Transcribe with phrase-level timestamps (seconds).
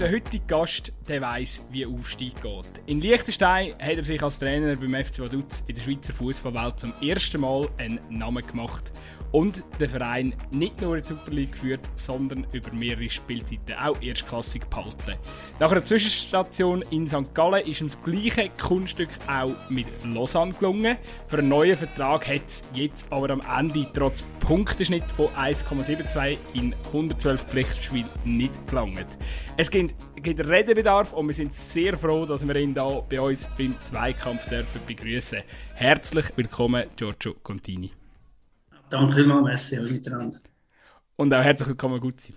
[0.00, 2.64] Unser heutiger Gast der weiss, wie Aufstieg geht.
[2.86, 6.94] In Liechtenstein hat er sich als Trainer beim FC Vaduz in der Schweizer Fußballwelt zum
[7.02, 8.90] ersten Mal einen Namen gemacht
[9.32, 14.00] und den Verein nicht nur in die Super League geführt, sondern über mehrere Spielzeiten auch
[14.02, 15.16] erstklassig behalten.
[15.58, 17.34] Nach einer Zwischenstation in St.
[17.34, 20.96] Gallen ist ihm das gleiche Kunststück auch mit Lausanne gelungen.
[21.26, 26.74] Für einen neuen Vertrag hat es jetzt aber am Ende trotz Punkteschnitt von 1,72 in
[26.86, 29.06] 112 Pflichtspielen nicht gelangt.
[29.56, 33.48] Es gibt, gibt Redebedarf und wir sind sehr froh, dass wir ihn hier bei uns
[33.56, 35.42] beim Zweikampf dürfen begrüßen.
[35.74, 37.99] Herzlich willkommen, Giorgio Contini.
[38.90, 40.38] Danke vielmals, Messi, alle miteinander.
[41.14, 42.34] Und auch herzlich willkommen, Gutzi.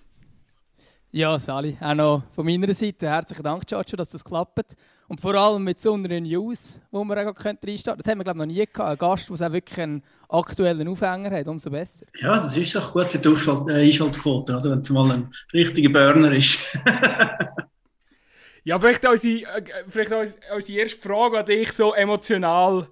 [1.12, 4.76] Ja, Sali, auch noch von meiner Seite herzlichen Dank, Giorgio, dass das klappt.
[5.08, 7.98] Und vor allem mit so einer News, wo wir auch reinstarten können.
[7.98, 8.80] Das haben wir, glaube ich, noch nie gehabt.
[8.80, 12.06] Ein Gast, der auch wirklich einen aktuellen Aufhänger hat, umso besser.
[12.20, 14.72] Ja, das ist doch gut für die äh, Einschaltquote, oder?
[14.72, 16.60] wenn es mal ein richtiger Burner ist.
[18.64, 22.88] ja, vielleicht unsere, äh, vielleicht unsere erste Frage an dich, so emotional.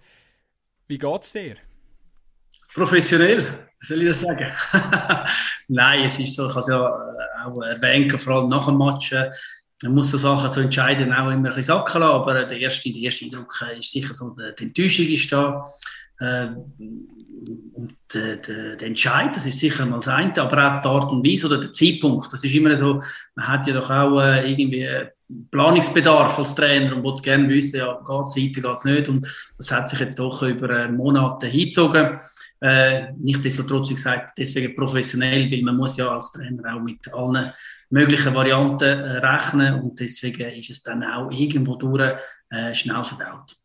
[0.88, 1.56] Wie geht es dir?
[2.74, 4.52] Professionell, soll ich das sagen?
[5.68, 8.78] Nein, es ist so, ich habe es ja äh, auch erwähnt, vor allem nach dem
[8.78, 9.12] Match.
[9.12, 9.30] Äh,
[9.84, 12.94] man muss so Sachen so entscheiden auch immer ein bisschen sacken lassen, aber der erste,
[12.94, 15.66] der erste Eindruck äh, ist sicher so, die Enttäuschung ist da.
[16.20, 21.12] Und der, der, der Entscheid, das ist sicher mal das eine, aber auch die Art
[21.12, 22.32] und Weise oder der Zeitpunkt.
[22.32, 23.02] Das ist immer so,
[23.34, 24.88] man hat ja doch auch irgendwie
[25.50, 29.10] Planungsbedarf als Trainer und wollte gerne wissen, ja, geht es weiter, geht es nicht.
[29.10, 32.20] Und das hat sich jetzt doch über Monate hingezogen.
[32.62, 37.52] Äh, Nichtsdestotrotz, wie gesagt, deswegen professionell, weil man muss ja als Trainer auch mit allen
[37.90, 42.14] möglichen Varianten äh, rechnen und deswegen ist es dann auch irgendwo durch
[42.52, 43.58] äh, schnell verdaut.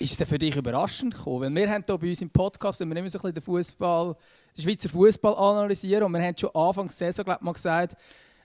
[0.00, 1.54] Ist es für dich überraschend gekommen?
[1.54, 3.42] Weil wir haben hier bei uns im Podcast, wenn wir immer so ein bisschen den
[3.42, 4.16] Fußball,
[4.56, 7.96] den Schweizer Fußball analysieren und wir haben schon Anfangs der Saison glaub, mal gesagt,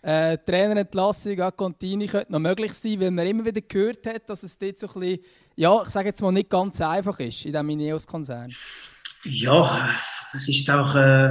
[0.01, 4.43] äh, Trainerentlassung an Contini könnte noch möglich sein, weil man immer wieder gehört hat, dass
[4.43, 5.19] es dort so ein bisschen,
[5.55, 8.49] ja, ich sage jetzt mal, nicht ganz einfach ist in diesem Ineos-Konzern.
[9.25, 9.89] Ja,
[10.33, 11.29] es ist auch, äh,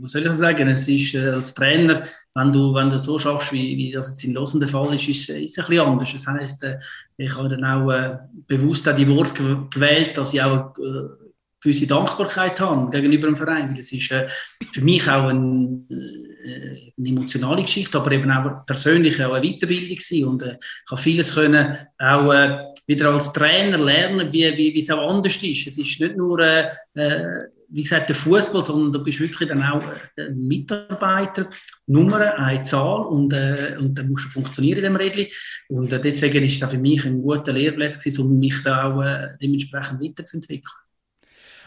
[0.00, 2.02] was soll ich sagen, es ist äh, als Trainer,
[2.34, 5.08] wenn du, wenn du so schaffst, wie, wie das jetzt in Losen der Fall ist,
[5.08, 6.12] ist, es ein bisschen anders.
[6.12, 6.78] Das heisst, äh,
[7.16, 11.24] ich habe dann auch äh, bewusst auch die Worte gewählt, dass ich auch äh,
[11.60, 13.74] gewisse Dankbarkeit habe gegenüber dem Verein.
[13.74, 14.26] Das ist äh,
[14.72, 19.96] für mich auch ein, äh, eine emotionale Geschichte, aber eben auch persönlich auch eine Weiterbildung
[19.96, 20.24] gewesen.
[20.28, 24.80] und äh, ich habe vieles können auch äh, wieder als Trainer lernen, wie, wie, wie
[24.80, 25.66] es auch anders ist.
[25.66, 29.62] Es ist nicht nur, äh, äh wie gesagt, der Fußball, sondern du bist wirklich dann
[29.62, 29.82] auch
[30.16, 31.50] ein Mitarbeiter,
[31.86, 35.26] Nummer, eine Zahl und, äh, und dann musst du funktionieren in dem Rädchen.
[35.68, 38.92] Und äh, deswegen ist es auch für mich ein guter Lehrplatz gewesen, um mich da
[38.92, 40.83] auch äh, dementsprechend weiterzuentwickeln.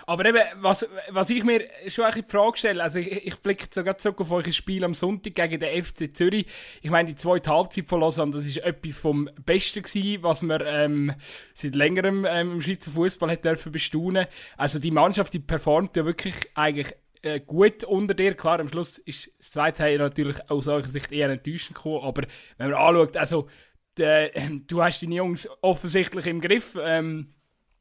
[0.09, 3.67] Aber eben, was, was ich mir schon ein die Frage stelle, also ich, ich blicke
[3.69, 6.45] sogar zurück auf euer Spiel am Sonntag gegen den FC Zürich.
[6.81, 10.63] Ich meine, die zweite Halbzeit von Lausanne, das ist etwas vom Besten gewesen, was man
[10.65, 11.13] ähm,
[11.53, 14.27] seit längerem ähm, im Schweizer Fußball hat dürfen bestaunen.
[14.55, 18.33] Also die Mannschaft, die performt ja wirklich eigentlich äh, gut unter dir.
[18.33, 22.23] Klar, am Schluss ist das zweite Teil natürlich aus eurer Sicht eher enttäuschend gekommen, aber
[22.57, 23.49] wenn man anschaut, also
[23.97, 24.31] der,
[24.67, 26.77] du hast deine Jungs offensichtlich im Griff.
[26.81, 27.33] Ähm,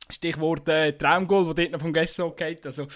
[0.08, 2.64] Stichwort äh, Traumgoal, wo dort noch vom Gesso geht.
[2.64, 2.86] Also,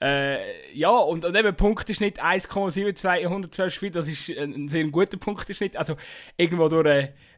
[0.00, 5.76] äh, ja, und, und eben Punkteschnitt 1,72 112 Spiele, das ist ein sehr guter Punkteschnitt.
[5.76, 5.96] Also,
[6.36, 6.86] irgendwo durch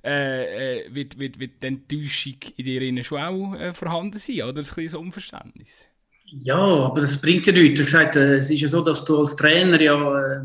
[0.04, 4.60] äh, äh, wird, wird, wird die Enttäuschung in dir schon auch äh, vorhanden sein, oder?
[4.60, 5.86] Ein kleines Unverständnis.
[6.30, 7.80] Ja, aber das bringt ja nichts.
[7.80, 10.40] Ich gesagt, äh, es ist ja so, dass du als Trainer ja äh,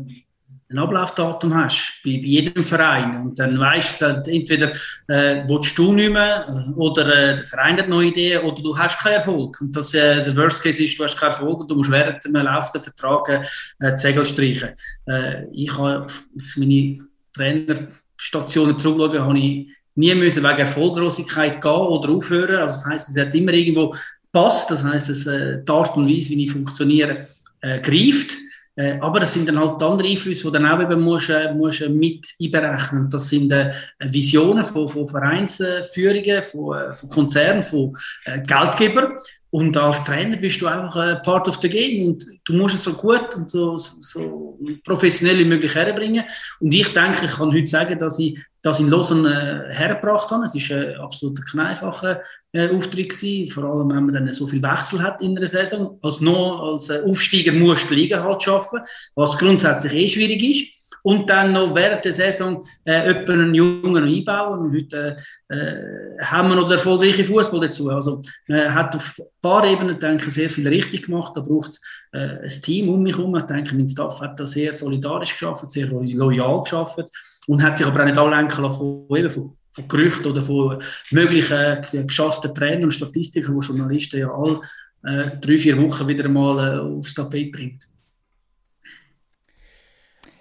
[0.70, 3.22] ein Ablaufdatum hast, bei, bei jedem Verein.
[3.22, 4.72] Und dann weißt du, entweder
[5.08, 8.98] äh, willst du nicht mehr oder äh, der Verein hat neue Ideen oder du hast
[8.98, 9.60] keinen Erfolg.
[9.60, 12.24] Und das, äh, der Worst Case ist, du hast keinen Erfolg und du musst während
[12.24, 14.70] dem laufenden Vertrag äh, die Segel streichen.
[15.06, 16.06] Äh, ich habe
[16.38, 22.56] jetzt meine Trainerstationen zurückschauen, habe ich nie müssen wegen Erfolglosigkeit gehen oder aufhören.
[22.56, 23.94] Also das heisst, es hat immer irgendwo
[24.32, 24.70] passt.
[24.70, 27.26] Das heisst, es, äh, die Art und Weise, wie ich funktioniere,
[27.60, 28.38] äh, greift.
[28.76, 31.80] Äh, aber das sind dann halt andere Einflüsse, die dann auch eben musst, äh, musst
[31.80, 33.08] äh, mit einberechnen.
[33.08, 39.12] Das sind äh, Visionen von, von Vereinsführungen, von, äh, von Konzernen, von äh, Geldgebern.
[39.54, 42.82] Und als Trainer bist du einfach äh, part of the game und du musst es
[42.82, 46.24] so gut und so, so professionell wie möglich herbringen.
[46.58, 50.46] Und ich denke, ich kann heute sagen, dass ich das in Lausanne äh, hergebracht habe.
[50.46, 52.20] Es war ein absolut kneifacher
[52.50, 56.00] äh, Auftritt gewesen, vor allem wenn man dann so viel Wechsel hat in einer Saison.
[56.02, 58.80] Als, noch, als äh, Aufsteiger musst du Liga halt schaffen,
[59.14, 60.73] was grundsätzlich eh schwierig ist.
[61.04, 64.60] Und dann noch während der Saison äh, einen Jungen einbauen.
[64.60, 65.18] Und heute
[65.50, 67.90] äh, haben wir noch den erfolgreichen Fußball dazu.
[67.90, 71.32] Also man hat auf ein paar Ebenen denke ich, sehr viel richtig gemacht.
[71.36, 71.80] Da braucht es
[72.12, 73.36] äh, ein Team um mich herum.
[73.36, 77.04] Ich denke, mein Staff hat das sehr solidarisch geschafft, sehr loyal geschafft
[77.48, 82.06] und hat sich aber auch nicht ablenken lassen von, eben, von Gerüchten oder von möglichen
[82.06, 84.60] geschassten Trainern und Statistiken, die Journalisten ja alle
[85.02, 87.86] äh, drei, vier Wochen wieder mal äh, aufs Tapet bringt.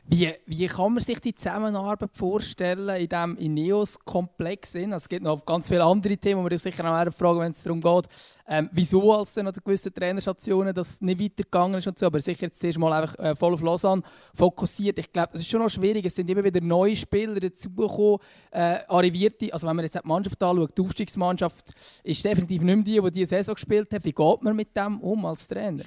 [0.05, 4.75] Wie, wie kann man sich die Zusammenarbeit vorstellen in diesem Ineos-Komplex?
[4.75, 7.63] Also es gibt noch ganz viele andere Themen, die wir sicher noch fragen, wenn es
[7.63, 8.07] darum geht,
[8.45, 12.07] ähm, wieso als dann an gewissen Trainerstationen das nicht weitergegangen ist und so.
[12.07, 14.03] Aber sicher jetzt erst mal einfach äh, voll auf Lausanne
[14.33, 14.99] fokussiert.
[14.99, 16.05] Ich glaube, das ist schon noch schwierig.
[16.05, 18.19] Es sind immer wieder neue Spieler dazugekommen,
[18.51, 19.53] äh, arrivierte.
[19.53, 21.71] Also wenn man jetzt die Mannschaft anschaut, die Aufstiegsmannschaft
[22.03, 24.03] ist definitiv nicht mehr die, die diese Saison gespielt hat.
[24.03, 25.85] Wie geht man mit dem um als Trainer?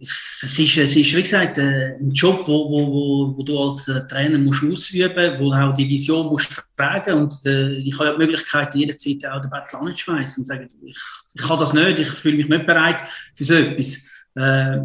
[0.00, 3.88] Es ist, es ist, wie gesagt, äh, ein Job, wo, wo, wo, wo du als
[3.88, 8.06] äh, Trainer musst ausüben musst, wo auch die Vision musst tragen und äh, ich habe
[8.06, 10.98] ja die Möglichkeit, jederzeit auch den Battle anzuschmeißen und sagen, ich,
[11.34, 13.02] ich kann das nicht, ich fühle mich nicht bereit
[13.34, 13.96] für so etwas.
[14.34, 14.80] Äh,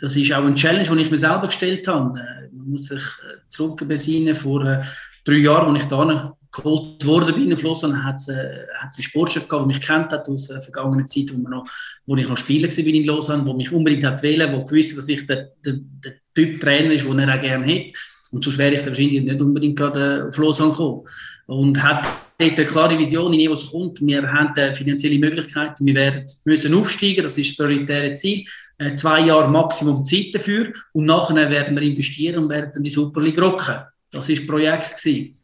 [0.00, 2.18] das ist auch ein Challenge, den ich mir selber gestellt habe.
[2.18, 3.02] Äh, man muss sich
[3.48, 4.82] zurückbesinnen vor äh,
[5.24, 9.48] drei Jahren, als ich da geholt worden bin in Flossen, hat es äh, einen Sportchef
[9.48, 11.66] gehabt, der mich kennt hat aus der vergangenen Zeit, wo, noch,
[12.06, 15.08] wo ich noch Spieler war in Lausanne, der mich unbedingt hat wählen, der gewusst dass
[15.08, 17.96] ich der, der, der Typ Trainer ist, den er auch gerne hat.
[18.32, 21.02] Und sonst wäre ich wahrscheinlich nicht unbedingt gerade auf Lausanne gekommen.
[21.46, 22.04] Und hat
[22.38, 24.00] dort eine klare Vision, in was kommt.
[24.00, 28.44] Wir haben finanzielle Möglichkeiten, wir werden müssen aufsteigen, das ist das prioritäre Ziel.
[28.78, 33.22] Äh, zwei Jahre Maximum Zeit dafür und nachher werden wir investieren und werden die Super
[33.22, 33.76] League rocken.
[34.10, 34.96] Das war das Projekt.
[34.96, 35.36] Gewesen.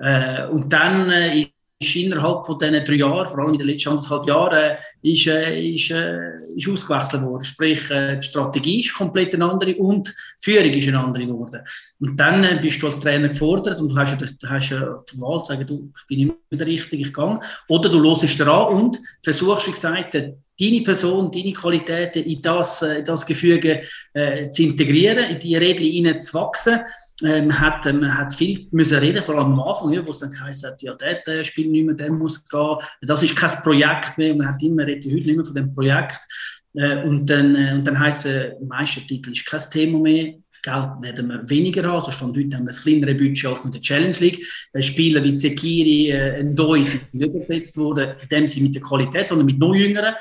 [0.00, 1.46] Äh, und dann äh,
[1.80, 5.26] ist innerhalb von diesen drei Jahren, vor allem in den letzten anderthalb Jahren, äh, ist,
[5.26, 6.18] äh, ist, äh,
[6.54, 7.44] ist ausgewechselt worden.
[7.44, 10.12] Sprich, die Strategie ist komplett eine andere und die
[10.44, 11.62] Führung ist eine andere geworden.
[11.98, 15.52] Und dann bist du als Trainer gefordert und du hast, du hast die Wahl zu
[15.52, 17.40] sagen, du, ich bin mehr der Richtige, ich gehe.
[17.68, 23.04] Oder du hörst daran und versuchst, wie gesagt, deine Person, deine Qualitäten in das, in
[23.04, 23.82] das Gefüge
[24.12, 26.80] äh, zu integrieren, in die Regeln zu wachsen
[27.22, 30.30] man, hat, äh, man hat viel müssen reden, vor allem am Anfang, wo es dann
[30.30, 32.76] geheißen hat, ja, der spielt nicht mehr, der muss gehen.
[33.02, 34.34] Das ist kein Projekt mehr.
[34.34, 36.20] Man hat immer, redet heute nicht mehr von dem Projekt.
[36.74, 40.34] Äh, und dann, äh, und dann heisst es, Meistertitel ist kein Thema mehr.
[40.62, 42.00] Geld werden wir weniger haben.
[42.00, 44.44] Also stand heute haben wir ein kleineres Budget als in der Challenge League.
[44.80, 49.28] Spieler wie Zekiri, äh, Ndoi sind nicht übersetzt worden, in dem Sinne mit der Qualität,
[49.28, 50.14] sondern mit noch jüngeren.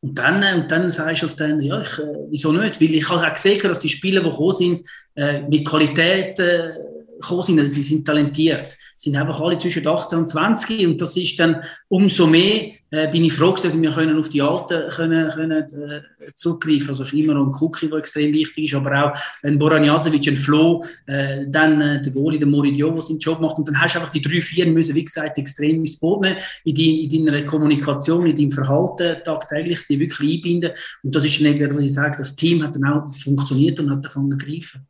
[0.00, 2.80] Und dann, äh, und dann sagst du als Trainer, ja, ich, äh, wieso nicht?
[2.80, 6.72] Weil ich habe auch gesehen, dass die Spieler, die gekommen sind, äh, mit Qualität äh,
[7.20, 11.16] gekommen sind, also sie sind talentiert, sind einfach alle zwischen 18 und 20 und das
[11.16, 15.28] ist dann umso mehr, äh, bin ich froh, dass wir können auf die Alten können,
[15.28, 16.02] können, äh,
[16.36, 16.90] zurückgreifen.
[16.90, 20.36] Also immer noch ein Cookie, der extrem wichtig ist, aber auch ein Boran Jasovic, ein
[20.36, 23.96] Flo, äh, dann äh, der Goalie, der Moridio, der seinen Job macht und dann hast
[23.96, 27.26] du einfach die drei, vier müssen, wie gesagt, extrem ins Boot nehmen, in, die, in
[27.26, 30.70] deiner Kommunikation, in deinem Verhalten tagtäglich, die wirklich einbinden.
[31.02, 34.04] Und das ist dann was ich sage, das Team hat dann auch funktioniert und hat
[34.04, 34.86] davon gegriffen.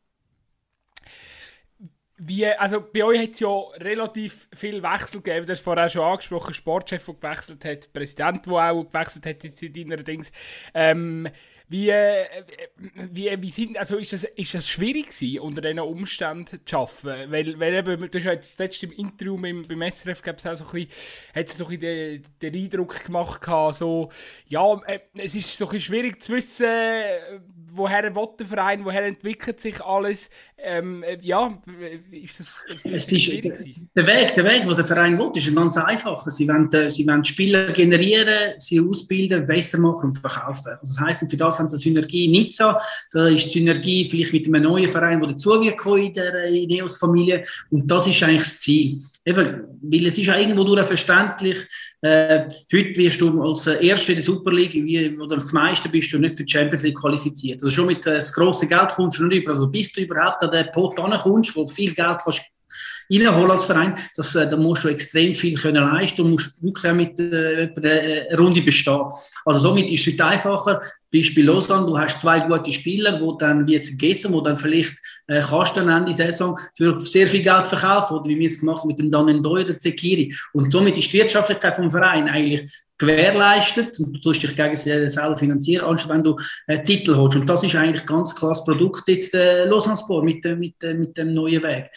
[2.25, 3.49] Wie, also bei euch hat es ja
[3.79, 5.45] relativ viel Wechsel gegeben.
[5.45, 9.61] Du hast vorher schon angesprochen, Sportchef, der gewechselt hat, Präsident, der auch gewechselt hat jetzt
[9.61, 10.31] in deiner Dings.
[10.73, 11.29] Ähm,
[11.73, 12.25] wie, äh,
[13.11, 17.33] wie, wie sind, also ist das, ist das schwierig gewesen, unter diesen Umständen zu arbeiten?
[17.33, 20.49] Weil, weil eben, du hast ja jetzt letzte im Interview beim, beim SRF auch so
[20.49, 20.89] ein bisschen,
[21.35, 23.45] hat es so ein bisschen den, den Eindruck gemacht,
[23.75, 24.11] so,
[24.49, 26.67] ja, äh, es ist so ein bisschen schwierig zu wissen,
[27.75, 30.29] woher will der Verein, woher entwickelt sich alles.
[30.59, 31.61] Ähm, äh, ja,
[32.11, 35.49] ist das, ist das es ist, der Weg, der Weg, den der Verein will, ist
[35.49, 36.31] ein ganz einfacher.
[36.31, 40.73] Sie wollen, sie wollen Spieler generieren, sie ausbilden, besser machen und verkaufen.
[40.81, 42.81] Das heisst, für das haben sie eine Synergie in Nizza.
[43.11, 47.43] Da ist die Synergie vielleicht mit einem neuen Verein, der dazugekommen in der Ineos-Familie.
[47.71, 48.99] Und das ist eigentlich das Ziel.
[49.25, 51.57] Eben, weil es ist ja irgendwo durch verständlich,
[52.03, 56.13] äh, heute wirst du als Erster in der Super League, wie, oder als Meister bist
[56.13, 57.62] du nicht für die Champions League qualifiziert.
[57.63, 59.53] Also schon mit äh, das grosse Geld kommst du nicht über.
[59.53, 62.43] Also bis du überhaupt an den Pot kommst, wo viel Geld kannst
[63.13, 66.93] reinholen als Verein, das, äh, da musst du extrem viel können leisten und musst wirklich
[66.93, 69.05] mit äh, einer Runde bestehen.
[69.45, 70.81] Also somit ist es einfacher.
[71.13, 74.95] Beispiel Lausanne, du hast zwei gute Spieler, wo dann, wie jetzt gestern, wo dann vielleicht
[75.27, 78.59] äh, kannst du dann Ende Saison für sehr viel Geld verkaufen, oder wie wir es
[78.59, 80.35] gemacht haben mit dem Danendoy oder Zekiri.
[80.55, 82.71] Und somit ist die Wirtschaftlichkeit vom Verein eigentlich
[83.03, 87.37] gewährleistet und du tust dich gegen selber finanzieren, anstatt wenn du äh, Titel holst.
[87.37, 90.95] Und das ist eigentlich ganz klar Produkt jetzt äh, Lausanne Sport mit, äh, mit, äh,
[90.95, 91.91] mit dem neuen Weg.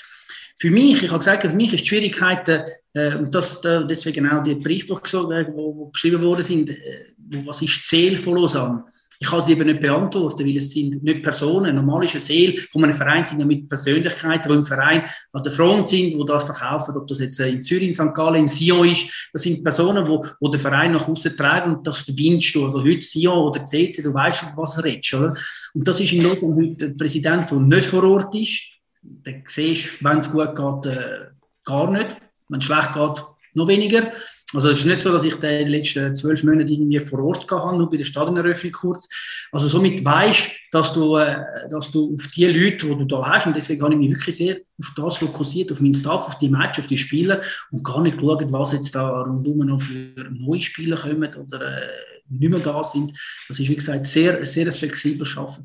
[0.57, 2.47] Für mich, ich habe gesagt, für mich ist die Schwierigkeit,
[2.93, 7.05] äh, und das, deswegen auch die Berichte, die, äh, wo, wo geschrieben worden sind, äh,
[7.43, 8.85] was ist das Ziel von Lausanne?
[9.19, 11.75] Ich kann sie eben nicht beantworten, weil es sind nicht Personen.
[11.75, 15.43] Normal ist eine Seele von einem Verein sind ja mit Persönlichkeiten, die im Verein an
[15.43, 18.13] der Front sind, die das verkaufen, ob das jetzt in Zürich, in St.
[18.13, 19.29] Gallen, in Sion ist.
[19.33, 22.65] Das sind Personen, die, die den Verein nach außen tragen und das verbindest du.
[22.65, 25.33] Also heute Sion oder CC, du weißt, was du redest, oder?
[25.73, 28.63] Und das ist in London heute ein Präsident, der nicht vor Ort ist.
[29.01, 31.27] Den siehst wenn es gut geht, äh,
[31.63, 32.17] gar nicht.
[32.49, 34.11] Wenn es schlecht geht, noch weniger.
[34.55, 37.77] Also es ist nicht so, dass ich die letzten zwölf Monate irgendwie vor Ort gehabt
[37.77, 39.07] nur bei der Stadioneröffnung kurz.
[39.51, 41.35] Also somit weißt, dass du, äh,
[41.69, 44.35] dass du auf die Leute, die du da hast, und deswegen habe ich mich wirklich
[44.35, 48.01] sehr auf das fokussiert, auf meinen Staff, auf die Match, auf die Spieler und gar
[48.01, 51.87] nicht geschaut, was jetzt da rundum noch für neue Spieler kommen oder äh,
[52.29, 53.11] nicht mehr da sind.
[53.47, 55.63] Das ist, wie gesagt, sehr, sehr ein flexibles Arbeiten.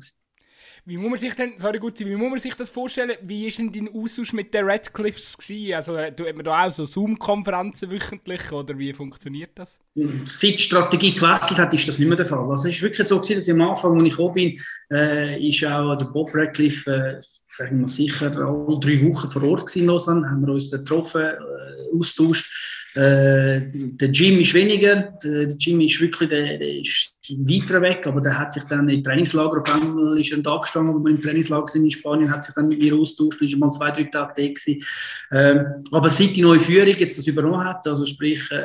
[0.83, 3.15] Wie muss man sich denn, sorry gut, wie muss man sich das vorstellen?
[3.21, 5.75] Wie ist denn dein Austausch mit den Redcliffs gewesen?
[5.75, 9.77] Also, hat man da auch so Zoom-Konferenzen wöchentlich oder wie funktioniert das?
[10.25, 12.49] Seit die Strategie gewechselt hat, ist das nicht mehr der Fall.
[12.49, 14.59] Also, es ist wirklich so gewesen, dass ich am Anfang, als ich gekommen bin,
[14.91, 17.21] äh, ist auch der Bob Redcliffe, äh,
[17.51, 21.97] sagen wir sicher, alle drei Wochen vor Ort in Lausanne, haben wir uns getroffen, äh,
[21.97, 22.49] austauscht
[22.93, 27.15] äh, der Jim ist weniger, der, der Jim ist wirklich der, der ist
[27.47, 30.93] weiter weg, aber der hat sich dann im Trainingslager, auf einmal ist er da gestanden,
[30.93, 33.71] wo wir im Trainingslager sind in Spanien, hat sich dann mit mir austauscht, ist mal
[33.71, 34.83] zwei, drei Tage da gewesen.
[35.31, 38.57] Ähm, aber seit die neue Führung jetzt das übernommen hat, also sprich, äh,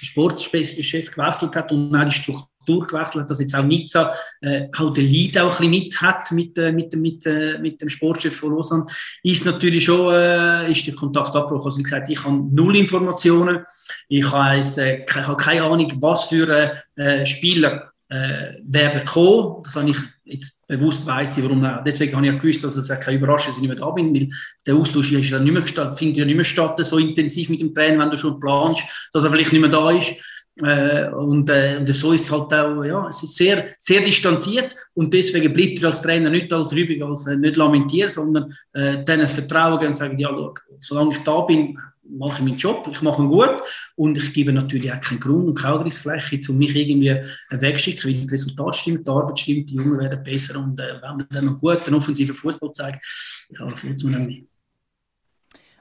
[0.00, 0.76] der Sportchef
[1.10, 5.38] gewechselt hat und auch die Struktur durchgewechselt dass jetzt auch Nizza äh, auch den Lead
[5.38, 8.86] auch ein mit hat mit, äh, mit, mit, äh, mit dem Sportchef von Lausanne,
[9.22, 11.66] ist natürlich schon äh, ist der Kontakt abgebrochen.
[11.66, 13.64] Also ich gesagt, ich habe null Informationen,
[14.08, 19.62] ich habe, äh, ich keine Ahnung, was für äh, Spieler äh, werden kommen.
[19.64, 21.66] Das habe ich jetzt bewusst weiss ich, warum.
[21.84, 23.90] Deswegen habe ich ja gewusst, dass es keine Überraschung ist, dass ich nicht mehr da
[23.90, 24.28] bin, weil
[24.66, 27.60] der Austausch ist dann nicht mehr statt, findet ja nicht mehr statt, so intensiv mit
[27.60, 30.14] dem Trainer, wenn du schon planst, dass er vielleicht nicht mehr da ist.
[30.62, 34.74] Äh, und, äh, und so ist es halt auch, ja, es ist sehr, sehr distanziert
[34.94, 39.04] und deswegen bleibt er als Trainer nicht als Rübig, als äh, nicht lamentieren, sondern äh,
[39.04, 41.78] dann das Vertrauen geben und sagen, ja, schau, solange ich da bin,
[42.10, 43.60] mache ich meinen Job, ich mache ihn gut
[43.96, 47.14] und ich gebe natürlich auch keinen Grund und keine Angriffsfläche, um mich irgendwie
[47.50, 51.16] wegzuschicken, weil das Resultat stimmt, die Arbeit stimmt, die Jungen werden besser und äh, wenn
[51.16, 54.46] man dann noch guten, offensiven Fußball zeigt, ja, das muss man dann nicht.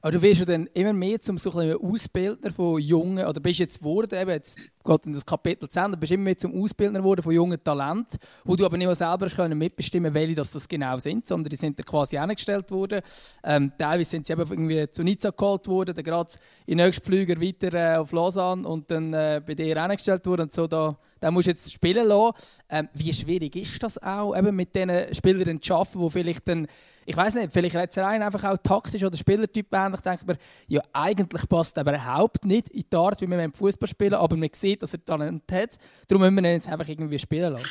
[0.02, 3.60] Aber du wirst ja dann immer mehr zum so ein Ausbildner von jungen, oder bist
[3.60, 7.00] jetzt geworden, eben jetzt geht in das Kapitel zu Ende, bist immer mehr zum Ausbildner
[7.00, 10.68] geworden von jungen Talenten, wo du aber nicht mehr selber können mitbestimmen welche das, das
[10.68, 13.02] genau sind, sondern die sind dann quasi angestellt worden.
[13.44, 16.34] Ähm, teilweise sind sie eben irgendwie zu Nizza geholt worden, dann gerade
[16.66, 20.54] in nächsten Flüger weiter äh, auf Lausanne und dann äh, bei dir angestellt worden und
[20.54, 22.36] so da den musst du jetzt spielen lassen.
[22.70, 26.68] Ähm, wie schwierig ist das auch, eben mit diesen Spielern zu arbeiten, die vielleicht dann,
[27.08, 30.36] ich weiß nicht, vielleicht redet rein einfach auch taktisch oder Spielertyp ähnlich, denkt man,
[30.68, 34.50] ja, eigentlich passt er überhaupt nicht in die Art, wie wir Fußball spielen, aber man
[34.52, 35.78] sieht, dass er Talent hat.
[36.10, 37.66] Darum müssen wir ihn jetzt einfach irgendwie spielen lassen.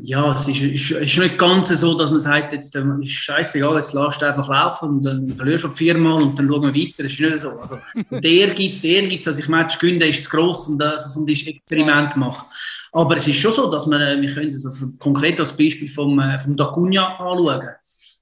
[0.00, 3.74] Ja, es ist, ist, ist, nicht ganz so, dass man sagt, jetzt ähm, ist scheißegal,
[3.74, 7.02] jetzt lässt du einfach laufen und dann verlierst du viermal und dann schauen wir weiter.
[7.02, 7.50] Das ist nicht so.
[7.58, 7.78] Also,
[8.10, 11.42] der Ehrgeiz, der Ehrgeiz, also ich meine, Günde ist zu gross und das und das
[11.42, 12.46] Experiment macht.
[12.92, 15.88] Aber es ist schon so, dass man, äh, wir können das also konkret als Beispiel
[15.88, 17.60] vom, äh, vom Dacunia anschauen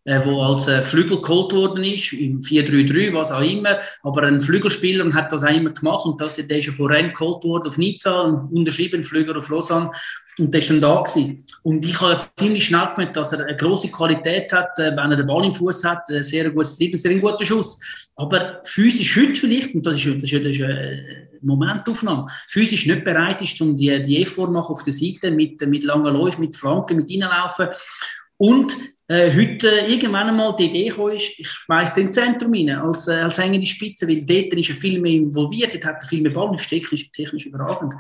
[0.09, 3.79] äh, wo als äh, Flügel geholt worden ist, im 4-3-3, was auch immer.
[4.03, 7.45] Aber ein Flügelspieler hat das auch immer gemacht und das, der ist ja Rennes geholt
[7.45, 9.91] worden auf Nizza und unterschrieben, Flüger auf Lausanne.
[10.39, 11.45] Und der ist dann da gewesen.
[11.63, 15.17] Und ich habe ziemlich schnell gemerkt, dass er eine große Qualität hat, äh, wenn er
[15.17, 17.79] den Ball im Fuß hat, ein sehr gutes Trieb, sehr guter Schuss.
[18.17, 23.05] Aber physisch heute vielleicht, und das ist, das ist, das ist eine Momentaufnahme, physisch nicht
[23.05, 26.57] bereit ist, um die, die Effort machen auf der Seite mit, mit langen Läufen, mit
[26.57, 27.69] Flanken, mit Reinlaufen.
[28.39, 28.75] Und
[29.09, 33.13] äh, heute irgendwann einmal die Idee gekommen ist, ich schmeiße den Zentrum rein, als, äh,
[33.13, 36.33] als hängende Spitze, weil dort ist er viel mehr involviert, dort hat er viel mehr
[36.33, 37.95] Ball, ist technisch, technisch überragend.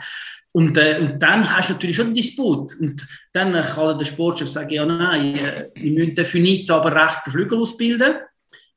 [0.52, 2.74] Und, äh, und dann hast du natürlich schon einen Disput.
[2.80, 7.30] Und dann kann der Sportchef sagen, ja nein, äh, wir müssen für nichts aber rechte
[7.30, 8.16] Flügel ausbilden.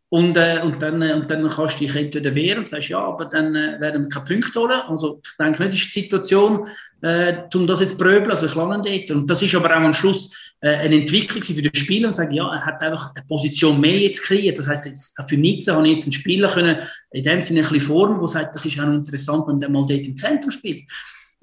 [0.09, 2.99] Und, äh, und, dann, äh, und dann kannst du dich entweder wehren und sagst, ja,
[2.99, 4.81] aber dann äh, werden wir keine Punkte holen.
[4.87, 6.67] Also ich denke nicht, ist die Situation,
[7.01, 9.11] äh, um das jetzt zu pröbeln, also ich lande dort.
[9.11, 10.31] Und das ist aber auch am Schluss
[10.61, 13.99] äh, eine Entwicklung für den Spieler und sagen, ja, er hat einfach eine Position mehr
[13.99, 14.57] jetzt kreiert.
[14.57, 16.77] Das heißt, jetzt, für Nizza habe ich jetzt einen Spieler können,
[17.11, 19.85] in dem Sinne ein bisschen formen, der sagt, das ist auch interessant, wenn der mal
[19.87, 20.83] dort im Zentrum spielt.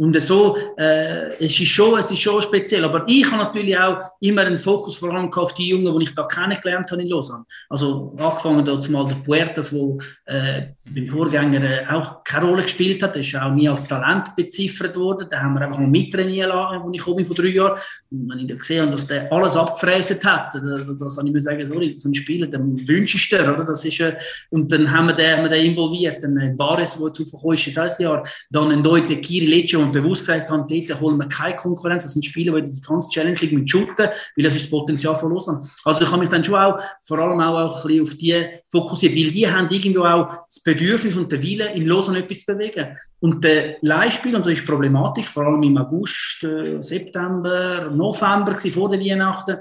[0.00, 2.84] Und so, äh, es, ist schon, es ist schon speziell.
[2.84, 6.14] Aber ich habe natürlich auch immer einen Fokus vor allem auf die Jungen, die ich
[6.14, 7.44] da kennengelernt habe in Lausanne.
[7.68, 13.02] Also angefangen dort mal der Puertas, wo äh, beim Vorgänger äh, auch keine Rolle gespielt
[13.02, 13.16] hat.
[13.16, 15.26] Der ist auch nie als Talent beziffert worden.
[15.28, 17.76] Da haben wir einfach mal mittrainieren lassen, als ich komme vor drei Jahren.
[18.12, 21.34] Und wenn ich da gesehen habe, dass der alles abgefräset hat, das, das habe ich
[21.34, 23.64] mir sagen, sorry, so ein Spieler, den wünschst du dir, oder?
[23.64, 24.16] Das ist, äh,
[24.50, 26.22] und dann haben wir den, haben wir den involviert.
[26.22, 28.22] Dann äh, Bares, der zu ist, dieses Jahr.
[28.50, 32.02] Dann ein Deutscher, Kiri Lecce, man bewusst gesagt hat, dort holen wir keine Konkurrenz.
[32.04, 35.16] Das sind Spieler, die die ganze Challenge League mit shooten, weil das ist das Potenzial
[35.16, 35.60] von Lausanne.
[35.84, 39.14] Also ich habe mich dann schon auch vor allem auch, auch ein auf die fokussiert,
[39.14, 42.96] weil die haben irgendwo auch das Bedürfnis und den Willen, in Lausanne etwas zu bewegen.
[43.20, 48.90] Und der Leihspiel, und das ist Problematik, vor allem im August, äh, September, November, vor
[48.90, 49.56] der Weihnachten,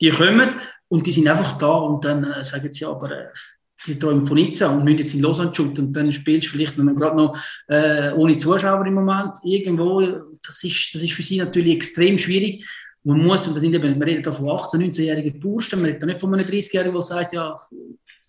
[0.00, 0.54] die kommen
[0.88, 3.26] und die sind einfach da und dann äh, sagen sie, aber äh,
[3.86, 6.76] die träumen von Nizza und müssen jetzt in Lausanne shooten und dann spielst du vielleicht,
[6.76, 7.36] man gerade noch
[7.68, 12.66] äh, ohne Zuschauer im Moment irgendwo, das ist, das ist für sie natürlich extrem schwierig.
[13.02, 16.02] Man muss, und das sind eben, wir reden da von 18-, 19-jährigen Burschen, man redet
[16.02, 17.58] da nicht von einem 30-Jährigen, der sagt, ja,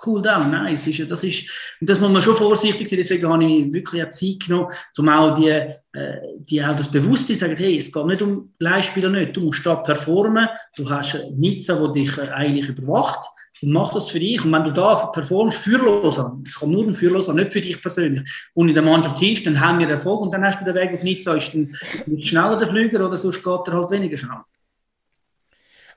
[0.05, 0.87] cool down, nice.
[0.87, 1.45] Ist, das ist,
[1.81, 5.49] das muss man schon vorsichtig sein, deswegen habe ich wirklich Zeit genommen, um auch die,
[5.49, 9.41] äh, die auch das Bewusstsein zu sagen, hey, es geht nicht um Leihspieler nicht, du
[9.41, 13.27] musst da performen, du hast Nizza, der dich äh, eigentlich überwacht,
[13.61, 14.43] und mach das für dich.
[14.43, 17.81] Und wenn du da performst für Lausanne, ich kann nur für Lausanne, nicht für dich
[17.81, 20.75] persönlich, und in der Mannschaft hilfst, dann haben wir Erfolg und dann hast du den
[20.75, 21.75] Weg auf Nizza, ist dann
[22.21, 24.41] schneller der Flüger oder sonst geht er halt weniger schnell.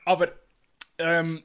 [0.05, 0.29] Aber
[0.99, 1.43] ähm,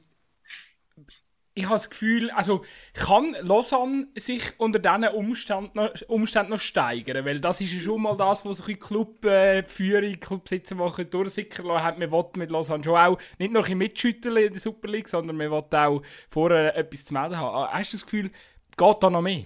[1.60, 2.64] ich habe das Gefühl, also
[2.94, 7.24] kann Lausanne sich unter diesen Umständen noch, Umständen noch steigern?
[7.24, 11.98] Weil das ist ja schon mal das, was sich Clubführung, äh, Clubsitzer durchsickern lassen hat.
[11.98, 15.50] Man will mit Lausanne schon auch nicht nur mitschütteln in der Super League, sondern man
[15.50, 17.72] will auch vorher etwas zu melden haben.
[17.72, 18.30] Hast du das Gefühl,
[18.76, 19.44] geht da noch mehr?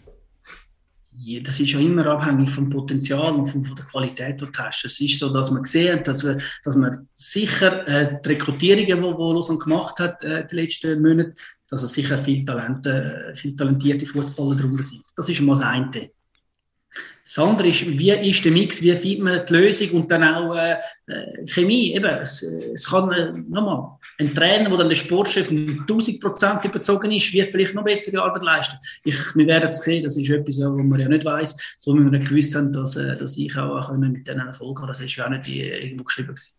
[1.16, 4.84] Ja, das ist ja immer abhängig vom Potenzial und von, von der Qualität, die du.
[4.84, 9.16] Es ist so, dass man hat, dass, wir, dass man sicher äh, die Rekrutierungen, die,
[9.16, 11.34] die Lausanne gemacht hat, äh, die letzten Monate,
[11.74, 15.02] dass es sicher viele, Talente, viele talentierte Fußballer drunter sind.
[15.16, 16.10] Das ist mal das eine.
[17.24, 20.54] Das andere ist, wie ist der Mix, wie findet man die Lösung und dann auch
[20.54, 20.76] äh,
[21.06, 21.94] äh Chemie.
[21.94, 27.10] Eben, es, es kann, äh, nochmal, ein Trainer, der dann der Sportchef 1000 Prozent überzogen
[27.10, 28.76] ist, wird vielleicht noch bessere Arbeit leisten.
[29.04, 31.56] Ich, wir werden es sehen, das ist etwas, was man ja nicht weiß.
[31.78, 34.88] So wie wir nicht gewusst haben, dass, äh, dass ich auch mit denen Erfolg habe.
[34.88, 36.28] Das ist ja auch nicht irgendwo geschrieben.
[36.28, 36.52] Gewesen.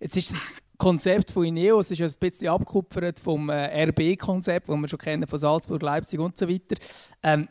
[0.00, 4.88] Jetzt ist das Konzept von Ineos ist ein bisschen abgekupfert vom äh, RB-Konzept, das wir
[4.88, 6.76] schon kennen von Salzburg, Leipzig und so weiter.
[7.22, 7.48] Ähm,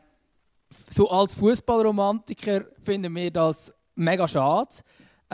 [0.89, 4.69] so als Fußballromantiker finden wir das mega schade.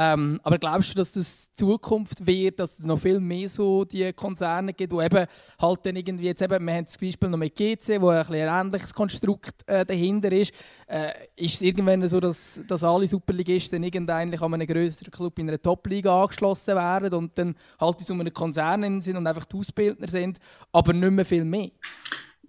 [0.01, 4.13] Ähm, aber glaubst du, dass das Zukunft wird, dass es noch viel mehr so die
[4.13, 5.25] Konzerne gibt, wo eben
[5.61, 8.67] halt dann irgendwie jetzt eben, wir haben zum Beispiel noch mit GC, wo ein, ein
[8.67, 10.53] ähnliches Konstrukt äh, dahinter ist.
[10.87, 15.49] Äh, ist es irgendwann so, dass, dass alle Superligisten irgendein an einem größeren Club in
[15.49, 19.57] einer Top-Liga angeschlossen werden und dann halt in so einem Konzern sind und einfach die
[19.57, 20.37] Ausbildner sind,
[20.71, 21.71] aber nicht mehr viel mehr?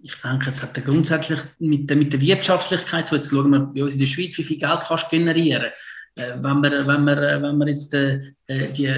[0.03, 3.83] ich denke, es hat grundsätzlich mit der, mit der Wirtschaftlichkeit, so jetzt schauen wir bei
[3.83, 5.71] uns in der Schweiz, wie viel Geld kannst du generieren
[6.15, 8.93] wenn, wir, wenn, wir, äh, wenn wir jetzt äh, äh, die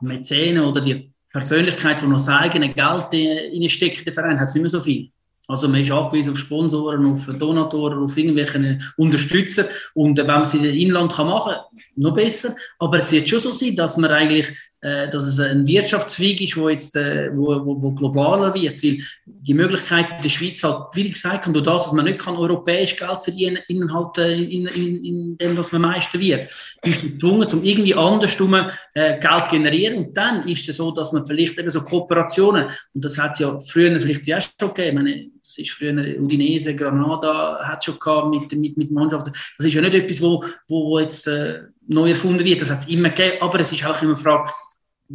[0.00, 4.54] Mäzene oder die Persönlichkeit, die noch das eigene Geld reinsteckt in den Verein, hat es
[4.54, 5.10] nicht mehr so viel.
[5.46, 9.68] Also man ist angewiesen auf Sponsoren, auf Donatoren, auf irgendwelche Unterstützer.
[9.92, 12.56] Und wenn man es in Inland machen kann, noch besser.
[12.78, 16.56] Aber es wird schon so sein, dass man eigentlich äh, dass es ein Wirtschaftszweig ist,
[16.58, 20.88] wo jetzt äh, wo, wo, wo globaler wird, weil die Möglichkeit in der Schweiz halt,
[20.92, 24.34] wie gesagt, und durch das, dass man nicht kann europäisch Geld verdienen in, halt, äh,
[24.34, 26.50] in, in, in dem, was man meisten wird,
[26.82, 28.54] ist man gezwungen, um irgendwie andersrum
[28.92, 30.04] äh, Geld generieren.
[30.04, 33.38] Und dann ist es so, dass man vielleicht eben so Kooperationen, und das hat es
[33.38, 38.28] ja früher vielleicht ja schon gegeben, meine, das ist früher Udinese, Granada hat schon gehabt
[38.28, 42.44] mit, mit, mit Mannschaften, das ist ja nicht etwas, wo, wo jetzt äh, neu erfunden
[42.44, 44.50] wird, das hat es immer gegeben, aber es ist auch immer eine Frage,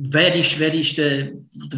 [0.01, 1.31] wer ist, wer ist der,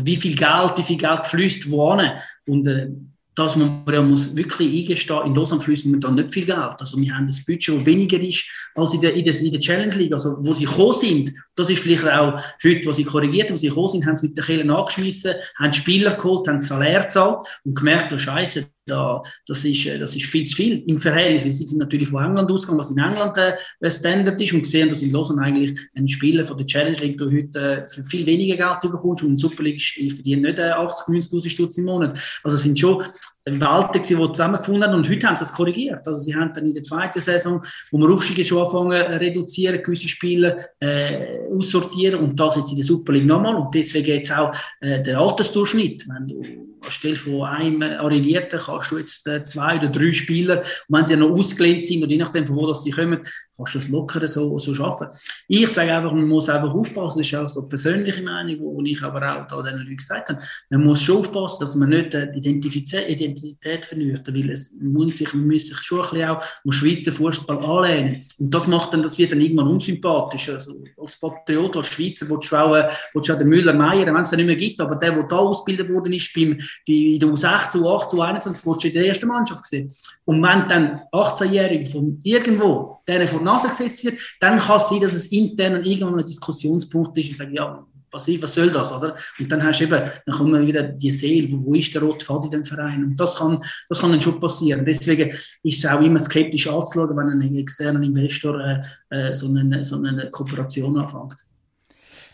[0.04, 2.12] wie viel Geld, wie viel Geld fließt wohin.
[2.48, 2.90] Und äh,
[3.34, 6.76] dass man ja muss wirklich eingestehen, in Lausanne fließt dann nicht viel Geld.
[6.80, 8.44] Also wir haben das Budget, das weniger ist
[8.76, 10.14] als in der, in der, in der Challenge League.
[10.14, 13.60] Also wo sie gekommen sind, das ist vielleicht auch heute, wo sie korrigiert haben, wo
[13.60, 17.48] sie gekommen sind, haben sie mit den Kehlen angeschmissen, haben Spieler geholt, haben Salär gezahlt
[17.64, 21.44] und gemerkt, oh Scheiße, da, das, ist, äh, das ist viel zu viel im Verhältnis.
[21.44, 25.02] Sie sind natürlich von England ausgegangen, was in England äh, Standard ist und gesehen, dass
[25.02, 28.58] in Lausanne eigentlich ein Spieler von der Challenge League du heute äh, für viel weniger
[28.58, 32.20] Geld bekommst und in der Super League verdient nicht äh, 80, 90.000 Stutz im Monat.
[32.44, 33.04] Also es sind schon
[33.46, 36.08] Welten, die zusammengefunden haben und heute haben sie es korrigiert.
[36.08, 39.82] Also sie haben dann in der zweiten Saison, wo wir Aufstiege schon anfangen äh, reduzieren,
[39.82, 44.32] gewisse Spieler äh, aussortieren und das jetzt in der Super League nochmal und deswegen jetzt
[44.32, 46.08] auch äh, der Altersdurchschnitt.
[46.08, 50.98] Wenn du anstelle von einem Arrivierten kannst du jetzt äh, zwei oder drei Spieler, und
[50.98, 53.22] wenn sie noch ausgelehnt sind oder je nachdem, von wo sie kommen,
[53.58, 55.08] kannst du das locker so, so schaffen.
[55.48, 58.82] Ich sage einfach, man muss einfach aufpassen, das ist auch so eine persönliche Meinung, wo
[58.84, 62.14] ich aber auch da den Leuten gesagt habe, man muss schon aufpassen, dass man nicht
[62.14, 66.72] die Identität verliert, weil es muss sich, man muss sich schon ein bisschen auch am
[66.72, 68.24] Schweizer Fußball anlehnen.
[68.40, 70.50] Und das macht dann, das wird dann irgendwann unsympathisch.
[70.50, 74.30] Also als Patriot, als Schweizer, willst du auch, willst du auch den Müller-Meyer, wenn es
[74.30, 78.16] den nicht mehr gibt, aber der, der da ausgebildet worden ist in der U16, U18,
[78.16, 79.92] U21, wo du in der ersten Mannschaft gesehen.
[80.26, 84.90] Und wenn dann 18-Jährige von irgendwo denen vor die Nase gesetzt wird, dann kann es
[84.90, 88.92] sein, dass es intern irgendwann ein Diskussionspunkt ist und sagen, ja, was, was soll das,
[88.92, 89.16] oder?
[89.40, 92.26] Und dann hast du eben, dann kommt wieder die Seele, wo, wo ist der rote
[92.26, 93.04] Faden in dem Verein?
[93.04, 94.84] Und das kann, das kann dann schon passieren.
[94.84, 95.30] Deswegen
[95.64, 99.96] ist es auch immer skeptisch anzuschauen, wenn ein externer Investor äh, äh, so, eine, so
[99.96, 101.48] eine Kooperation anfängt.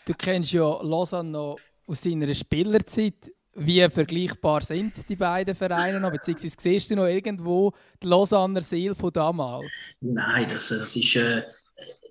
[0.04, 3.30] Du kennst ja Lausanne noch aus seiner Spielerzeit.
[3.58, 6.12] Wie vergleichbar sind die beiden Vereine noch?
[6.12, 9.70] Beziehungsweise siehst du noch irgendwo die Lausanner Seele von damals?
[10.00, 11.16] Nein, das, das ist...
[11.16, 11.42] Äh,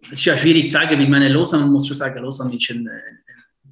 [0.02, 2.70] das ist ja schwierig zu sagen, weil meine Lausanne, man muss schon sagen, Lausanne ist
[2.70, 2.88] ein,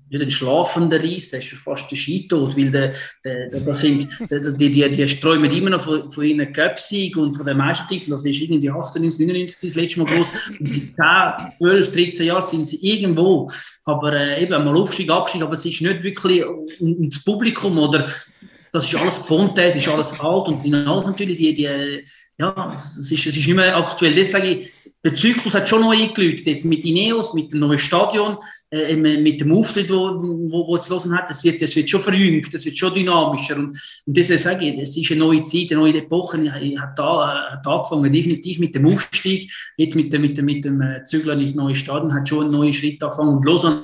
[0.10, 3.80] nicht ein schlafender Reis, der ist schon fast ein Skitod, weil der, der, der, das
[3.80, 8.12] sind, die, die, die träumen immer noch von, von ihren Cup-Sieg und von den Meistertiteln.
[8.12, 10.28] Das ist irgendwie 98, 99 das letzte Mal groß.
[10.60, 13.50] Und seit 10, 12, 13 Jahren sind sie irgendwo.
[13.86, 18.12] Aber äh, eben mal Aufstieg, Abstieg, aber es ist nicht wirklich um, das Publikum oder
[18.72, 22.04] das ist alles Ponte, es ist alles alt und sind alles natürlich die, die
[22.38, 24.14] ja, es ist, es ist nicht mehr aktuell.
[24.14, 24.72] Das sage ich,
[25.06, 28.38] der Zyklus hat schon neu eingeläutet, jetzt mit Ineos, mit dem neuen Stadion,
[28.72, 32.02] äh, mit dem Auftritt, wo, wo, wo es los hat, das wird, das wird schon
[32.02, 33.56] verjüngt, das wird schon dynamischer.
[33.56, 33.68] Und,
[34.06, 37.68] und deswegen sage ich, es ist eine neue Zeit, eine neue Epoche, habe da, hat
[37.68, 41.76] angefangen, definitiv mit dem Aufstieg, jetzt mit dem, mit mit dem äh, Zügeln ins neue
[41.76, 43.38] Stadion, hat schon einen neuen Schritt angefangen.
[43.38, 43.84] Und Lausanne,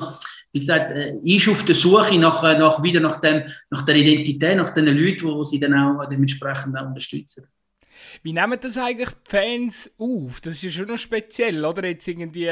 [0.53, 3.95] wie gesagt, äh, ist auf der Suche nach, äh, nach wieder nach, dem, nach der
[3.95, 7.45] Identität, nach den Leuten, die sie dann auch dementsprechend auch unterstützen.
[8.23, 10.41] Wie nehmen das eigentlich die Fans auf?
[10.41, 11.85] Das ist ja schon noch speziell, oder?
[11.85, 12.45] Jetzt irgendwie,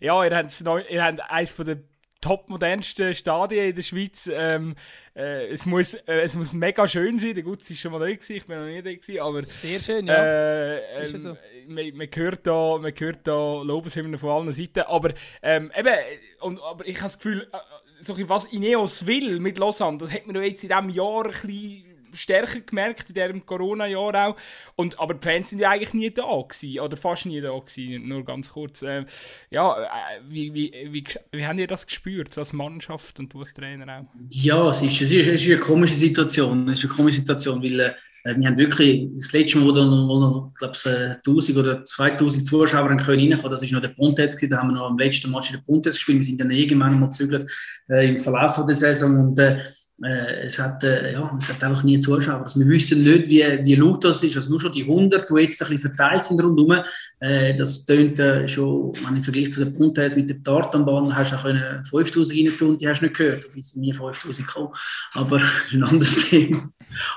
[0.00, 1.84] ja, ihr habt, neu, ihr habt eines von den
[2.20, 4.28] top modernsten Stadien in der Schweiz.
[4.32, 4.74] Ähm,
[5.14, 7.34] äh, es, muss, äh, es muss mega schön sein.
[7.34, 9.42] Der Gutz ist schon mal da gewesen, ich bin noch nie da gewesen, aber...
[9.42, 10.14] Sehr schön, ja.
[10.14, 11.36] Äh, ähm, so.
[11.68, 15.94] man, man, hört da, man hört da Lobeshymnen von allen Seiten, aber ähm, eben,
[16.40, 17.58] und, aber ich habe das Gefühl, äh,
[18.00, 21.85] so was Ineos will mit Lausanne, das hat man jetzt in diesem Jahr ein bisschen
[22.16, 24.36] stärker gemerkt in diesem Corona-Jahr auch.
[24.74, 28.08] Und, aber die Fans sind ja eigentlich nie da gewesen, oder fast nie da gewesen,
[28.08, 28.82] nur ganz kurz.
[28.82, 29.04] Äh,
[29.50, 33.40] ja, äh, wie, wie, wie, wie habt ihr das gespürt, so als Mannschaft und du
[33.40, 34.04] als Trainer auch?
[34.30, 37.62] Ja, es ist, es ist, es ist eine komische Situation, es ist eine komische Situation,
[37.62, 37.80] weil
[38.26, 42.90] äh, wir haben wirklich das letzte Mal, wo noch, glaube ich, 1000 oder 2000 Zuschauer
[42.90, 45.56] in Köln das ist noch der Pontes da haben wir noch am letzten Match in
[45.56, 47.48] der Pontes gespielt, wir sind dann irgendwann mal gezügelt
[47.88, 49.60] äh, im Verlauf der Saison und äh, äh,
[50.02, 52.42] es, hat, äh, ja, es hat einfach nie Zuschauer.
[52.42, 54.36] Also wir wissen nicht, wie, wie laut das ist.
[54.36, 56.84] Also nur schon die 100, die jetzt ein bisschen verteilt sind rundherum,
[57.20, 61.32] äh, das tönt äh, schon, wenn im Vergleich zu den Punten mit der Tartanbahn, hast
[61.32, 63.44] du auch 5000 rein tun, die hast du nicht gehört.
[63.44, 64.68] Du bist nie 5000 gekommen.
[65.14, 66.70] Aber das ist ein anderes Thema.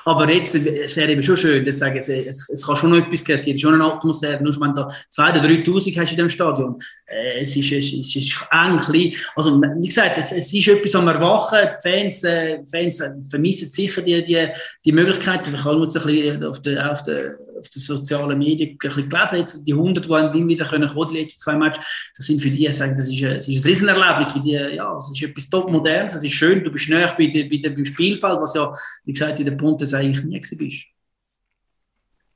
[0.05, 3.39] Aber jetzt es wäre eben schon schön, dass sagen, es, es, kann schon etwas geben,
[3.39, 4.41] es gibt schon eine Atmosphäre.
[4.43, 8.15] Nur wenn du 2.000 oder 3.000 hast in dem Stadion, äh, es, ist, es, es
[8.15, 9.13] ist eng, klein.
[9.35, 11.59] Also, wie gesagt, es, es ist etwas am Erwachen.
[11.83, 14.47] Die Fans, äh, Fans vermissen sicher die, die,
[14.85, 15.53] die Möglichkeiten.
[15.53, 19.09] Ich habe jetzt ein bisschen auf den, auf den, auf den sozialen Medien ein bisschen
[19.09, 21.83] gelesen, jetzt die 100, die immer wieder können kommen, die letzten zwei Matches,
[22.15, 24.95] das sind für die, sagen, das ist, ein, das ist ein Riesenerlebnis für die, ja,
[24.95, 28.39] es ist etwas top modernes, es ist schön, du bist näher bei, bei, beim Spielfeld,
[28.39, 28.71] was ja,
[29.05, 30.85] wie gesagt, in der Pontes eigentlich nie bist.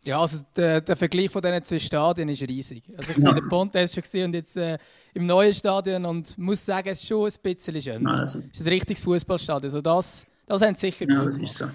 [0.06, 2.84] Ja, also der, der, Vergleich von diesen zwei Stadien ist riesig.
[2.98, 3.24] Also ich ja.
[3.24, 4.78] bin in der Pontes schon und jetzt äh,
[5.14, 8.06] im neuen Stadion und muss sagen, es ist schon ein bisschen schön.
[8.06, 8.40] Also.
[8.52, 9.64] Es ist ein richtiges Fußballstadion.
[9.64, 11.70] Also das, das haben sie sicher ja, gut gemacht.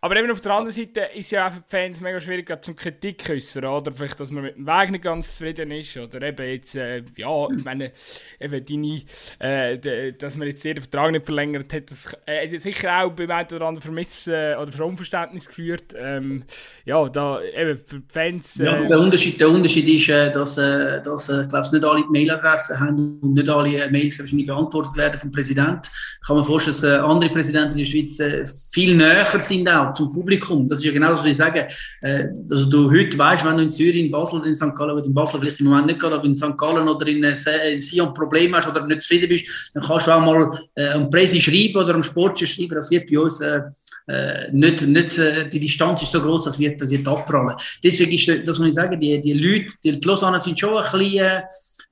[0.00, 2.76] Aber eben auf der anderen Seite ist ja auch für die Fans mega schwierig, zum
[2.76, 3.92] Kritik äußern, oder?
[3.92, 7.48] Vielleicht, dass man mit dem Weg nicht ganz zufrieden ist, oder eben jetzt, äh, ja,
[7.50, 7.92] ich meine,
[8.38, 9.02] eben deine,
[9.38, 13.48] äh, dass man jetzt den Vertrag nicht verlängert hat, das äh, sicher auch beim einen
[13.48, 15.94] oder anderen Vermissen äh, oder für Unverständnis geführt.
[15.96, 16.44] Ähm,
[16.84, 18.60] ja, da eben für die Fans...
[18.60, 22.02] Äh, ja, der Unterschied, der Unterschied ist, äh, dass, äh, dass äh, glaube nicht alle
[22.02, 25.82] die Mailadressen haben und nicht alle äh, Mails wahrscheinlich beantwortet werden vom Präsidenten.
[26.20, 29.68] Ich kann mir vorstellen, dass äh, andere Präsidenten in der Schweiz äh, viel näher sind
[29.68, 30.68] auch zum Publikum.
[30.68, 31.66] Das ist ja genau das, was ich sage.
[32.00, 34.74] Äh, also du heute weißt, wenn du in Zürich, in Basel oder in St.
[34.74, 36.56] Gallen, oder in Basel vielleicht im Moment nicht gerade, aber in St.
[36.56, 40.10] Gallen oder in, äh, in Sion Problem hast oder nicht zufrieden bist, dann kannst du
[40.12, 42.74] auch mal äh, am Presse schreiben oder am Sport schreiben.
[42.74, 43.60] Das wird bei uns äh,
[44.08, 47.56] äh, nicht, nicht äh, die Distanz ist so groß, das wird, das wird abprallen.
[47.82, 51.42] Deswegen ist das, was ich sage, die, die Leute, die Lausanne sind schon ein bisschen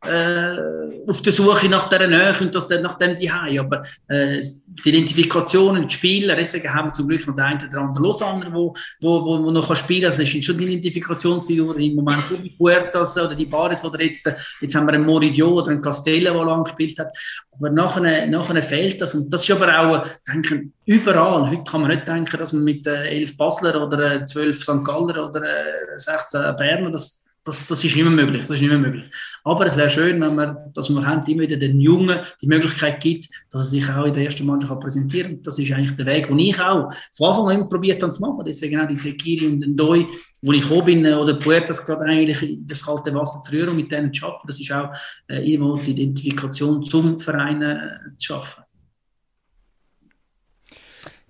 [0.06, 4.40] äh, auf der Suche nach dieser Nähe und das dann nach dem die Aber äh,
[4.66, 8.46] die Identifikation, die Spieler, deswegen haben wir zum Glück noch den einen oder anderen Lausanne,
[8.52, 10.10] wo, wo, wo, wo noch spielen kann.
[10.10, 14.30] Also es sind schon die Identifikationsfiguren im Moment, wie Puertas oder die Bares oder jetzt,
[14.60, 17.16] jetzt haben wir einen Moridio oder einen Castella, der lange gespielt hat.
[17.56, 21.48] Aber nachher, nachher fehlt das und das ist aber auch, denke überall.
[21.50, 24.84] Heute kann man nicht denken, dass man mit äh, elf Basler oder äh, zwölf St.
[24.84, 28.40] Galler oder äh, 16 Berner, das das, das ist nicht mehr möglich.
[28.42, 29.04] Das ist nicht mehr möglich.
[29.44, 33.28] Aber es wäre schön, wenn man, dass man immer wieder den Jungen die Möglichkeit gibt,
[33.50, 35.42] dass er sich auch in der ersten Mannschaft präsentieren kann.
[35.42, 38.22] Das ist eigentlich der Weg, den ich auch von Anfang an immer probiert habe zu
[38.22, 38.44] machen.
[38.46, 40.06] Deswegen auch die Zekiri und den Doi,
[40.42, 43.70] wo ich gekommen bin, äh, oder Puertas gerade eigentlich in das kalte Wasser zu rühren
[43.70, 44.46] und mit denen zu arbeiten.
[44.46, 44.90] Das ist auch
[45.28, 48.63] äh, irgendwo die Identifikation zum Verein äh, zu schaffen.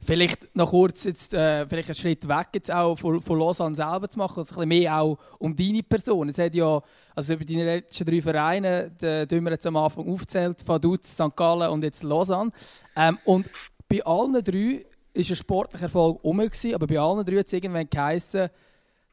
[0.05, 4.09] Vielleicht noch kurz jetzt, äh, vielleicht einen Schritt weg jetzt auch von, von Lausanne selber
[4.09, 6.29] zu machen, also ein bisschen mehr auch um deine Person.
[6.29, 6.83] Es hat ja,
[7.14, 11.35] also über deine letzten drei Vereine, die, die wir jetzt am Anfang aufzählt, Vaduz, St.
[11.35, 12.51] Gallen und jetzt Lausanne.
[12.95, 13.49] Ähm, und
[13.88, 17.88] bei allen drei ist ein sportlicher Erfolg um, aber bei allen drei hat es irgendwann
[17.88, 18.51] geheißen,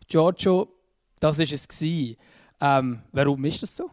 [0.09, 0.67] Giorgio,
[1.21, 1.81] das war es.
[2.59, 3.89] Ähm, warum ist das so?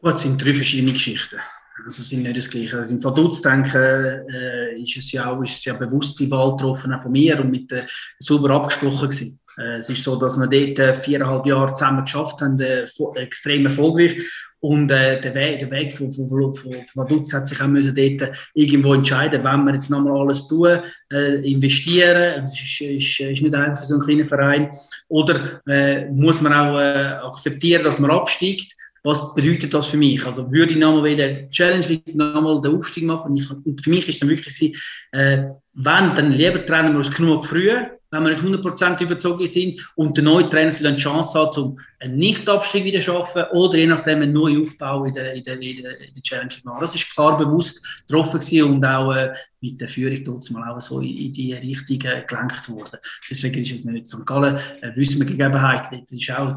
[0.00, 1.40] Gut, es sind drei verschiedene Geschichten.
[1.84, 2.78] Also sind nicht das Gleiche.
[2.78, 6.52] Also Im Verdutz denke äh, ist es ja auch ist es ja bewusst die Wahl
[6.52, 7.84] getroffen von mir und mit äh,
[8.18, 9.38] sauber abgesprochen gewesen.
[9.58, 12.86] Äh, es ist so, dass wir dort äh, viereinhalb Jahre zusammen geschafft haben, äh,
[13.16, 14.16] extrem erfolgreich.
[14.60, 17.94] Und äh, der Weg, der Weg von, von, von, von Vaduz hat sich auch müssen
[17.94, 20.80] dort irgendwo entscheiden, wenn wir jetzt nochmal alles tun,
[21.12, 24.70] äh, investieren, das ist, ist, ist nicht einfach für so einen kleinen Verein,
[25.08, 28.74] oder äh, muss man auch äh, akzeptieren, dass man absteigt
[29.06, 30.26] was bedeutet das für mich?
[30.26, 33.36] Also würde ich nochmal wieder Challenge, nochmal den Aufstieg machen?
[33.36, 34.74] Ich, und für mich ist dann wirklich
[35.12, 39.92] äh, wenn, dann lieber trennen wir uns genug früh, wenn wir nicht 100% überzogen sind
[39.94, 43.78] und der neue Trainer soll eine Chance hat, um einen Nicht-Abstieg wieder zu schaffen oder
[43.78, 46.80] je nachdem einen neuen Aufbau in der, in der, in der, in der Challenge machen.
[46.80, 51.32] Das ist klar bewusst getroffen und auch äh, mit der Führung mal auch so in
[51.32, 52.98] die Richtung äh, gelenkt worden.
[53.30, 54.08] Deswegen ist es nicht.
[54.08, 54.26] St.
[54.26, 55.92] Gallen äh, wissen wir Gegebenheit.
[55.92, 56.56] Das ist auch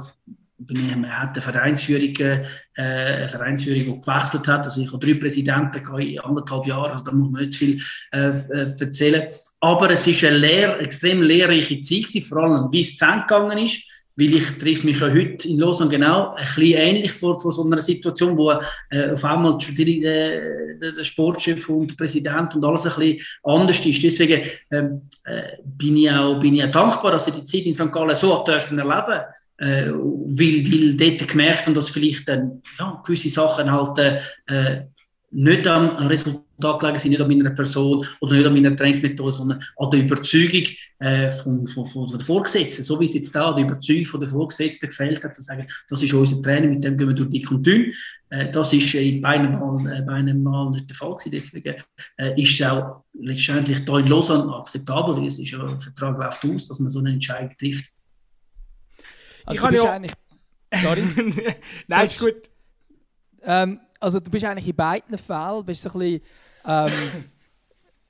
[0.68, 2.46] man hat eine Vereinsführung, äh,
[2.76, 4.66] eine Vereinsführung, die gewechselt hat.
[4.66, 8.30] Also ich habe drei Präsidenten in anderthalb Jahren, also da muss man nicht viel äh,
[8.30, 9.28] äh erzählen.
[9.60, 13.22] Aber es ist eine lehr, extrem lehrreiche Zeit gewesen, vor allem wie es zu Ende
[13.22, 13.84] gegangen ist.
[14.16, 17.64] Weil ich treffe mich ja heute in Lausanne genau ein bisschen ähnlich vor, vor so
[17.64, 18.52] einer Situation, wo
[18.90, 23.86] äh, auf einmal die, äh, der Sportchef und der Präsident und alles ein bisschen anders
[23.86, 24.04] ist.
[24.04, 24.42] Deswegen
[24.72, 27.94] ähm, äh, bin, ich auch, bin ich auch dankbar, dass ich die Zeit in St.
[27.94, 29.24] Gallen so erleben
[29.60, 33.98] äh, weil, weil dort gemerkt haben, dass vielleicht dann, ja, gewisse Sachen halt
[34.48, 34.84] äh,
[35.32, 39.64] nicht am Resultat gelegen sind, nicht an meiner Person oder nicht an meiner Trainingsmethode, sondern
[39.78, 40.64] an der Überzeugung
[41.00, 42.84] äh, von, von, von der Vorgesetzten.
[42.84, 46.02] So wie es jetzt da die Überzeugung von der Vorgesetzten gefällt hat, zu sagen, das
[46.02, 47.94] ist unser Training, mit dem gehen wir durch dick und dünn.
[48.30, 51.32] Äh, das ist in beiden Mal, äh, Mal nicht der Fall gewesen.
[51.32, 51.76] Deswegen
[52.18, 56.46] äh, ist es auch letztendlich hier in Lausanne akzeptabel, es ist ja, der Vertrag läuft
[56.46, 57.92] aus, dass man so eine Entscheidung trifft.
[59.50, 60.14] Also ich du bist ja eigentlich.
[60.82, 61.04] Sorry.
[61.88, 62.50] Nein, ist gut.
[63.42, 66.22] Ähm, also du bist eigentlich in beiden Fällen bist so ein bisschen,
[66.66, 66.92] ähm,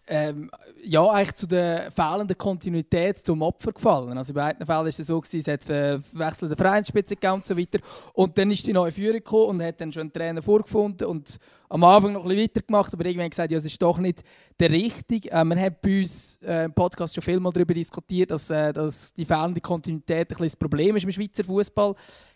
[0.09, 0.49] ähm,
[0.83, 4.17] ja, eigentlich zu der fehlenden Kontinuität zum Opfer gefallen.
[4.17, 7.79] Also in beiden Fällen war es so, gewesen, es hat verwechselte Vereinsspitze und so weiter.
[8.13, 11.37] Und dann ist die neue Führung gekommen und hat dann schon einen Trainer vorgefunden und
[11.69, 14.23] am Anfang noch ein bisschen weitergemacht, aber irgendwann gesagt, ja, es ist doch nicht
[14.59, 15.29] der richtige.
[15.31, 18.73] Äh, man hat bei uns äh, im Podcast schon viel mal darüber diskutiert, dass, äh,
[18.73, 21.93] dass die fehlende Kontinuität ein bisschen das Problem ist im Schweizer Fußball.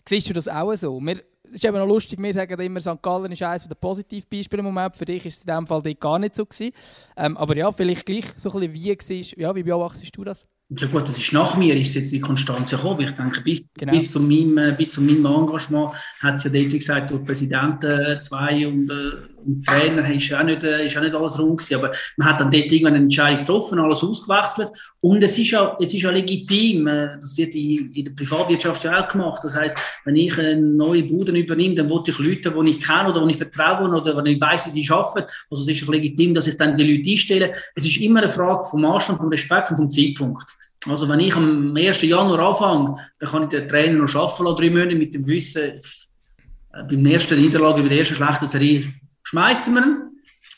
[0.08, 1.00] Siehst du das auch so?
[1.02, 3.02] Wir, es ist eben noch lustig, wir sagen immer, St.
[3.02, 4.96] Gallen ist eines der Positivbeispiele im Moment.
[4.96, 6.72] Für dich ist es in diesem Fall gar nicht so gewesen.
[7.18, 9.40] Ähm, aber ja, vielleicht gleich so ein bisschen wie war.
[9.40, 10.48] Ja, wie beobachtest du das?
[10.70, 13.02] Ja gut, das ist nach mir, ist jetzt die Konstanz gekommen.
[13.02, 13.92] Ich denke, bis, genau.
[13.92, 17.24] bis, zu meinem, äh, bis zu meinem Engagement hat es ja dort, wie gesagt, durch
[17.26, 21.76] Präsidenten äh, zwei und, äh, und Trainer ist auch, nicht, auch nicht alles rund gewesen.
[21.76, 24.70] Aber man hat dann dort irgendwann eine Entscheidung getroffen, alles ausgewechselt.
[25.02, 29.04] Und es ist ja, es ist ja legitim, das wird in, in der Privatwirtschaft ja
[29.04, 29.44] auch gemacht.
[29.44, 29.76] Das heißt,
[30.06, 33.32] wenn ich eine neue Bude übernehme, dann wollte ich Leute, die ich kenne oder die
[33.32, 35.28] ich vertraue oder die ich weiß, wie sie arbeiten.
[35.50, 37.54] Also es ist legitim, dass ich dann die Leute einstelle.
[37.76, 40.56] Es ist immer eine Frage vom Anstand, vom Respekt und vom Zeitpunkt.
[40.88, 42.02] Also wenn ich am 1.
[42.02, 45.62] Januar anfange, dann kann ich den Trainer noch arbeiten lassen, drei Monate mit dem Wissen,
[45.62, 48.94] äh, beim ersten Niederlage, bei der ersten schlechten Serie,
[49.34, 49.98] schmeißen wir ihn.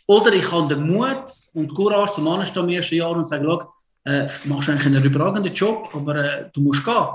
[0.08, 3.74] Oder ich habe den Mut und Courage zum Anstehen am ersten Jahr und sage, schau,
[4.04, 7.08] äh, machst eigentlich einen überragenden Job, aber äh, du musst gehen.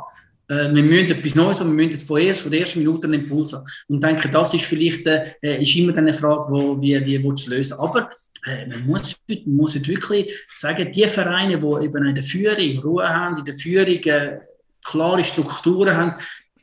[0.49, 3.07] Äh, wir müssen etwas Neues und wir müssen jetzt von, erst, von der ersten Minute
[3.07, 3.65] einen Impuls haben.
[3.89, 7.51] Und denke, das ist vielleicht äh, ist immer eine Frage, wo, wie, wie willst du
[7.51, 7.75] lösen.
[7.75, 8.11] Aber
[8.47, 13.09] äh, man muss, man muss wirklich sagen, die Vereine, die eben in der Führung Ruhe
[13.09, 14.41] haben, in der Führung äh,
[14.83, 16.15] klare Strukturen haben,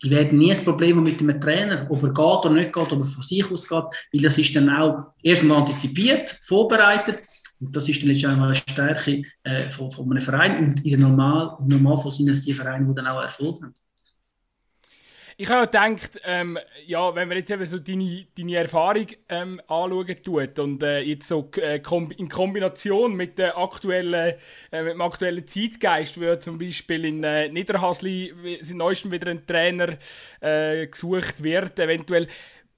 [0.03, 2.99] die werden nie ein Problem mit dem Trainer, ob er geht oder nicht geht, ob
[2.99, 3.83] er von sich aus geht,
[4.13, 7.19] weil das ist dann auch erstmal antizipiert, vorbereitet
[7.59, 10.99] und das ist dann letztendlich eine Stärke äh, von, von einem Verein und in der
[10.99, 13.73] Normal, Normalfall sind es die Vereine, die dann auch Erfolg haben.
[15.39, 20.23] Ich habe gedacht, ähm, ja, wenn man jetzt eben so deine, deine Erfahrung ähm, anschauen
[20.23, 21.79] tut und äh, jetzt so äh,
[22.17, 24.33] in Kombination mit, der aktuellen,
[24.71, 29.45] äh, mit dem aktuellen Zeitgeist, wo zum Beispiel in äh, Niederhasli sind neuestem wieder ein
[29.45, 29.97] Trainer
[30.41, 32.27] äh, gesucht wird, eventuell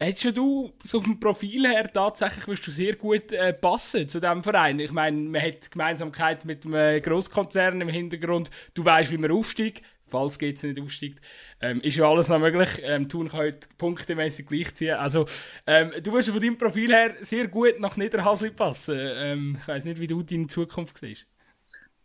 [0.01, 4.43] Hättest du so vom Profil her tatsächlich wirst du sehr gut äh, passen zu diesem
[4.43, 4.79] Verein?
[4.79, 8.49] Ich meine, man hat Gemeinsamkeit mit einem Großkonzern im Hintergrund.
[8.73, 11.19] Du weißt, wie man aufsteigt, falls es nicht aufsteigt.
[11.61, 12.69] Ähm, ist ja alles noch möglich.
[12.83, 14.95] Ähm, Thun kann heute punktemäßig gleichziehen.
[14.95, 15.25] Also,
[15.67, 18.97] ähm, du wirst von deinem Profil her sehr gut nach Niederhasli passen.
[18.99, 21.25] Ähm, ich weiß nicht, wie du deine Zukunft siehst.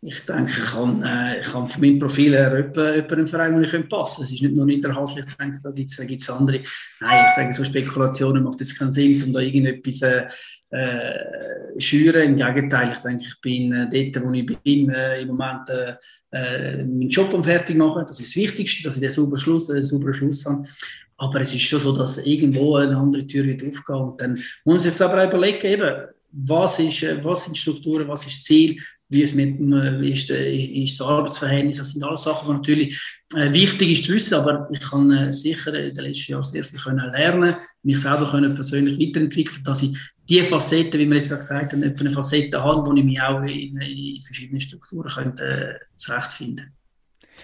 [0.07, 3.71] Ich denke, ich kann, äh, ich kann von meinem Profil her jemanden Verein, wo ich
[3.89, 4.23] passen könnte.
[4.23, 6.61] Es ist nicht nur Niederhasli, ich denke, da gibt es andere.
[7.01, 10.27] Nein, ich sage, so Spekulationen macht jetzt keinen Sinn, um da irgendetwas äh,
[10.71, 12.23] äh, schüren.
[12.23, 15.95] Im Gegenteil, ich denke, ich bin äh, dort, wo ich bin, äh, im Moment äh,
[16.33, 18.05] äh, meinen Job am fertig machen.
[18.07, 20.69] Das ist das Wichtigste, dass ich den sauberen Schluss, äh, sauberen Schluss habe.
[21.17, 23.97] Aber es ist schon so, dass irgendwo eine andere Tür wird aufgehen.
[23.97, 25.93] Und dann muss man sich aber überlegen, eben,
[26.31, 28.77] was, ist, äh, was sind Strukturen, was ist Ziel,
[29.09, 31.79] wie, es mit, wie ist, ist das Arbeitsverhältnis.
[31.79, 35.33] Das sind alles Sachen, die natürlich äh, wichtig ist zu wissen, aber ich kann äh,
[35.33, 39.83] sicher in den letzten Jahren sehr viel können lernen, mich selber können persönlich weiterentwickeln, dass
[39.83, 39.97] ich
[40.29, 43.79] die Facetten, wie wir jetzt gesagt haben, eine Facette habe, wo ich mich auch in,
[43.81, 46.84] in verschiedenen Strukturen könnte, äh, zurechtfinden könnte.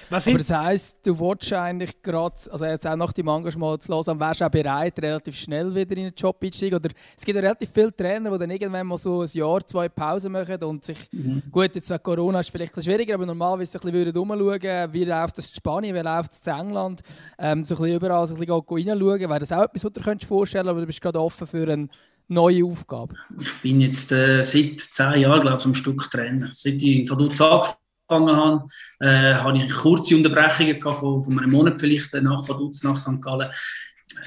[0.09, 3.93] Was Aber das heisst, du willst eigentlich gerade, also jetzt auch nach dem Engagement zu
[3.93, 6.79] hören, wärst du auch bereit, relativ schnell wieder in den Job einzusteigen?
[6.79, 9.89] Oder es gibt ja relativ viele Trainer, die dann irgendwann mal so ein Jahr, zwei
[9.89, 11.43] Pause machen und sich, mhm.
[11.51, 14.93] gut, jetzt wegen Corona ist es vielleicht ein bisschen schwieriger, aber normalerweise ein bisschen umschauen,
[14.93, 17.03] wie läuft es in Spanien, wie läuft es in England,
[17.39, 19.31] ähm, so ein bisschen überall so ein bisschen reinschauen.
[19.31, 21.71] Wäre das auch etwas, was du dir vorstellen könntest, aber du bist gerade offen für
[21.71, 21.89] eine
[22.31, 23.15] neue Aufgabe?
[23.41, 26.51] Ich bin jetzt äh, seit zehn Jahren, glaube ich, am Stück Trainer.
[26.53, 27.77] Seit ich in Vaduz angefangen
[28.11, 28.65] angefangen habe,
[29.01, 32.97] äh, habe ich kurze Unterbrechungen gehabt von, von einem Monat vielleicht äh, nach Vaduz, nach
[32.97, 33.21] St.
[33.21, 33.51] Gallen.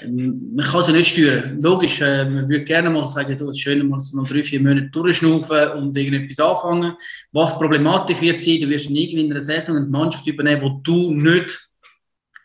[0.02, 1.60] Ähm, man kann sie nicht steuern.
[1.62, 4.62] Logisch, äh, man würde gerne mal sagen, du, es ist schön, mal noch drei, vier
[4.62, 6.94] Monate durchschnaufen und irgendetwas anfangen.
[7.32, 11.14] Was problematisch wird sein, du wirst irgendwie in einer Saison eine Mannschaft übernehmen, die du
[11.14, 11.70] nicht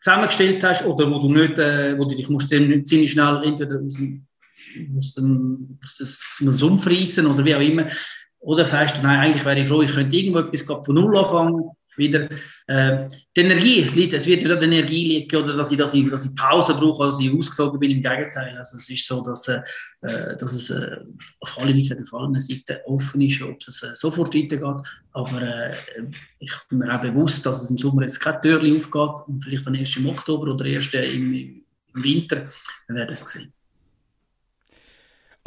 [0.00, 3.94] zusammengestellt hast oder wo du nicht, äh, wo du dich musst ziemlich schnell entweder aus
[3.94, 4.26] dem,
[4.96, 7.86] aus dem, aus dem Sumpf reissen oder wie auch immer.
[8.48, 11.70] Oder sagst du, nein, eigentlich wäre ich froh, ich könnte irgendwo etwas von Null anfangen,
[11.98, 12.30] wieder.
[12.66, 13.06] Äh,
[13.36, 15.92] die Energie, es, liegt, es wird nicht an der Energie liegen oder dass ich, dass
[15.92, 18.56] ich, dass ich Pause brauche, dass ich ausgesogen bin, im Gegenteil.
[18.56, 19.60] Also es ist so, dass, äh,
[20.00, 20.96] dass es äh,
[21.40, 24.86] auf alle, wie gesagt, auf allen Seiten offen ist, ob es äh, sofort weitergeht.
[25.12, 25.74] Aber äh,
[26.38, 29.66] ich bin mir auch bewusst, dass es im Sommer jetzt keine Türchen aufgeht und vielleicht
[29.66, 32.46] dann erst im Oktober oder erst im, im Winter.
[32.86, 33.52] Wir werden es sehen.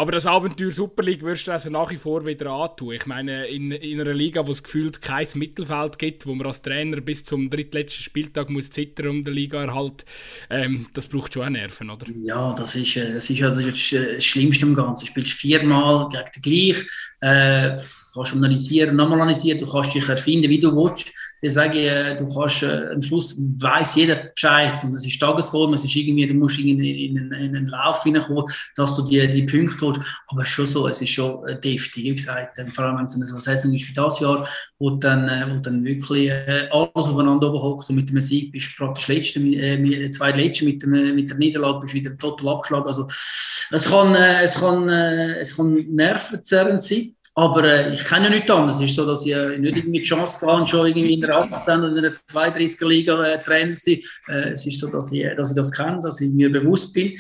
[0.02, 2.96] Aber das Abenteuer Super League wirst du also nach wie vor wieder antun.
[2.96, 6.64] Ich meine, in, in einer Liga, wo es gefühlt kein Mittelfeld gibt, wo man als
[6.64, 10.04] Trainer bis zum drittletzten Spieltag muss zittern um den Liga erhalt,
[10.50, 12.08] ähm, das braucht schon auch Nerven, oder?
[12.16, 15.06] Ja, das ist, äh, das ist das, ist das Schlimmste am Ganzen.
[15.06, 16.86] Du spielst viermal gegen den gleich,
[17.20, 17.78] äh,
[18.16, 22.28] kannst analysieren, nochmal analysieren, du kannst dich erfinden, wie du willst ich sage, äh, du
[22.28, 24.82] kannst, äh, am Schluss weiß jeder Bescheid.
[24.84, 28.04] Und das ist Tagesform, es ist irgendwie, du musst in, in, in, in einen Lauf
[28.04, 30.02] hineinkommen, dass du die, die Punkte holst.
[30.28, 32.60] Aber schon so, es ist schon äh, deftig, wie gesagt.
[32.60, 35.60] Ähm, vor allem, wenn es eine Saison ist wie das Jahr, wo dann, äh, wo
[35.60, 40.12] dann wirklich äh, alles aufeinander hockt und mit dem Sieg bist du praktisch letzte, äh,
[40.12, 42.88] zweitletzte mit, dem, mit der Niederlage bist du wieder total abgeschlagen.
[42.88, 43.08] Also,
[43.72, 47.16] es kann, äh, es kann, äh, es kann nervenzerrend sein.
[47.34, 48.78] Aber äh, ich kenne ja nichts anderes.
[48.78, 51.36] Es ist so, dass ich äh, nicht irgendwie die Chance hatte, schon irgendwie in der
[51.36, 54.00] 18 oder in der 32er Liga äh, Trainer zu sein.
[54.28, 57.18] Äh, es ist so, dass ich, dass ich das kenne, dass ich mir bewusst bin.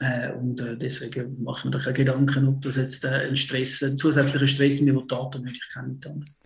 [0.00, 3.82] Äh, und äh, deswegen mache ich mir da keine Gedanken, ob das jetzt ein Stress,
[3.82, 5.62] ein zusätzlicher Stress mir Taten nicht.
[5.62, 6.40] Ich kenne nichts anderes.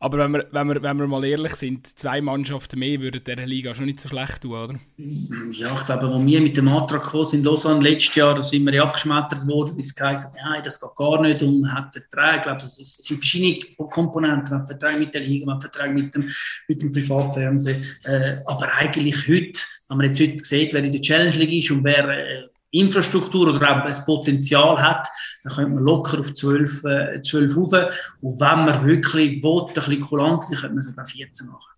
[0.00, 3.46] Aber wenn wir, wenn, wir, wenn wir mal ehrlich sind, zwei Mannschaften mehr würden dieser
[3.46, 4.74] Liga schon nicht so schlecht tun, oder?
[5.52, 8.64] Ja, ich glaube, als wir mit dem Antrag gekommen sind, Lausanne letztes Jahr, da sind
[8.64, 12.36] wir ja abgeschmettert worden, es geheißen, nein, das geht gar nicht und man hat Verträge,
[12.36, 13.58] ich glaube, es sind verschiedene
[13.90, 16.30] Komponenten, man hat Verträge mit der Liga, man hat Verträge mit dem,
[16.68, 21.00] mit dem Privatfernsehen, äh, aber eigentlich heute, wenn man jetzt heute sieht, wer in der
[21.00, 25.08] Challenge League ist und wer äh, Infrastruktur oder auch das Potenzial hat,
[25.42, 27.72] dann könnte man locker auf 12, äh, 12 rauf.
[28.20, 31.77] Und wenn man wirklich will, ein bisschen kulant sein, könnte man sogar 14 machen.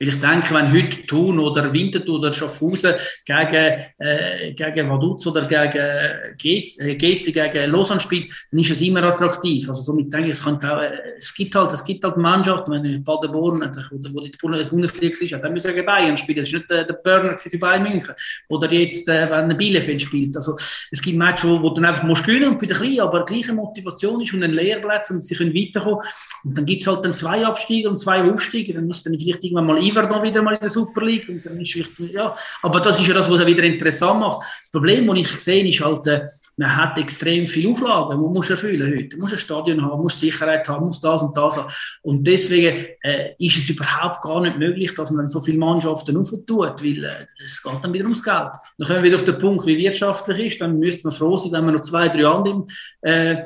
[0.00, 2.94] Weil ich denke, wenn heute Thun oder Winterthur oder Schaffhausen
[3.26, 9.02] gegen, äh, gegen Vaduz oder gegen GC, äh, gegen Lausanne spielt, dann ist es immer
[9.02, 9.68] attraktiv.
[9.68, 12.84] Also somit denke ich, es, auch, äh, es gibt halt, es gibt halt Mannschaften, wenn
[12.86, 16.38] ich Paderborn, oder wo die Bundesliga ist, dann müssen gegen Bayern spielen.
[16.38, 18.14] Das ist nicht äh, der Burner für Bayern München.
[18.48, 20.34] Oder jetzt, äh, wenn Bielefeld spielt.
[20.34, 20.56] Also
[20.90, 23.52] es gibt Matches, wo, wo du einfach musst gewinnen und für den Kleinen, aber gleiche
[23.52, 26.00] Motivation ist und ein Lehrplatz und sie können weiterkommen.
[26.44, 28.72] Und dann gibt es halt dann zwei Absteiger und zwei Aufsteiger.
[28.72, 31.28] Dann ist dann vielleicht irgendwann mal Yverdon wieder mal in der Super League.
[31.28, 34.46] Und dann ist ja, aber das ist ja das, was es wieder interessant macht.
[34.60, 36.24] Das Problem, das ich sehe, ist halt, äh,
[36.56, 39.16] man hat extrem viele Auflagen, man muss erfüllen heute.
[39.16, 41.72] Man muss ein Stadion haben, muss Sicherheit haben, muss das und das haben.
[42.02, 46.82] Und deswegen äh, ist es überhaupt gar nicht möglich, dass man so viele Mannschaften auftut,
[46.82, 48.50] weil äh, es geht dann wieder ums Geld.
[48.78, 51.52] Dann kommen wir wieder auf den Punkt, wie wirtschaftlich ist, dann müsste man froh sein,
[51.52, 52.66] wenn man noch zwei, drei andere
[53.02, 53.36] äh,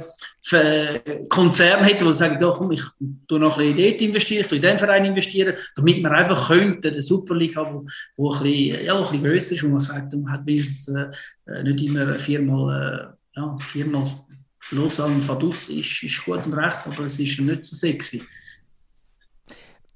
[1.31, 2.83] Konzerne hätte, die sagen, doch, ich
[3.27, 6.89] tue noch ein bisschen dort investieren, ich in den Verein investieren, damit man einfach könnte
[6.89, 7.87] eine Super League haben, wo,
[8.17, 11.63] wo ein bisschen, ja, ein bisschen grösser ist und man sagt, man hat wenigstens äh,
[11.63, 14.07] nicht immer viermal, äh, ja, viermal
[14.71, 18.23] Lausanne Vaduz ist, ist gut und recht, aber es ist nicht so sexy.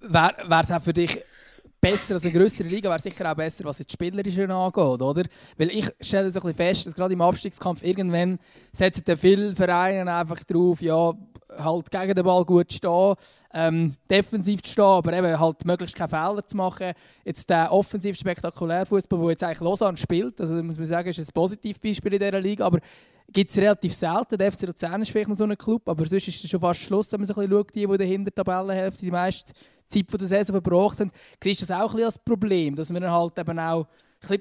[0.01, 1.19] Wäre es auch für dich
[1.81, 5.24] besser als eine größere Liga, wäre sicher auch besser, was jetzt Spielerische angeht, oder?
[5.57, 8.39] Weil ich stelle so ein bisschen fest, dass gerade im Abstiegskampf irgendwann
[8.72, 11.12] setzen viele Vereine einfach drauf, ja,
[11.57, 13.14] halt gegen den Ball gut stehen,
[13.53, 16.93] ähm, defensiv zu stehen, aber eben halt möglichst keine Fehler zu machen.
[17.24, 21.18] Jetzt der offensiv spektakulär Fußball, der jetzt eigentlich Lausanne spielt, also muss man sagen, ist
[21.18, 22.81] ein Positivbeispiel in dieser Liga, aber
[23.33, 24.39] gibt es relativ selten.
[24.39, 26.81] Der FC Luzern ist vielleicht noch so ein Club, aber sonst ist es schon fast
[26.81, 29.53] Schluss, wenn man so ein bisschen schaut, die, die in der Hintertabellenhälfte die meiste
[29.89, 31.11] Zeit der Saison verbracht haben.
[31.43, 33.86] Siehst du das auch ein bisschen als Problem, dass wir halt eben auch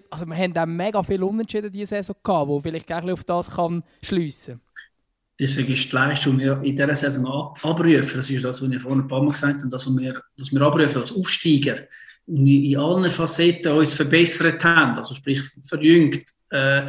[0.10, 3.52] also wir haben auch mega viel Unentschieden diese Saison gehabt, wo vielleicht auch auf das
[3.52, 4.60] kann schliessen.
[5.40, 8.82] Deswegen ist die Leistung, die wir in dieser Saison abrufen, das ist das, was ich
[8.82, 11.88] vorhin ein paar Mal gesagt habe, dass wir, dass wir abrufen als Aufsteiger
[12.26, 16.88] und in allen Facetten uns verbessert haben, also sprich verjüngt, äh,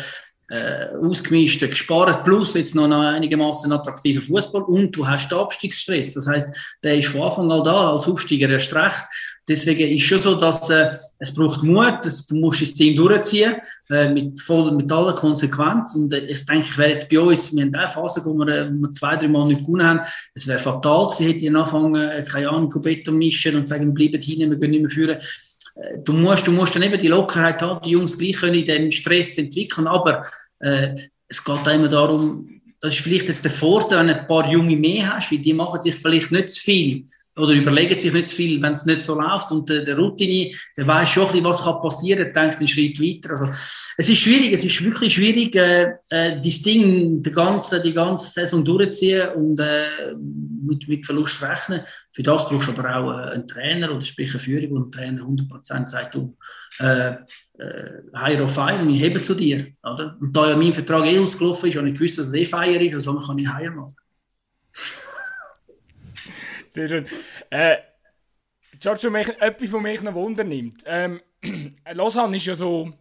[0.49, 6.14] äh, ausgemischt, gespart, plus jetzt noch einigermaßen attraktiver Fußball und du hast den Abstiegsstress.
[6.14, 6.49] Das heißt,
[6.82, 9.05] der ist von Anfang an da, als Aufsteiger erst recht.
[9.46, 13.57] Deswegen ist schon so, dass äh, es braucht Mut, dass du musst das Ding durchziehen,
[13.90, 15.94] äh, mit, voll, mit aller Konsequenz.
[15.94, 18.49] Und äh, ich denke, ich wäre jetzt bei uns, wir haben eine Phase, wo wir,
[18.49, 20.01] äh, wo wir zwei, drei Mal nicht gewonnen haben.
[20.34, 24.51] Es wäre fatal gewesen, hätte ich äh, keine Ahnung, Beton mischen und sagen, bleiben hin,
[24.51, 25.18] wir gehen nicht mehr führen
[25.99, 29.39] du musst, du musst dann eben die Lockerheit haben, die Jungs gleich können den Stress
[29.39, 30.26] entwickeln, aber
[30.61, 30.95] äh,
[31.29, 34.49] es geht auch immer darum, das ist vielleicht jetzt der Vorteil, wenn du ein paar
[34.51, 37.05] Junge mehr hast, weil die machen sich vielleicht nicht zu viel
[37.39, 39.51] oder überlegen sich nicht zu viel, wenn es nicht so läuft.
[39.53, 43.01] Und der, der Routine, der weiß schon ein bisschen, was kann passieren, denkt einen Schritt
[43.01, 43.30] weiter.
[43.30, 43.47] Also,
[43.97, 48.30] es ist schwierig, es ist wirklich schwierig, äh, äh, das Ding die ganze, die ganze
[48.30, 50.14] Saison durchzuziehen und äh,
[50.64, 51.82] mit, mit Verlust rechnen.
[52.12, 54.91] Für das brauchst du aber auch äh, einen Trainer oder sprich eine Führung, wo ein
[54.91, 56.36] Trainer 100% sagt, du,
[56.80, 57.14] äh,
[57.59, 59.66] äh, higher of fire, wir heben zu dir.
[59.82, 60.16] Oder?
[60.20, 62.84] Und da ja mein Vertrag eh ausgelaufen ist, habe ich gewusst, dass es eh fire
[62.84, 63.95] ist, also kann ich higher machen.
[66.79, 67.07] Sehr schön.
[67.51, 67.76] Äh,
[68.79, 70.85] Giorgio, mich, etwas, was mich noch Wunder nimmt.
[70.87, 71.20] Ähm,
[71.93, 72.93] Lausanne ist ja so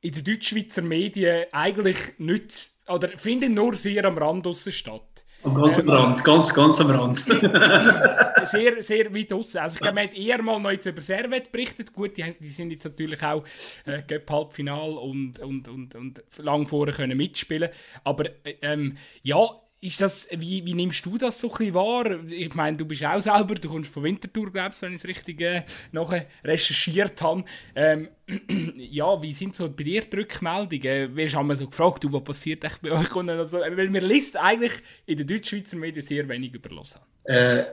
[0.00, 5.02] in den deutsch-schweizer Medien eigentlich nicht, oder findet nur sehr am Rand aussen statt.
[5.42, 7.18] Am ganz am Rand, ganz, ganz am Rand.
[8.46, 9.60] sehr, sehr weit außen.
[9.60, 11.92] Also ich glaube, man hat eher mal noch über Servet berichtet.
[11.92, 13.44] Gut, die, die sind jetzt natürlich auch
[13.84, 17.68] äh, Halbfinal und, und, und, und lang vorher können mitspielen.
[18.04, 18.24] Aber
[18.62, 19.48] ähm, ja,
[19.82, 22.22] ist das, wie, wie nimmst du das so ein wahr?
[22.28, 25.40] Ich meine, du bist auch selber, du kommst von Winterthur, glaubst wenn ich es richtig
[25.40, 27.44] äh, nachher recherchiert habe.
[27.74, 28.08] Ähm,
[28.76, 31.16] ja, wie sind so bei dir die Rückmeldungen?
[31.16, 33.14] Wirst du so gefragt, du, was passiert echt bei euch?
[33.16, 34.72] Also, weil mir liest eigentlich
[35.06, 37.06] in den deutsch-schweizer Medien sehr wenig über Lausanne.
[37.24, 37.64] Äh,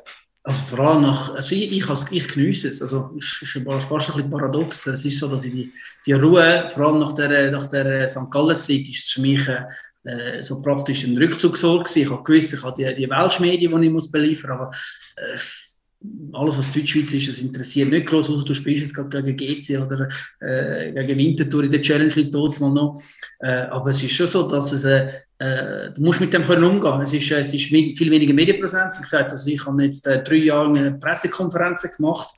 [0.44, 3.98] also vor allem nach, also ich, ich, ich genieße es, also es ist fast ein
[3.98, 4.88] bisschen paradox.
[4.88, 5.74] Es ist so, dass ich die,
[6.06, 8.32] die Ruhe, vor allem nach der, nach der St.
[8.32, 9.66] Gallen-Zeit, ist für mich äh,
[10.08, 12.04] äh, so praktisch ein Rückzugsort gewesen.
[12.04, 14.72] Ich habe gewusst, ich habe die, die Welschmedien, die ich muss beliefern muss, aber
[15.18, 15.38] äh,
[16.34, 19.80] alles, was Deutschschweiz ist, das interessiert nicht groß, außer du spielst jetzt gerade gegen GC
[19.80, 20.08] oder
[20.40, 23.02] äh, gegen Winterthur in der Challenge League mal noch.
[23.40, 25.08] Äh, aber es ist schon so, dass es, äh,
[25.40, 27.02] äh du musst mit dem können umgehen.
[27.02, 28.98] Es ist, äh, es ist viel weniger Medienpräsenz.
[29.00, 32.30] Wie gesagt, also ich habe jetzt äh, drei Jahre Pressekonferenzen gemacht,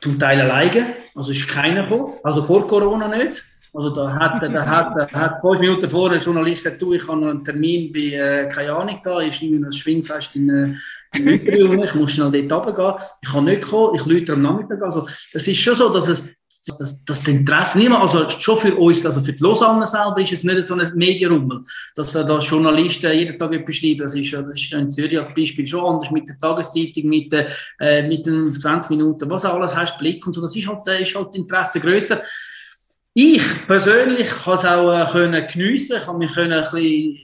[0.00, 3.44] zum Teil alleine, also ist keiner gekommen, also vor Corona nicht.
[3.72, 7.06] Also da hat, da hat, da hat fünf Minuten vorher ein Journalist gesagt, du, ich
[7.06, 10.74] habe einen Termin bei, äh, keine Ahnung, da ist irgendwie ein Schwingfest in, äh,
[11.12, 14.82] ich muss schnell dort runtergehen, ich kann nicht kommen, ich lüte am Nachmittag.
[14.82, 16.22] Also es ist schon so, dass es
[16.66, 20.32] dass, dass, das Interesse niemand, also schon für uns, also für die Lausanne selber ist
[20.32, 21.62] es nicht so ein Medienrummel,
[21.94, 25.66] dass da Journalisten jeden Tag etwas schreiben, das ist, das ist in Zürich als Beispiel
[25.66, 27.32] schon anders, mit der Tageszeitung, mit,
[27.78, 31.14] äh, mit den 20 Minuten, was alles hast, Blick und so, das ist halt, ist
[31.14, 32.20] halt Interesse grösser.
[33.14, 37.18] Ich persönlich kann es auch äh, geniessen, kann mich ein bisschen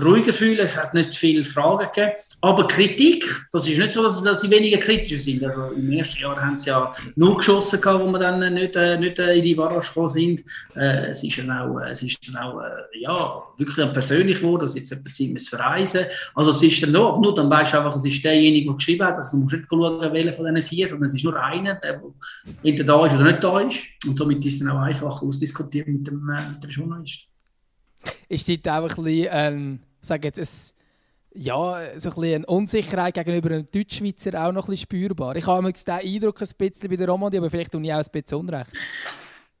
[0.00, 2.12] ruhiger fühlen, es hat nicht viele Fragen gegeben.
[2.40, 5.44] Aber Kritik, das ist nicht so, dass, sie weniger kritisch sind.
[5.44, 8.98] Also Im ersten Jahr haben sie ja nur geschossen, gehabt, wo wir dann nicht, äh,
[8.98, 10.44] nicht äh, in die Barrage gekommen sind.
[10.74, 14.62] Äh, es ist dann auch, äh, es ist dann auch äh, ja, wirklich persönlich geworden,
[14.62, 17.94] dass jetzt Zeit müssen verreisen Also es ist dann noch, nur dann weißt du einfach,
[17.96, 20.88] es ist derjenige, der geschrieben hat, also du musst nicht schauen, welcher von diesen vier,
[20.88, 22.02] sondern es ist nur einer, der
[22.62, 23.84] entweder da ist oder nicht da ist.
[24.06, 27.31] Und somit ist es dann auch einfach ausdiskutieren mit dem, äh, mit dem Journalist.
[28.32, 33.12] Ist dort auch ein bisschen, ähm, sag jetzt, ein, ja, so ein bisschen eine Unsicherheit
[33.12, 35.36] gegenüber einem Deutschschweizer auch noch ein bisschen spürbar?
[35.36, 38.06] Ich habe den Eindruck ein bisschen bei der Romandie, aber vielleicht tue ich auch ein
[38.10, 38.72] bisschen Unrecht.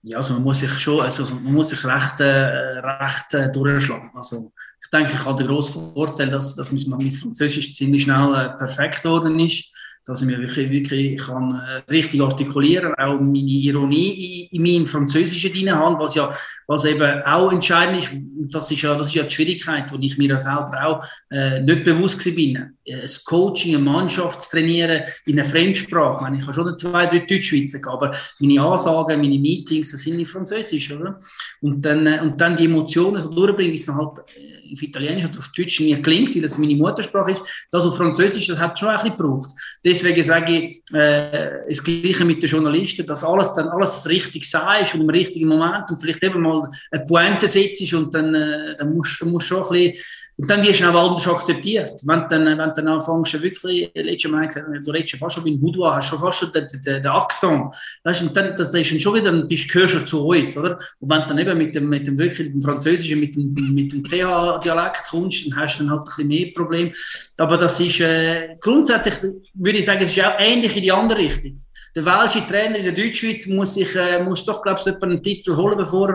[0.00, 4.10] Ja, also man muss sich schon, also man muss sich recht, äh, recht äh, durchschlagen.
[4.14, 4.50] Also
[4.82, 9.02] ich denke, ich habe den grossen Vorteil, dass, dass mein Französisch ziemlich schnell äh, perfekt
[9.02, 9.66] geworden ist
[10.04, 14.86] dass ich mir wirklich, wirklich kann, äh, richtig artikulieren auch meine Ironie in, in meinem
[14.86, 16.32] Französischen drin habe, was ja
[16.72, 18.12] was eben auch entscheidend ist.
[18.52, 21.84] Das ist ja, das ist ja die Schwierigkeit, die ich mir selber auch äh, nicht
[21.84, 22.56] bewusst bin.
[22.56, 26.32] Ein Coaching, eine Mannschaft zu trainieren in einer Fremdsprache.
[26.32, 30.18] Ich, ich habe schon zwei, drei Deutschschweizer gehabt, aber meine Ansagen, meine Meetings, das sind
[30.18, 31.18] in Französisch, oder?
[31.60, 35.24] Und dann, äh, und dann die Emotionen so durchbringen, wie es halt äh, auf Italienisch
[35.24, 37.42] oder auf Deutsch mir klingt, weil das meine Muttersprache ist.
[37.70, 39.50] Das auf Französisch, das hat schon ein bisschen gebraucht.
[39.84, 44.86] Deswegen sage ich, äh, das Gleiche mit den Journalisten, dass alles dann alles richtig sei
[44.94, 48.94] und im richtigen Moment und vielleicht eben mal eine Pointe setzt und dann, äh, dann
[48.94, 49.92] musst du schon ein bisschen
[50.38, 52.00] und dann wirst du auch anders akzeptiert.
[52.04, 55.44] Wenn du dann, wenn du dann anfängst, wirklich, letztes Mal gesagt, du redest fast schon
[55.44, 57.74] wie ein Boudoir, hast schon fast schon den, den, den Accent.
[58.04, 60.78] Weißt, und dann, das ist dann schon wieder, bist, gehörst du zu uns, oder?
[61.00, 63.92] Und wenn du dann eben mit dem, mit dem wirklich, dem Französischen, mit dem, mit
[63.92, 66.92] dem CH-Dialekt kommst, dann hast du dann halt ein bisschen mehr Probleme.
[67.38, 69.14] Aber das ist, äh, grundsätzlich,
[69.54, 71.61] würde ich sagen, es ist auch ähnlich in die andere Richtung
[71.94, 75.56] der welsche Trainer in der Deutschschweiz muss sich äh, muss doch glaube ich einen Titel
[75.56, 76.08] holen, bevor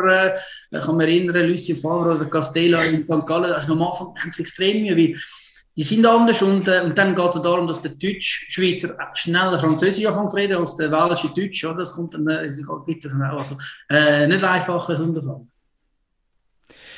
[0.71, 3.25] ich kann mich erinnern, Lucien Favre oder Castello in St.
[3.25, 5.15] Gallen, also am Anfang haben sie extrem Mühe,
[5.77, 10.07] die sind anders und, äh, und dann geht es darum, dass der Deutsch-Schweizer schneller Französisch
[10.07, 11.77] anfängt zu reden als der welsche Deutsch, oder?
[11.77, 12.49] Das kommt dann, äh,
[12.87, 13.57] geht das dann auch, also
[13.89, 15.51] äh, nicht einfach ein Unterfangen.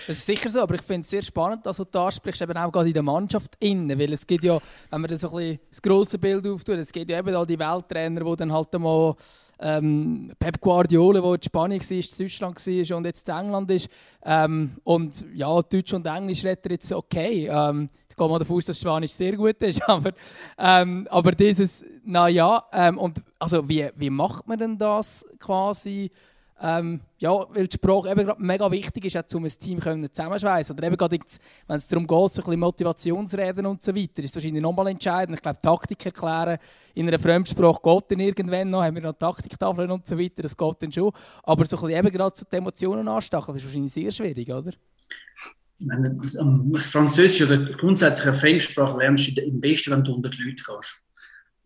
[0.10, 2.57] Das ist sicher so, aber ich finde es sehr spannend, dass du da sprichst, eben
[2.57, 4.57] auch gerade in der Mannschaft innen, weil es gibt ja,
[4.89, 8.24] wenn man das, so das grosse Bild auftut, es gibt ja eben all die Welttrainer,
[8.24, 9.14] die dann halt einmal
[9.60, 13.88] ähm, Pep Guardiola, der in Spanien war, in Deutschland war und jetzt in England ist.
[14.26, 17.47] Ähm, und ja, Deutsch und Englisch redet er jetzt okay.
[17.47, 20.14] Ähm, ich gehe mal davon aus, dass Spanisch sehr gut ist, aber,
[20.57, 26.10] ähm, aber dieses, naja, ähm, und also wie, wie macht man denn das quasi?
[26.62, 30.88] Ähm, ja, weil die Sprache eben mega wichtig ist, auch, um ein Team zusammenschweißen Oder
[30.88, 31.18] eben gerade,
[31.68, 35.38] wenn es darum geht, so ein bisschen Motivationsreden und so weiter, ist wahrscheinlich nochmal entscheidend.
[35.38, 36.57] Ich glaube, Taktik erklären
[36.95, 40.57] in einer Fremdsprache geht dann irgendwann noch, haben wir noch Taktiktafeln und so weiter, das
[40.57, 41.14] geht dann schon.
[41.43, 44.72] Aber so ein bisschen eben gerade so die Emotionen anstacheln, ist wahrscheinlich sehr schwierig, oder?
[45.80, 50.62] Das Französische oder grundsätzlich eine Fremdsprache lernst du am besten, wenn du unter die Leute
[50.64, 51.01] gehst.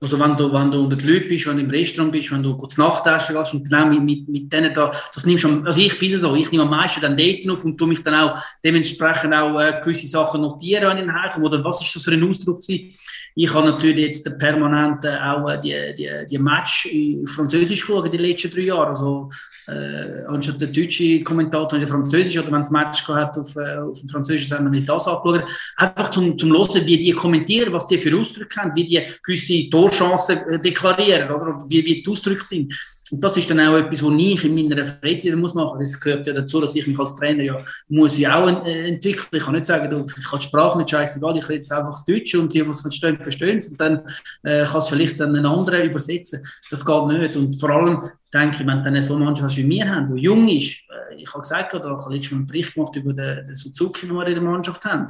[0.03, 2.43] Also wenn du, wenn du unter den Leuten bist, wenn du im Restaurant bist, wenn
[2.43, 5.79] du kurz Nachtessen gehst und genau mit, mit, mit denen da, das nimmst du, also
[5.79, 8.37] ich bin so, ich nehme am meisten dann Daten auf und tu mich dann auch
[8.65, 12.27] dementsprechend auch äh, gewisse Sachen notieren, wenn ich nachkomme, oder was ist das für ein
[12.27, 12.93] Ausdruck gewesen?
[13.35, 18.11] Ich habe natürlich jetzt permanent äh, auch äh, die, die, die Match in Französisch geschaut,
[18.11, 19.29] die letzten drei Jahre, also
[19.67, 23.99] äh, anstatt der deutsche Kommentator der französische oder wenn es Match hat auf, äh, auf
[23.99, 25.49] dem Französischen, wir nicht das angeschaut.
[25.77, 29.69] Einfach zum, zum Hören, wie die kommentieren, was die für Ausdrücke haben, wie die gewisse
[29.69, 32.73] Torchancen äh, deklarieren oder wie, wie die Ausdrücke sind.
[33.11, 35.91] Und das ist dann auch etwas, was ich in meiner Freizeit muss machen muss.
[35.91, 37.57] Das gehört ja dazu, dass ich mich als Trainer ja
[37.87, 39.27] muss ja auch äh, entwickeln.
[39.33, 42.03] Ich kann nicht sagen, du, ich kann die Sprache nicht scheißegal, ich rede jetzt einfach
[42.05, 43.69] Deutsch und die, die es verstehen, verstehen es.
[43.69, 44.01] Und dann
[44.43, 46.43] äh, kann es vielleicht dann einen anderen übersetzen.
[46.71, 47.35] Das geht nicht.
[47.35, 51.15] Und vor allem denke wenn dann so Mannschaft wie wir haben, die jung ist, äh,
[51.17, 54.27] ich habe gesagt, ich habe letztes Mal einen Bericht gemacht über den, Suzuki, den wir
[54.27, 55.07] in der Mannschaft haben,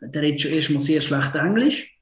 [0.00, 1.93] der redet schon erstmal sehr schlecht Englisch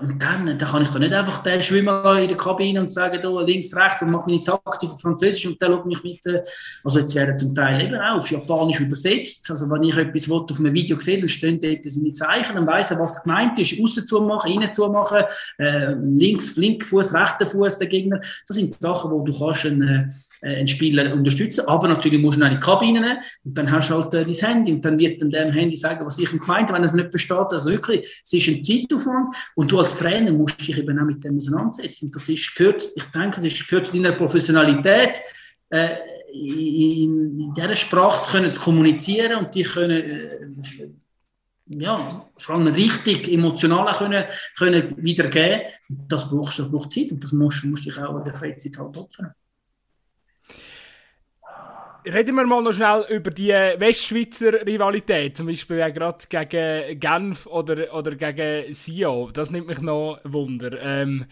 [0.00, 3.20] und dann, dann kann ich da nicht einfach den schwimmen in der Kabine und sagen,
[3.20, 6.42] da links, rechts und mache meine Taktik auf Französisch und dann schaue mich mit, äh,
[6.82, 9.50] also jetzt werden zum Teil eben auch auf Japanisch übersetzt.
[9.50, 12.66] Also wenn ich etwas will, auf einem Video sehe, dann stehen dort meine Zeichen, dann
[12.66, 15.24] weiss was gemeint ist, außen zu machen, innen zu machen,
[15.58, 18.20] äh, links, linker Fuß, rechter Fuß der Gegner.
[18.46, 20.12] Das sind Sachen, wo du kannst einen,
[20.42, 23.94] äh, einen Spieler unterstützen, aber natürlich musst du eine Kabine nehmen und dann hast du
[23.94, 26.84] halt äh, dein Handy und dann wird dann dem Handy sagen, was ich gemeint wenn
[26.84, 27.52] es nicht versteht.
[27.52, 31.24] Also wirklich, es ist ein Zeitaufwand und du als Trainer musst dich eben auch mit
[31.24, 32.06] dem auseinandersetzen.
[32.06, 35.20] Und das ist, gehört, ich denke, das ist, gehört zu deiner Professionalität,
[35.70, 35.88] äh,
[36.32, 40.88] in, in dieser Sprache können kommunizieren und die können äh,
[41.68, 44.24] ja, vor allem richtig emotional können,
[44.56, 45.62] können wiedergeben.
[45.88, 48.96] Das braucht, das braucht Zeit und das musst, musst dich auch in der Freizeit halt
[48.96, 49.32] opfern.
[52.12, 57.46] Reden wir mal noch schnell über die Westschweizer Rivalität, zum Beispiel ja gerade gegen Genf
[57.46, 59.30] oder, oder gegen Sio.
[59.32, 60.80] Das nimmt mich noch Wunder.
[60.80, 61.26] Ähm,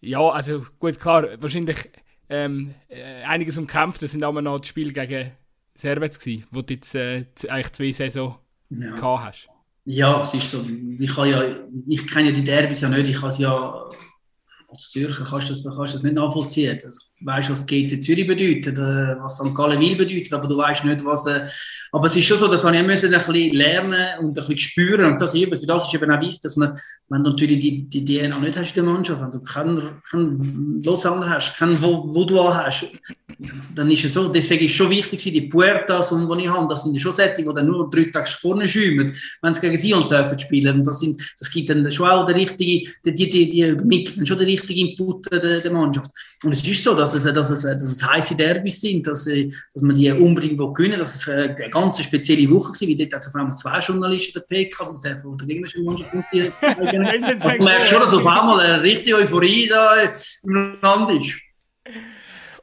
[0.00, 1.90] ja, also gut, klar, wahrscheinlich
[2.28, 4.02] ähm, äh, einiges umkämpft.
[4.02, 5.32] Das sind aber noch das Spiel gegen
[5.74, 8.38] Servet gewesen, wo du jetzt äh, eigentlich zwei Saison
[8.70, 8.94] ja.
[8.94, 9.48] gehabt hast.
[9.84, 10.64] Ja, es ist so.
[10.98, 11.56] Ich, ja,
[11.88, 13.08] ich kenne ja die Derbys ja nicht.
[13.08, 13.90] Ich habe ja
[14.68, 16.78] als Zürcher kannst du das, kannst das nicht nachvollziehen.
[16.78, 16.88] Du
[17.24, 19.54] weißt, was GC Zürich bedeutet, äh, was St.
[19.54, 21.26] Gallen Wil bedeutet, aber du weißt nicht, was.
[21.26, 21.46] Äh,
[21.94, 25.12] aber es ist schon so, dass ich ein bisschen lernen und ein bisschen spüren.
[25.12, 26.78] Und das eben, für das ist eben auch wichtig, dass man,
[27.10, 30.82] wenn du natürlich die, die DNA nicht hast in der Mannschaft, wenn du keinen, keinen
[30.82, 32.86] Lausanne hast, keinen Vaudois hast,
[33.74, 34.28] dann ist es so.
[34.28, 37.54] Deswegen ist es schon wichtig, die Puertas, die ich habe, das sind schon Sätze, die
[37.54, 40.78] dann nur drei Tage vorne schäumen, wenn sie gegen Sion dürfen spielen.
[40.78, 44.24] Und das, sind, das gibt dann schon auch die richtige, die, die, die, die übermitteln
[44.24, 46.10] schon die richtige Input der, der Mannschaft.
[46.44, 49.82] Und es ist so, dass es, dass es, dass es heiße Derbys sind, dass, dass
[49.82, 53.56] man die unbedingt gewinnen dass es eine ganz spezielle Woche war, wie dort auf einmal
[53.56, 56.12] zwei Journalisten der PK und der von der gegnerischen Mannschaft.
[56.12, 59.94] Man merkt schon, dass auf einmal eine richtige Euphorie da
[60.44, 61.40] im Land ist.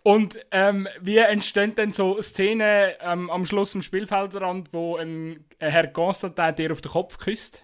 [0.04, 5.72] Und ähm, wie entstehen denn so Szenen ähm, am Schluss am Spielfeldrand, wo ein, ein
[5.72, 7.64] Herr Constantin dir auf den Kopf küsst?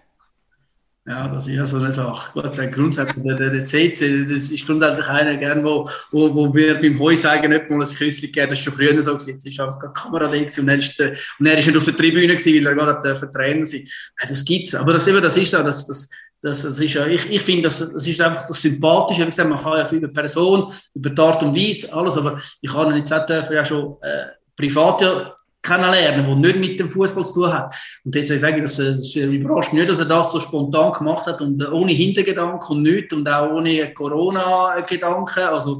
[1.08, 2.32] Ja, das ist ja so eine Sache.
[2.32, 6.80] Gut, der grundsätzlich, der, der, CC, das ist grundsätzlich einer, gern, wo, wo, wo wir
[6.80, 9.34] beim Heu sagen, nicht mal ein Küsschen gegeben, das ist schon früher so gewesen.
[9.34, 11.00] Jetzt ist einfach eine Kamera da und er ist,
[11.38, 13.84] und er ist nicht auf der Tribüne gewesen, weil er gerade Trainer sein
[14.20, 14.74] ja, Das gibt's.
[14.74, 16.10] Aber das, eben, das ist so, das, das,
[16.42, 19.44] das, das ist ja, ich, ich finde, das, das ist einfach das Sympathische.
[19.44, 23.06] Man kann ja über Person, über die Art und Weise, alles, aber ich kann nicht
[23.06, 24.26] sagen, dürfen ja schon äh,
[24.56, 25.36] privat ja
[25.66, 27.74] kennenlernen, der nicht mit dem Fußball zu tun hat.
[28.04, 31.26] Und deswegen sage ich, das, das überrascht mich nicht, dass er das so spontan gemacht
[31.26, 35.44] hat und ohne Hintergedanken und nichts und auch ohne Corona-Gedanken.
[35.44, 35.78] Also,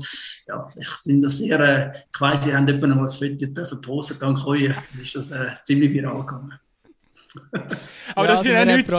[0.49, 4.18] ja, ich finde das sehr, äh, ich weiss, sie haben jemanden mal ein Foto posten,
[4.18, 4.70] dank euch
[5.03, 6.55] ist das äh, ziemlich viral gegangen.
[8.14, 8.93] Aber ja, das, also ist ja nicht,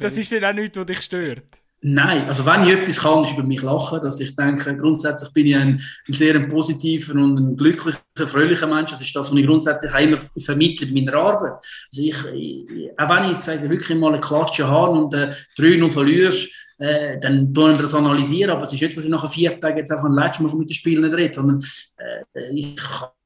[0.00, 1.63] das ist ja auch nichts, was dich stört.
[1.86, 5.46] Nein, also wenn ich etwas kann, ist über mich lachen, dass ich denke, grundsätzlich bin
[5.48, 8.92] ich ein, ein sehr positiver und ein glücklicher, fröhlicher Mensch.
[8.92, 11.52] Das ist das, was ich grundsätzlich immer vermittle in meiner Arbeit.
[11.92, 15.34] Also ich, ich, auch wenn ich jetzt sage, wirklich mal eine Klatsche habe und äh,
[15.58, 19.30] 3-0 verlierst, äh, dann tun wir das analysieren, aber es ist nicht, dass ich nach
[19.30, 21.62] vier Tagen jetzt einfach ein letztes Mal mit den Spielen nicht rede, sondern
[21.98, 22.80] äh, ich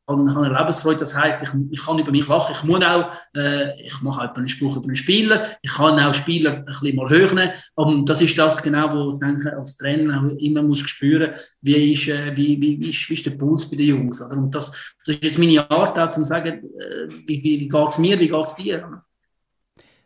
[0.08, 3.10] ich habe eine Lebensfreude, das heisst, ich, ich kann über mich lachen, ich muss auch,
[3.36, 6.96] äh, ich mache halt einen Spruch über einen Spieler, ich kann auch Spieler ein bisschen
[6.96, 10.80] mal hören, und das ist das genau, wo ich denke, als Trainer auch immer muss
[10.80, 14.22] spüren, wie ist, äh, wie, wie, wie, ist, wie ist der Puls bei den Jungs,
[14.22, 14.36] oder?
[14.36, 14.70] und das,
[15.04, 18.18] das ist jetzt meine Art auch, zu sagen, äh, wie, wie, wie geht es mir,
[18.18, 19.02] wie geht es dir,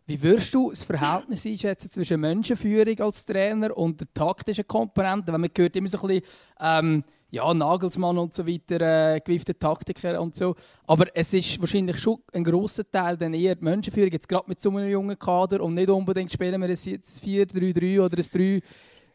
[0.07, 5.33] wie würdest du das Verhältnis einschätzen zwischen Menschenführung als Trainer und der taktischen Komponente?
[5.33, 6.25] Weil man hört immer so ein bisschen,
[6.61, 10.55] ähm, ja, Nagelsmann und so weiter, äh, gewiefte Taktiker und so.
[10.87, 14.61] Aber es ist wahrscheinlich schon ein grosser Teil dann eher die Menschenführung, jetzt gerade mit
[14.61, 18.63] so einem jungen Kader und nicht unbedingt spielen wir jetzt 4-3-3 oder ein 3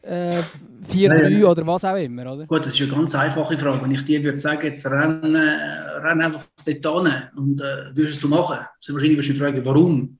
[0.04, 2.46] 4-3 äh, oder was auch immer, oder?
[2.46, 3.82] Gut, das ist eine ganz einfache Frage.
[3.82, 8.22] Wenn ich dir würde sagen, jetzt renn, äh, renn einfach dort hin und äh, würdest
[8.22, 10.18] du machen, dann wahrscheinlich wirst du fragen, warum?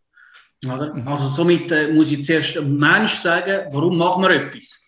[0.67, 0.95] Oder?
[0.95, 1.07] Mhm.
[1.07, 4.81] Also somit äh, muss ich zuerst einem Mensch sagen, warum machen wir etwas?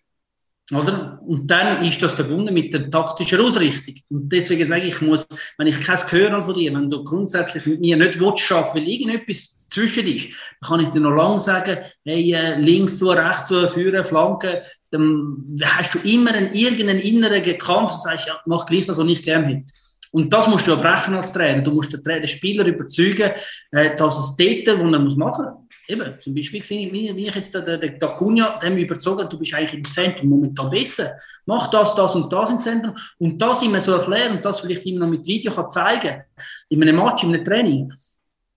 [0.73, 1.21] Oder?
[1.27, 3.95] Und dann ist das verbunden mit der taktischen Ausrichtung.
[4.09, 5.27] Und deswegen sage ich, ich muss,
[5.59, 8.81] wenn ich kein Gehör habe von dir, wenn du grundsätzlich mit mir nicht willst schaffen,
[8.81, 10.29] weil irgendetwas zwischen ist,
[10.61, 14.59] dann kann ich dir noch lange sagen, hey, äh, links zu, rechts zu, führen, Flanken,
[14.91, 19.09] dann hast du immer einen, irgendeinen inneren Kampf, du sagst, ja, mach gleich das, was
[19.09, 19.73] ich gerne hätte.
[20.13, 21.63] Und das musst du erbrechen als Trainer.
[21.63, 23.31] Du musst den, Spieler überzeugen,
[23.71, 27.55] äh, dass es dort, wo er machen muss, eben, zum Beispiel wie, wie ich jetzt
[27.55, 31.17] den, den Cunha, dem überzogen du bist eigentlich im Zentrum momentan besser.
[31.47, 32.95] Mach das, das und das im Zentrum.
[33.19, 36.23] Und das immer so erklären und das vielleicht immer noch mit Video kann zeigen,
[36.69, 37.93] in einem Match, in einem Training,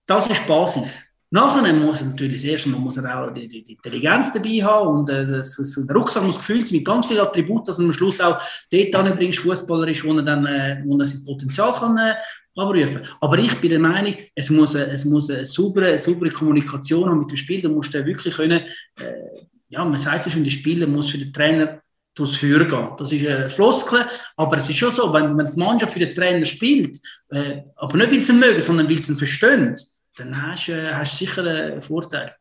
[0.06, 1.03] das ist Basis.
[1.34, 4.98] Nachher muss er natürlich das erste Mal muss er auch die, die, Intelligenz dabei haben
[4.98, 7.86] und äh, das, das, der Rucksack muss gefüllt sein mit ganz vielen Attributen, dass er
[7.86, 11.72] am Schluss auch dort anbringst, Fußballer ist, wo er dann äh, wo er sein Potenzial
[11.72, 12.14] kann äh,
[12.54, 13.00] abrufen.
[13.20, 17.18] Aber ich bin der Meinung, es muss, es muss eine saubere, eine saubere Kommunikation haben
[17.18, 17.60] mit dem Spiel.
[17.60, 18.62] Da musst du wirklich können,
[19.00, 21.80] äh, ja, man sagt ja schon, der Spieler muss für den Trainer
[22.14, 22.90] durchs Feuer gehen.
[22.96, 24.06] Das ist eine Floskel,
[24.36, 26.96] aber es ist schon so, wenn, wenn die Mannschaft für den Trainer spielt,
[27.30, 29.74] äh, aber nicht, weil sie ihn mögen, sondern weil sie ihn verstehen,
[30.16, 32.34] dann hast du äh, sicher einen Vorteil.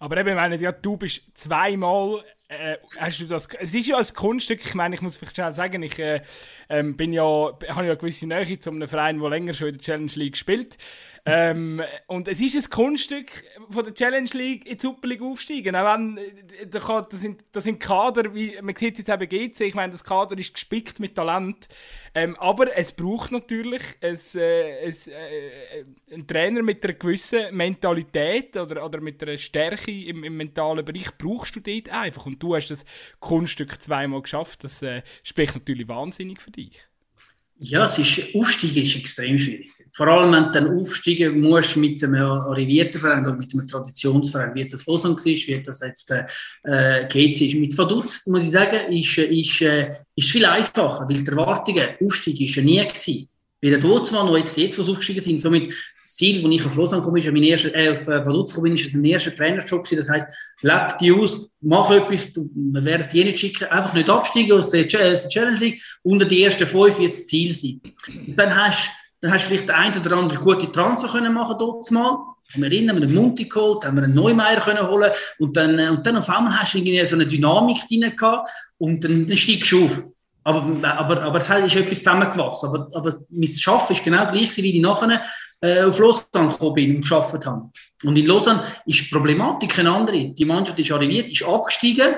[0.00, 3.98] Aber eben, ich meine, ja, du bist zweimal, äh, hast du das, es ist ja
[3.98, 6.22] ein Kunststück, ich meine, ich muss vielleicht schnell sagen, ich äh,
[6.68, 9.74] ähm, bin ja, habe ja eine gewisse Nähe zu einem Verein, der länger schon in
[9.74, 10.76] der Challenge League spielt.
[11.28, 13.30] Ähm, und es ist ein Kunststück
[13.70, 15.76] von der Challenge League in die Super League aufsteigen.
[15.76, 19.74] Auch wenn, äh, da, sind, da sind Kader, wie man sieht jetzt eben GC, ich
[19.74, 21.68] meine, das Kader ist gespickt mit Talent.
[22.14, 28.56] Ähm, aber es braucht natürlich ein, äh, ein, äh, einen Trainer mit einer gewissen Mentalität
[28.56, 32.26] oder, oder mit einer Stärke im, im mentalen Bereich, brauchst du dort einfach.
[32.26, 32.84] Und du hast das
[33.20, 34.64] Kunststück zweimal geschafft.
[34.64, 36.88] Das äh, spricht natürlich wahnsinnig für dich.
[37.60, 39.70] Ja, es ist, Aufsteigen ist extrem schwierig.
[39.92, 44.54] Vor allem, wenn du dann aufsteigen musst mit einem arrivierten Verein oder mit einem Traditionsverein,
[44.54, 47.54] wie das Lausanne war, wie das jetzt äh, GC ist.
[47.54, 52.38] Mit Vaduz, muss ich sagen, ist, ist, äh, ist viel einfacher, weil die Erwartungen, Aufstieg
[52.38, 53.28] war ja nie gewesen.
[53.60, 55.74] Wie der Dotsmann, der jetzt, jetzt was aufgestiegen sind, somit
[56.18, 58.86] Ziel, das ich auf Lausanne komme, ist mein erster, äh, auf äh, Vaduz gekommen ist,
[58.86, 59.98] ist ein erster Trainerjob gewesen.
[59.98, 60.26] Das heisst,
[60.62, 64.86] lebt die aus, mach etwas, wir werden die nicht schicken, einfach nicht absteigen aus der,
[64.86, 67.80] Challenge League, unter die ersten fünf jetzt Ziel sein.
[68.26, 68.90] Und dann hast
[69.20, 72.18] dann hast du vielleicht den einen oder anderen gute Transfer können machen dort mal.
[72.52, 75.78] Haben wir erinnern, wir den Munti geholt, haben wir einen Neumeier können holen und dann,
[75.78, 78.48] äh, und dann auf einmal hast du irgendwie so eine Dynamik drin gehabt
[78.78, 80.06] und dann, dann steigst du auf.
[80.44, 82.68] Aber, aber, aber es ist etwas zusammengewachsen.
[82.68, 85.22] Aber, aber mein Schaffen ist genau gleich, wie ich nachher
[85.60, 87.70] äh, auf Lausanne gekommen bin und geschafft habe.
[88.04, 90.30] Und in Lausanne ist die Problematik eine andere.
[90.30, 92.14] Die Mannschaft ist arriviert, ist abgestiegen,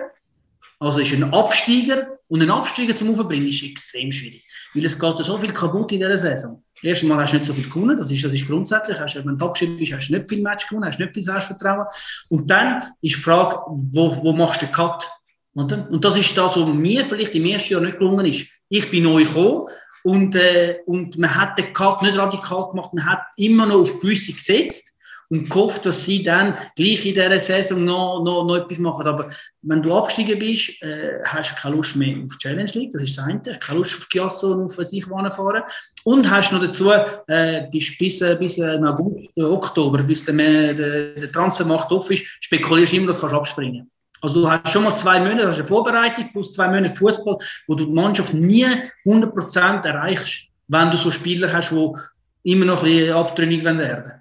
[0.78, 4.44] also ist ein Absteiger und ein Absteiger zum Aufbringen ist extrem schwierig.
[4.72, 6.62] Weil es geht so viel kaputt in dieser Saison.
[6.82, 8.98] Erstens mal hast du nicht so viel gewonnen, das ist, das ist grundsätzlich.
[8.98, 11.86] Hast, wenn du abgeschrieben bist, hast du nicht viel Match gewonnen, hast nicht viel Selbstvertrauen.
[12.28, 15.10] Und dann ist die Frage, wo, wo machst du den Cut?
[15.54, 18.46] Und das ist das, was mir vielleicht im ersten Jahr nicht gelungen ist.
[18.68, 19.66] Ich bin neu gekommen
[20.04, 23.98] und, äh, und man hat den Cut nicht radikal gemacht, man hat immer noch auf
[23.98, 24.92] gewisse gesetzt
[25.28, 29.06] und gehofft, dass sie dann gleich in dieser Saison noch, noch, noch etwas machen.
[29.06, 29.30] Aber
[29.62, 33.02] wenn du abgestiegen bist, äh, hast du keine Lust mehr auf die Challenge League, das
[33.02, 35.62] ist das eine, hast keine Lust auf Giasso und auf sich fahren
[36.04, 40.34] und hast noch dazu, äh, bis, bis, äh, bis äh, August, äh, Oktober, bis der,
[40.34, 40.74] der,
[41.14, 43.99] der Transfermarkt offen ist, spekulierst du immer, dass du abspringen kannst.
[44.20, 47.74] Also du hast schon mal zwei Monate hast eine Vorbereitung plus zwei Monate Fußball, wo
[47.74, 48.66] du die Mannschaft nie
[49.04, 54.12] 100% erreichst, wenn du so Spieler hast, die immer noch ein bisschen abtrünnig werden.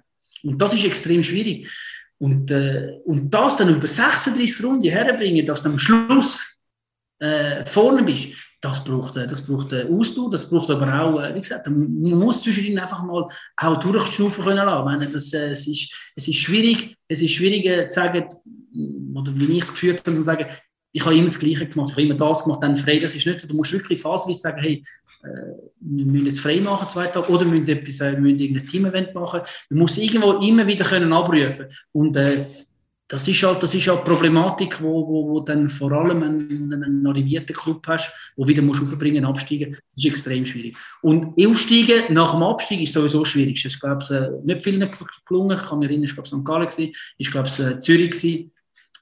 [0.42, 1.70] Und das ist extrem schwierig.
[2.18, 6.60] Und, äh, und das dann über 36 Runden herbringen, dass du am Schluss
[7.18, 8.28] äh, vorne bist,
[8.60, 11.98] das braucht, äh, das braucht äh, Ausdauer, das braucht aber auch, äh, wie gesagt, man
[11.98, 13.26] muss zwischendrin einfach mal
[13.56, 14.78] auch durchschnaufen können lassen.
[14.78, 18.26] Ich meine, das, es, ist, es ist schwierig, es ist schwierig zu sagen,
[19.14, 20.46] oder wie ich es geführt habe, zu sagen,
[20.92, 23.26] ich habe immer das Gleiche gemacht, ich habe immer das gemacht, dann frei, das ist
[23.26, 24.84] nicht, du musst wirklich phasenweise sagen, hey,
[25.22, 25.26] äh,
[25.80, 28.66] wir müssen jetzt frei machen, zwei Tage, oder wir müssen, etwas, äh, wir müssen irgendein
[28.66, 29.40] Team-Event machen.
[29.70, 32.46] Man muss irgendwo immer wieder können abrufen Und äh,
[33.06, 37.06] das ist halt, das ist halt Problematik, wo, wo, wo dann vor allem einen, einen
[37.06, 39.72] arrivierten Club hast, wo wieder musst aufbringen, absteigen.
[39.72, 40.76] Das ist extrem schwierig.
[41.02, 43.60] Und aufsteigen nach dem Abstieg ist sowieso schwierig.
[43.62, 44.88] Das ist, glaube ich, äh, nicht vielen
[45.26, 45.56] gelungen.
[45.56, 46.44] Ich kann mich erinnern, ich glaube, St.
[46.44, 46.78] Gallen war,
[47.18, 48.52] ich es Zürich gewesen,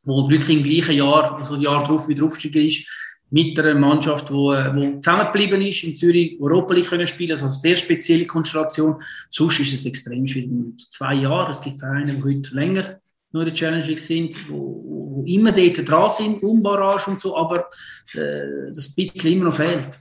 [0.09, 2.87] wo wirklich im gleichen Jahr, also Jahr darauf wieder aufgestiegen ist
[3.31, 7.33] mit einer Mannschaft, die wo, äh, wo zusammengeblieben ist in Zürich, Europa League können spielen,
[7.33, 8.97] also eine sehr spezielle Konstellation.
[9.29, 10.51] Sonst ist es extrem schwierig.
[10.51, 13.01] Und zwei Jahre, es gibt Vereine, die heute länger
[13.33, 17.21] nur in der Challenge League sind, wo, wo immer dort dran sind, um Barrage und
[17.21, 17.69] so, aber
[18.15, 20.01] äh, das bisschen immer noch fehlt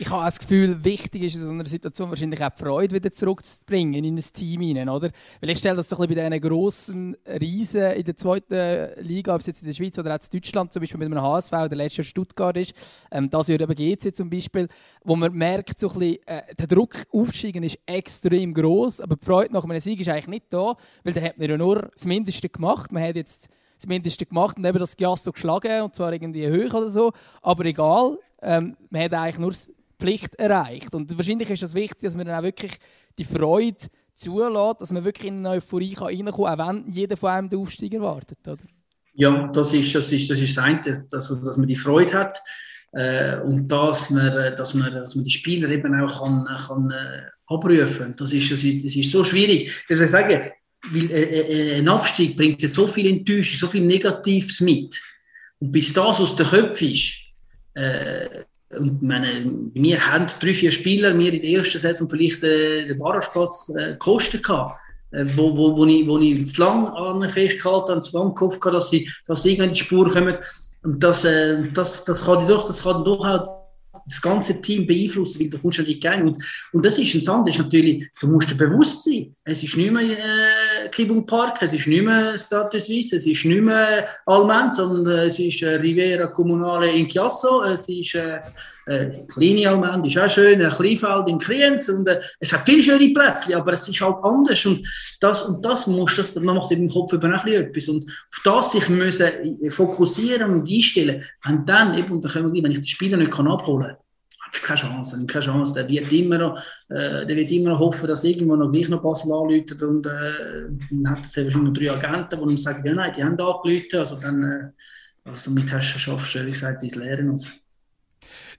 [0.00, 3.10] ich habe das Gefühl, wichtig ist in so einer Situation wahrscheinlich auch die Freude wieder
[3.10, 5.10] zurückzubringen in ein Team hinein, oder?
[5.40, 9.40] Weil ich stelle das doch bisschen bei diesen grossen Riesen in der zweiten Liga, ob
[9.40, 11.76] es jetzt in der Schweiz oder auch in Deutschland zum Beispiel mit einem HSV, der
[11.76, 12.74] letzte Stuttgart ist,
[13.10, 14.68] ähm, das Jahr eben GC zum Beispiel,
[15.02, 19.24] wo man merkt, so ein bisschen, äh, der Druck aufsteigen ist extrem groß, aber die
[19.24, 22.04] Freude nach einem Sieg ist eigentlich nicht da, weil da hat man ja nur das
[22.04, 22.92] Mindeste gemacht.
[22.92, 26.74] Man hat jetzt das Mindeste gemacht und eben das Giasso geschlagen, und zwar irgendwie hoch
[26.74, 29.52] oder so, aber egal, ähm, man hat eigentlich nur
[29.98, 30.94] Pflicht erreicht.
[30.94, 32.72] Und wahrscheinlich ist es das wichtig, dass man dann auch wirklich
[33.18, 37.30] die Freude zulässt, dass man wirklich in eine Euphorie reinkommen kann, auch wenn jeder von
[37.30, 38.38] einem den Aufstieg erwartet.
[38.46, 38.58] Oder?
[39.14, 40.80] Ja, das ist das, ist, das, ist das eine,
[41.10, 42.40] dass, dass man die Freude hat
[42.92, 47.28] äh, und dass man, dass, man, dass man die Spieler eben auch kann, kann, äh,
[47.46, 49.72] abrufen das ist, das, ist, das ist so schwierig.
[49.88, 50.52] Das ich sage,
[50.92, 55.00] weil, äh, äh, ein Abstieg bringt ja so viel Enttäuschung, so viel Negatives mit.
[55.58, 57.14] Und bis das aus den Köpfen ist,
[57.74, 58.44] äh,
[58.76, 62.98] und meine, wir haben drei, vier Spieler mir in der ersten Saison vielleicht äh, den
[62.98, 64.46] Barrageplatz äh, gekostet.
[65.10, 68.62] Äh, wo, wo, wo, ich, wo ich zu lange an festgehalten habe, zu lange gehofft
[68.64, 70.36] habe, dass sie, dass sie in die Spur kommen.
[70.82, 73.67] Und das, äh, das, das kann doch, das kann doch auch
[74.06, 76.22] das ganze Team beeinflussen, weil du kommst ja nicht gehen.
[76.28, 76.42] Und,
[76.72, 80.02] und das ist ein ist natürlich, du musst dir bewusst sein, es ist nicht mehr
[80.02, 85.26] äh, Kibung Park, es ist nicht mehr Status Suisse, es ist nicht mehr Almend, sondern
[85.26, 88.40] es ist äh, Rivera Comunale in Chiasso, es ist äh,
[88.88, 92.82] äh, kleine Almend ist auch schön, ein Kleinfeld in Kriens und äh, es hat viele
[92.82, 94.86] schöne Plätze, aber es ist halt anders und
[95.20, 98.72] das, und das muss das, man macht im Kopf über ein etwas und auf das
[98.72, 102.88] sich müssen fokussieren und einstellen, und dann eben, und dann können wir, wenn ich die
[102.88, 103.96] Spieler nicht kann abholen kann,
[104.62, 105.74] keine Chance, keine Chance.
[105.74, 106.58] Der wird immer noch,
[106.88, 110.10] äh, der wird immer noch hoffen, dass irgendwo noch gleich noch Basel anläutet und äh,
[110.90, 113.94] dann hat es wahrscheinlich noch drei Agenten, die ihm sagen, ja nein, die haben angeläutet,
[113.94, 117.48] also dann, äh, also mit hast du schaffst du, wie gesagt, dein Lehren und so.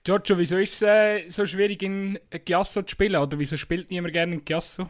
[0.02, 4.14] Giorgio, wieso ist es äh, so schwierig in Giasso zu spielen oder wieso spielt niemand
[4.14, 4.88] gerne in Giasso?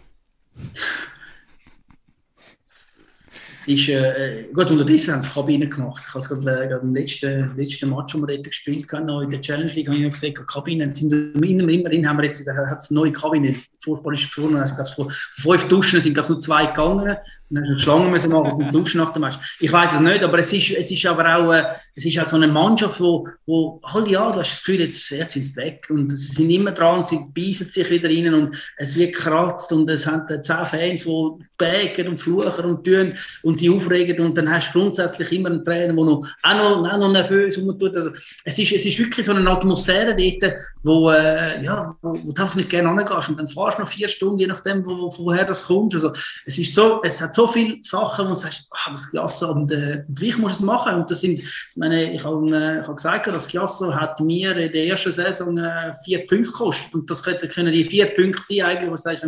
[3.61, 6.03] Es ist, äh, gut, unterdessen haben sie Kabine gemacht.
[6.07, 9.23] Ich habe es gerade, äh, gerade im letzten, letzten Match, den wir dort gespielt haben,
[9.23, 12.47] in der Challenge League, habe ich noch gesehen, Kabinen sind immer, immerhin haben wir jetzt,
[12.47, 13.55] da hat es neue Kabine.
[13.85, 17.17] Fußball ist vorne, also, von fünf Duschen sind nur zwei gegangen.
[17.51, 19.37] Dann Schlangen müssen machen zum Duschen nach dem Match.
[19.59, 22.25] Ich weiß es nicht, aber es ist, es ist aber auch, äh, es ist auch
[22.25, 25.57] so eine Mannschaft, wo, wo halt ja, du hast das Gefühl, jetzt, jetzt sind sie
[25.57, 29.73] weg und sie sind immer dran, sie beißen sich wieder rein und es wird gekratzt
[29.73, 34.37] und es haben zehn Fans, die bägen und fluchen und tun und die aufregen und
[34.37, 37.97] dann hast du grundsätzlich immer einen Trainer, der noch, auch, noch, auch noch nervös tut.
[37.97, 38.11] Also,
[38.45, 42.43] es, ist, es ist wirklich so eine Atmosphäre dort, wo, äh, ja, wo, wo du
[42.43, 45.45] einfach nicht gerne angehst und dann fahrst du noch vier Stunden, je nachdem, wo, woher
[45.45, 45.95] das kommt.
[45.95, 46.13] Also,
[46.47, 49.71] es, ist so, es hat so viele Sachen, wo du sagst, ah, das Giasso, und,
[49.73, 50.97] äh, und gleich musst du es machen.
[50.97, 54.73] Und das sind, ich meine, ich habe äh, hab gesagt, das Giasso hat mir in
[54.73, 58.63] der ersten Saison äh, vier Punkte gekostet und das könnten können die vier Punkte sein,
[58.63, 59.25] eigentlich, wo du sagst,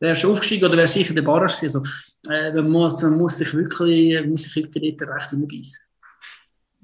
[0.00, 1.82] wärst du aufgestiegen oder wärst sicher der Barrage gewesen.
[1.82, 5.86] Also, äh, man, muss, man muss sich wirklich, muss sich wirklich recht hinbeißen.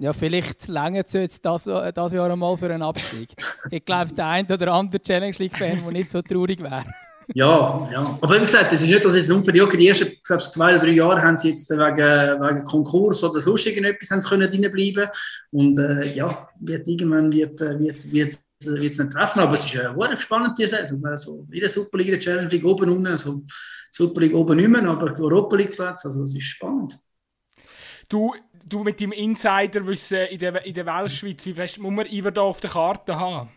[0.00, 3.30] Ja, vielleicht länger es jetzt das, das Jahr einmal für einen Abstieg.
[3.70, 6.84] ich glaube, der ein oder andere Challenge League-Fan, der nicht so traurig wäre.
[7.34, 8.18] Ja, ja.
[8.20, 10.84] Aber wie gesagt, es ist nicht, dass es für die, die ersten glaube, zwei oder
[10.84, 15.08] drei Jahre haben sie jetzt wegen, wegen Konkurs oder sonst irgendetwas haben sie können drinbleiben
[15.50, 19.40] Und äh, ja, wird, irgendwann wird, äh, wird, wird, wird es nicht treffen.
[19.40, 21.04] Aber es ist eine hohe spannende Saison.
[21.04, 23.42] Also, in der Superliga, der Challenge League oben unten, also
[23.90, 26.98] Super League oben nicht mehr, aber Europa League Platz, also es ist spannend.
[28.08, 32.30] Du, du mit deinem Insiderwissen in der, in der Weltschweiz, wie fest muss man Iver
[32.30, 33.50] da auf der Karte haben?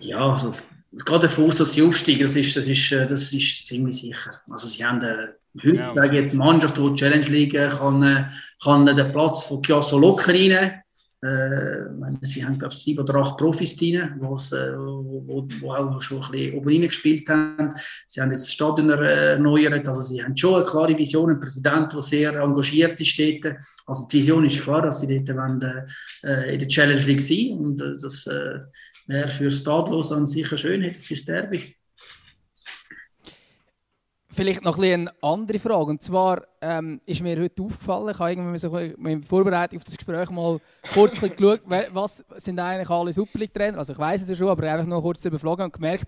[0.00, 0.50] Ja, also
[0.92, 4.40] gerade der Fuß, dass sie aufsteigen, das ist, das, ist, äh, das ist ziemlich sicher.
[4.48, 5.28] Also sie haben äh,
[5.62, 6.22] heute ja.
[6.22, 8.24] die Mannschaft, die, die Challenge League kann, äh,
[8.62, 10.82] kann den Platz von Chiasso locker reinnehmen.
[11.22, 14.36] Äh, sie haben, glaube ich, sieben oder acht Profis drin, äh, wo,
[15.60, 17.74] wo, auch schon ein bisschen oben gespielt haben.
[18.06, 21.92] Sie haben jetzt das Stadion erneuert, also sie haben schon eine klare Vision, einen Präsident,
[21.92, 23.56] der sehr engagiert ist dort.
[23.86, 25.86] Also die Vision ist klar, dass sie dort wollen,
[26.24, 28.60] äh, in der Challenge League sein und äh, das äh,
[29.10, 31.62] wäre für Stadlos an sicher schön, hätte sie das Derby.
[34.32, 35.90] Vielleicht noch ein eine andere Frage.
[35.90, 39.96] Und zwar ähm, ist mir heute aufgefallen, ich habe irgendwie so mit Vorbereitung auf das
[39.96, 40.60] Gespräch mal
[40.94, 41.60] kurz geschaut,
[41.92, 43.78] was sind eigentlich alle Super League-Trainer.
[43.78, 46.04] Also ich weiß es ja schon, aber einfach noch kurz überflogen und gemerkt,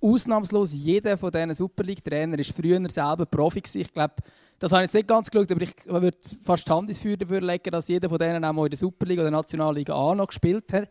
[0.00, 3.62] ausnahmslos jeder von diesen Super League-Trainern war früher selber Profi.
[3.62, 3.80] Gewesen.
[3.80, 4.14] Ich glaube,
[4.58, 7.40] das habe ich jetzt nicht ganz geschaut, aber ich würde fast Hand ins Feuer dafür
[7.40, 10.26] legen, dass jeder von denen auch mal in der Super oder der Nationalliga A noch
[10.26, 10.88] gespielt hat.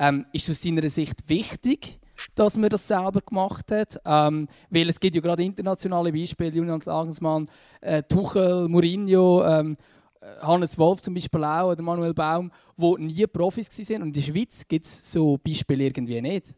[0.00, 2.00] Ähm, ist es aus seiner Sicht wichtig,
[2.34, 4.00] dass man das selber gemacht hat.
[4.04, 7.46] Ähm, weil es gibt ja gerade internationale Beispiele, Julian Nagelsmann,
[7.82, 9.76] äh, Tuchel, Mourinho, ähm,
[10.20, 14.02] äh, Hannes Wolf zum Beispiel auch oder Manuel Baum, die nie Profis waren.
[14.02, 16.54] Und in der Schweiz gibt es so Beispiele irgendwie nicht.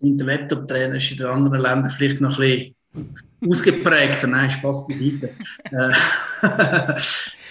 [0.00, 4.26] Der Laptop-Trainer ist in den anderen Ländern vielleicht noch ein bisschen ausgeprägter.
[4.26, 5.30] Nein, Spaß beiseite.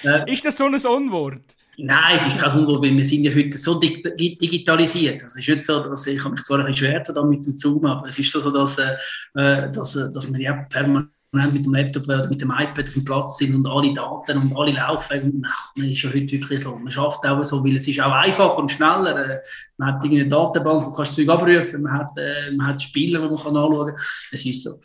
[0.03, 1.41] äh, ist das so ein Unwort?
[1.77, 5.23] Nein, es ist kein Unwohl, weil wir sind ja heute so digitalisiert.
[5.23, 7.85] Es ist nicht so, dass ich mich zwar ein bisschen schwer da mit dem Zoom,
[7.85, 8.95] aber es ist so, dass, äh,
[9.35, 11.11] äh dass, äh, dass wir ja permanent
[11.51, 14.55] mit dem Laptop oder mit dem iPad auf dem Platz sind und alle Daten und
[14.55, 14.71] alle.
[14.71, 16.77] Und, ach, man ist ja heute wirklich so.
[16.77, 19.17] Man schafft auch so, weil es ist auch einfacher und schneller.
[19.19, 19.39] Äh,
[19.77, 23.37] man hat irgendeine Datenbank, man Zeug abrufen man hat, äh, man hat Spieler, die man
[23.37, 24.05] kann anschauen kann.
[24.31, 24.79] Es ist so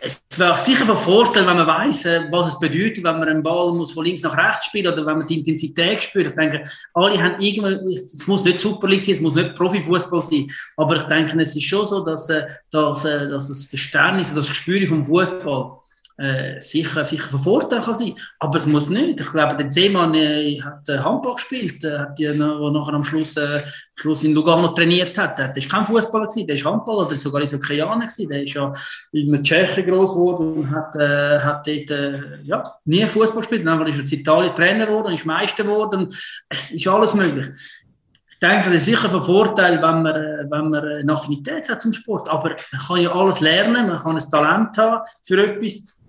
[0.00, 3.42] es wäre sicher von Vorteil, wenn man weiß, äh, was es bedeutet, wenn man einen
[3.42, 6.28] Ball muss von links nach rechts spielen oder wenn man die Intensität spürt.
[6.28, 6.64] Ich denke,
[6.94, 10.96] alle haben irgendwann, es muss nicht Super League sein, es muss nicht Profifußball sein, aber
[10.96, 14.86] ich denke, es ist schon so, dass, äh, dass, äh, dass das Verständnis, das Gespür
[14.86, 15.81] vom Fußball
[16.18, 18.14] äh, sicher, sicher von Vorteil kann sein.
[18.38, 19.20] Aber es muss nicht.
[19.20, 23.04] Ich glaube, der Seemann äh, hat äh, Handball gespielt, äh, hat die, noch, nachher am
[23.04, 23.62] Schluss, äh,
[23.94, 25.38] Schluss in Lugano trainiert hat.
[25.38, 28.72] Der war kein Fußballer, der war Handballer, der war sogar Isokrianer, der ist ja
[29.12, 33.66] in Tschechien groß geworden und hat, äh, hat dort äh, ja, nie Fußball gespielt.
[33.66, 36.08] Dann ist er in Italien Trainer geworden, ist Meister geworden.
[36.48, 37.48] Es ist alles möglich.
[38.30, 41.80] Ich denke, das ist sicher von Vorteil, wenn man, äh, wenn man eine Affinität hat
[41.80, 42.28] zum Sport.
[42.28, 46.01] Aber man kann ja alles lernen, man kann ein Talent haben für etwas.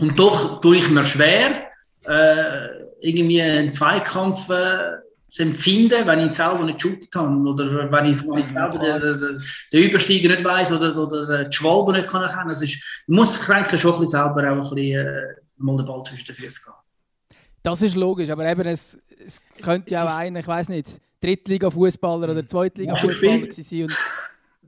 [0.00, 1.66] Und doch tue ich mir schwer,
[2.06, 2.68] äh,
[3.00, 4.98] irgendwie einen Zweikampf äh,
[5.30, 9.20] zu empfinden, wenn ich selber nicht shootet habe oder wenn ich, wenn ich selber den,
[9.20, 12.50] den, den Übersteiger nicht weiß oder, oder die Schwalbe nicht kann erkennen.
[12.50, 12.66] Also
[13.06, 15.22] muss ich eigentlich schon ein bisschen selber auch ein bisschen, äh,
[15.56, 17.38] mal den Ball zwischen den Füßen gehen.
[17.62, 22.30] Das ist logisch, aber eben, es, es könnte ja auch einer, ich weiß nicht, Drittliga-Fußballer
[22.30, 23.92] oder Zweitliga-Fußballer sein und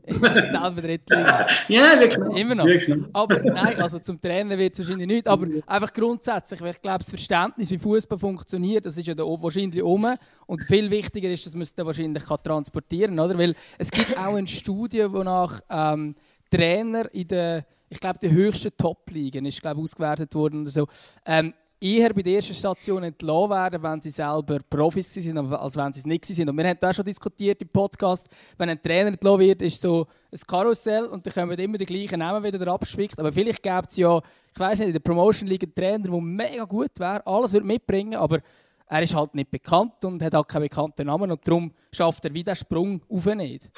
[0.07, 1.47] selber Drittliga.
[1.69, 2.37] ja, wirklich.
[2.37, 2.65] Immer noch.
[2.65, 2.97] Wirklich.
[3.13, 5.29] Aber nein, also zum Trainer wird es wahrscheinlich nicht.
[5.29, 9.25] Aber einfach grundsätzlich, weil ich glaube, das Verständnis, wie Fußball funktioniert, das ist ja da
[9.25, 10.07] wahrscheinlich um.
[10.47, 13.39] Und viel wichtiger ist, dass man es dann wahrscheinlich kann transportieren kann.
[13.39, 16.15] Weil es gibt auch eine Studie, wonach ähm,
[16.51, 20.87] Trainer in der, ich glaube, die höchsten Top-Ligen ist glaube ausgewertet worden oder so.
[21.25, 21.55] Ähm,
[21.85, 26.01] eher bei der ersten Station entlassen werden, wenn sie selber Profis sind, als wenn sie
[26.01, 26.49] es nicht sind.
[26.49, 28.27] Und wir haben da schon diskutiert im Podcast,
[28.57, 32.21] wenn ein Trainer entlassen wird, ist so ein Karussell und dann kommen immer die gleichen
[32.21, 33.19] Namen wieder abspickt.
[33.19, 36.65] Aber vielleicht gibt es ja, ich weiß nicht, in der Promotion einen Trainer, der mega
[36.65, 38.41] gut wäre, alles würde mitbringen, aber
[38.87, 42.33] er ist halt nicht bekannt und hat auch keinen bekannten Namen und darum schafft er
[42.33, 43.71] wieder Sprung auf nicht.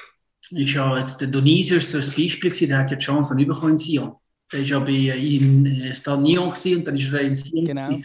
[0.49, 3.45] Ist ja jetzt der Donisius so ein Beispiel gewesen, der hat ja die Chance dann
[3.45, 4.15] bekommen in Sion.
[4.51, 7.65] Der war ja bei, in äh, Stade Nyon und dann ist er in Sion.
[7.65, 7.99] Genau.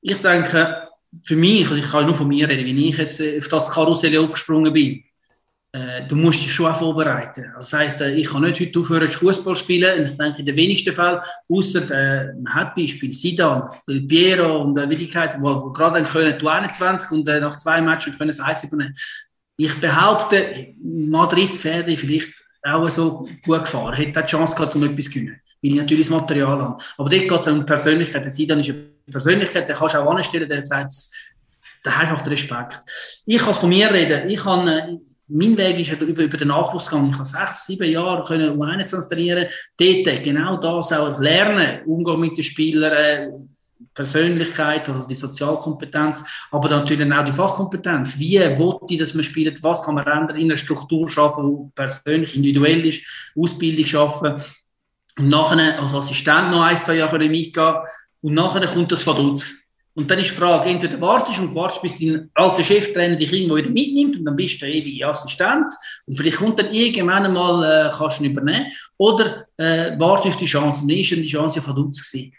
[0.00, 0.88] Ich denke,
[1.22, 3.70] für mich, also ich kann nur von mir reden, wie ich jetzt äh, auf das
[3.70, 5.02] Karussell aufgesprungen bin,
[5.72, 7.46] äh, du musst dich schon auch vorbereiten.
[7.54, 10.00] Also das heisst, äh, ich kann nicht heute aufhören zu Fußball spielen.
[10.00, 14.78] Und ich denke, in den wenigsten Fällen, außer äh, man hat Beispiel Sidan, Piero und
[14.78, 18.16] äh, wie die heißen, wo gerade dann können, du 21 und äh, nach zwei Matches
[18.18, 18.94] können sie eins übernehmen.
[19.56, 22.30] Ich behaupte, Madrid wäre vielleicht
[22.62, 25.40] auch so gut gefahren, hätte auch die Chance gehabt, um etwas zu gewinnen.
[25.62, 26.84] Weil ich natürlich das Material habe.
[26.96, 28.24] Aber dort geht es um Persönlichkeit.
[28.24, 30.92] Der Sidan ist eine Persönlichkeit, der kannst du auch anstellen, der sagt,
[31.82, 32.80] da hast du auch den Respekt.
[33.26, 34.28] Ich kann von mir reden.
[34.28, 34.96] Ich kann, äh,
[35.28, 37.10] mein Weg ist über, über den Nachwuchs gegangen.
[37.10, 39.46] Ich habe sechs, sieben Jahre können um 21 trainieren.
[39.76, 41.84] Dort genau das auch lernen.
[41.86, 43.30] Umgehen mit den Spielern, äh,
[43.94, 48.18] Persönlichkeit, also die Sozialkompetenz, aber natürlich auch die Fachkompetenz.
[48.18, 49.62] Wie wollte ich, dass man spielt?
[49.62, 53.02] Was kann man ändern in einer Struktur schaffen, die persönlich, individuell ist,
[53.36, 54.42] Ausbildung schaffen.
[55.18, 57.76] Und nachher als Assistent noch ein, zwei Jahre mitgehen.
[58.22, 59.62] Und nachher kommt das Vaduz.
[59.94, 63.56] Und dann ist die Frage, entweder wartest und wartest, bis dein alter Cheftrainer dich irgendwo
[63.56, 65.66] wieder mitnimmt und dann bist du ewig Assistent
[66.06, 70.46] und vielleicht kommt dann irgendwann mal, äh, kannst du ihn übernehmen, oder äh, wartest die
[70.46, 70.80] Chance.
[70.80, 72.32] Und dann ist die Chance ja uns gewesen.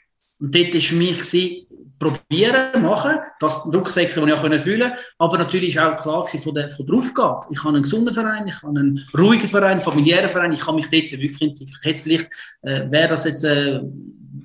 [0.44, 1.66] Und dort war für mich,
[2.04, 6.54] probieren, machen, das Rucksäcke, die ich auch fühlen konnte, aber natürlich war auch klar von
[6.54, 7.46] der, von der Aufgabe.
[7.50, 10.76] Ich habe einen gesunden Verein, ich habe einen ruhigen Verein, einen familiären Verein, ich kann
[10.76, 11.80] mich dort wirklich entwickeln.
[11.84, 12.30] Jetzt vielleicht,
[12.64, 13.80] äh, wäre das jetzt äh,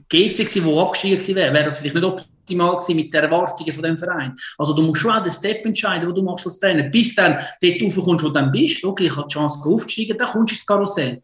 [0.09, 3.73] GC gewesen, wo abgestiegen gewesen wäre, wäre das vielleicht nicht optimal gewesen mit den Erwartungen
[3.73, 4.37] von dem Verein.
[4.57, 6.85] Also du musst schon auch den Step entscheiden, wo du machst als Trainer.
[6.85, 10.29] Bis dann dort raufkommst, wo du dann bist, okay, ich habe die Chance aufzusteigen, dann
[10.29, 11.23] kommst du ins Karussell.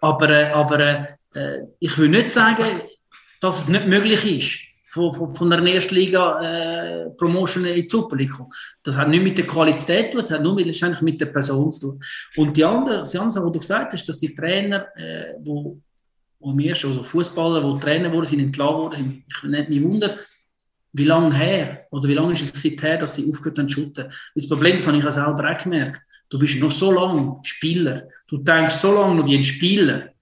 [0.00, 0.80] Aber, äh, aber
[1.34, 2.64] äh, ich will nicht sagen,
[3.44, 8.46] dass es nicht möglich ist, von, von, von einer Erstliga äh, Promotion in die Superliga
[8.82, 11.70] Das hat nicht mit der Qualität zu tun, das hat nur mit, mit der Person
[11.72, 12.00] zu tun.
[12.36, 15.78] Und die andere, die andere die du gesagt hast, dass die Trainer, äh, wo,
[16.38, 20.16] wo mir schon, also Fußballer, die Trainer wurden, sind entlassen worden, ich nicht mich wunder,
[20.92, 24.12] wie lange her, oder wie lange ist es seither, dass sie aufgehört haben zu shooten.
[24.34, 28.08] Das Problem, das habe ich auch selber auch gemerkt, du bist noch so lange Spieler,
[28.28, 30.13] du denkst so lange noch wie ein Spieler,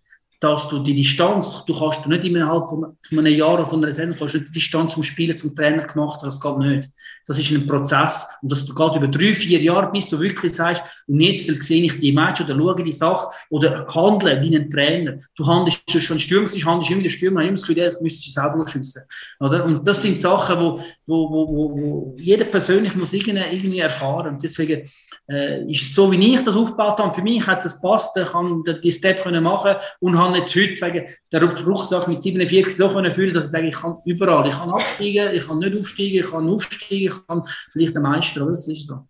[0.43, 4.17] dass du die Distanz, du kannst nicht innerhalb von, einem Jahr oder von einer Saison,
[4.19, 6.89] kannst nicht die Distanz zum Spielen, zum Trainer gemacht haben, das geht nicht.
[7.27, 10.83] Das ist ein Prozess und das geht über drei, vier Jahre, bis du wirklich sagst,
[11.07, 15.19] und jetzt sehe ich die Match oder schaue die Sache oder handle wie ein Trainer.
[15.37, 18.35] Du handelst schon Stürmer, du handelst immer den Stürmer, ich immer das Gefühl, du müsstest
[18.35, 19.03] selber noch schiessen.
[19.41, 19.65] Oder?
[19.65, 24.35] Und das sind Sachen, wo, wo, wo, wo, jeder persönlich muss irgendwie, irgendwie erfahren.
[24.35, 24.83] Und deswegen
[25.29, 28.27] äh, ist es so, wie ich das aufgebaut habe, für mich hat das passt, ich
[28.27, 32.89] kann die Step können machen und habe jetzt heute sagen, der Rucksack mit 47 so
[32.89, 36.21] können fühlen, dass ich sage, ich kann überall, ich kann absteigen, ich kann nicht aufsteigen,
[36.21, 39.07] ich kann aufsteigen, kann vielleicht der Meister, das ist so.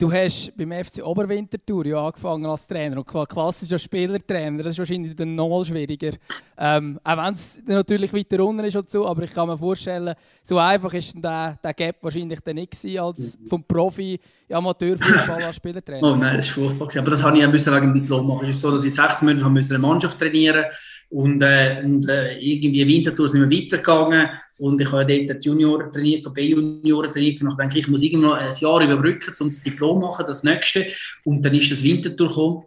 [0.00, 5.14] Du hast beim FC Oberwinterthur ja angefangen als Trainer und klassischer Spielertrainer, das ist wahrscheinlich
[5.14, 6.12] dann nochmal schwieriger.
[6.56, 10.14] Ähm, auch wenn es natürlich weiter unten ist und so, aber ich kann mir vorstellen,
[10.42, 14.18] so einfach ist der, der Gap wahrscheinlich dann nicht gewesen, als vom Profi
[14.50, 16.02] Amateurfußball als Spielertrainer.
[16.02, 18.48] Oh nein, das ist furchtbar aber das habe ich ja wegen dem Diplom machen.
[18.48, 20.64] Es ist so, dass ich sechs Monate eine Mannschaft trainieren
[21.10, 24.30] und, äh, und äh, irgendwie Winterthur sind wir weitergegangen
[24.60, 27.40] und ich habe dort die Junioren trainiert, B-Junioren trainiert.
[27.40, 30.44] Und ich denke, ich muss irgendwo ein Jahr überbrücken, um das Diplom zu machen, das
[30.44, 30.86] nächste.
[31.24, 32.64] Und dann ist das Winterthur gekommen.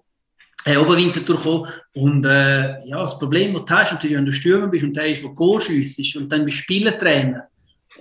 [0.65, 1.67] Äh, Oberwinterthur gekommen.
[1.93, 5.05] Und äh, ja, das Problem, das du hast, natürlich, wenn du Stürmer bist und der
[5.05, 7.43] ist, der Goal schiessest und dann bist du Spielertrainer,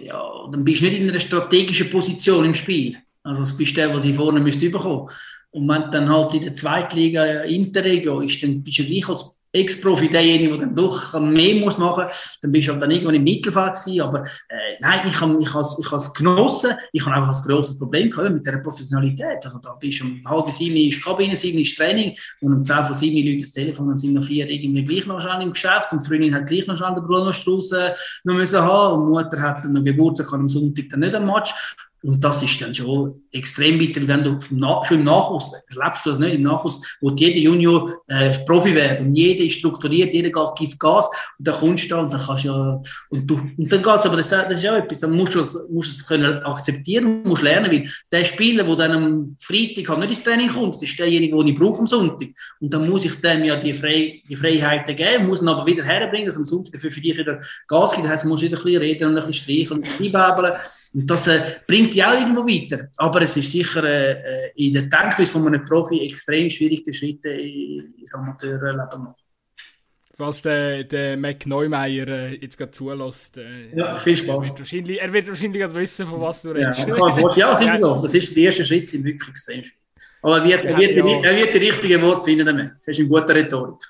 [0.01, 2.97] ja, dann bist du nicht in einer strategischen Position im Spiel.
[3.25, 5.11] Also, das bist der, der sie vorne müsste bekommen.
[5.51, 10.09] Und wenn dann halt in der Zweitliga Interregio ist, dann bist du gleich als Ex-Profi
[10.09, 12.39] derjenige, der dann doch mehr muss machen muss.
[12.41, 14.01] Dann bist du dann irgendwann im Mittelfeld gewesen.
[14.01, 16.73] Aber äh, nein, ich habe ich has, ich has genossen.
[16.93, 19.45] Ich habe einfach ein grosses Problem gehabt mit der Professionalität.
[19.45, 22.85] Also da bist du um halb sieben ist Kabine, sieben ist Training und um zehn
[22.85, 25.93] von sieben Leute das Telefon und sind noch vier irgendwie gleich noch schnell im Geschäft
[25.93, 27.93] und die Freundin hat gleich noch schnell den Bruno Strauss äh,
[28.25, 31.53] noch müssen haben und die Mutter hat dann Geburtstag am Sonntag dann nicht am Match.
[32.03, 36.19] Und das ist dann schon extrem bitter, wenn du schon im Nachwuchs, erlebst du das
[36.19, 40.79] nicht, im Nachwuchs, wo jeder Junior äh, Profi wird und jeder ist strukturiert, jeder gibt
[40.81, 43.83] Gas und dann kommst du da und dann kannst du ja, und, du, und dann
[43.83, 47.23] geht's aber, das, das ist auch etwas, dann musst du es, musst es können akzeptieren,
[47.23, 50.83] musst lernen, weil der Spieler, der dann am Freitag halt nicht ins Training kommt, das
[50.83, 52.29] ist derjenige, den ich brauche am Sonntag.
[52.61, 55.85] Und dann muss ich dem ja die, Frei, die Freiheiten geben, muss ihn aber wieder
[55.85, 58.59] herbringen, dass am Sonntag dafür für dich wieder Gas gibt, das heisst, du musst wieder
[58.59, 60.53] ein bisschen reden und ein bisschen streicheln und ein bisschen.
[60.95, 62.89] Und das äh, bringt dich auch irgendwo weiter.
[62.97, 66.95] Aber es ist sicher äh, äh in der Denkweise von einem Profi extrem schwierig, den
[66.95, 69.15] Schritt ins Amateurleben machen.
[70.15, 73.39] Falls der, der Mac Neumeier äh, jetzt gerade zulässt.
[73.39, 74.29] Äh, ja, viel Spaß.
[74.29, 76.87] Er wird wahrscheinlich, er wird wahrscheinlich wissen, von was du redest.
[76.87, 76.97] Ja,
[77.35, 78.03] ja das, ist so.
[78.03, 79.79] das ist der erste Schritt, sind wirklich extrem schwierig.
[80.23, 82.73] Aber er wird, er wird, ja, er wird die richtigen Worte finden damit.
[82.75, 83.83] Das ist eine gute Rhetorik.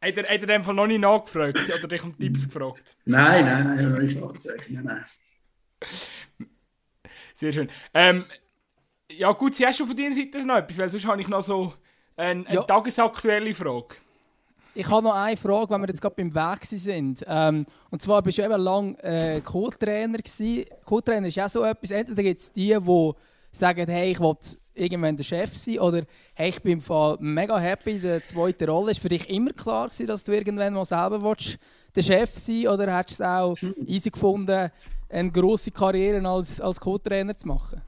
[0.00, 2.96] Hat er, hat er dem Fall noch nicht nachgefragt oder dich um Tipps gefragt?
[3.04, 5.04] Nein, nein, nein, nein, nein.
[7.40, 7.70] Sehr schön.
[7.94, 8.26] Ähm,
[9.10, 11.42] ja gut, sie hast schon von deiner Seite noch etwas, weil sonst habe ich noch
[11.42, 11.72] so
[12.14, 12.62] eine, eine ja.
[12.62, 13.96] tagesaktuelle Frage.
[14.74, 17.24] Ich habe noch eine Frage, wenn wir jetzt gerade beim Weg sind.
[17.26, 20.18] Ähm, und zwar bist du eben lang äh, Co-Trainer
[20.84, 21.90] Co-Trainer ist auch so etwas.
[21.92, 23.12] Entweder gibt es die, die
[23.52, 24.36] sagen, hey, ich will
[24.74, 26.02] irgendwann der Chef sein, oder
[26.34, 28.90] hey, ich bin im Fall mega happy in der zweiten Rolle.
[28.90, 31.58] Ist für dich immer klar gewesen, dass du irgendwann mal selber willst,
[31.96, 34.70] der Chef sein oder hättest du es auch easy gefunden,
[35.10, 37.82] eine grosse Karriere als, als Co-Trainer zu machen?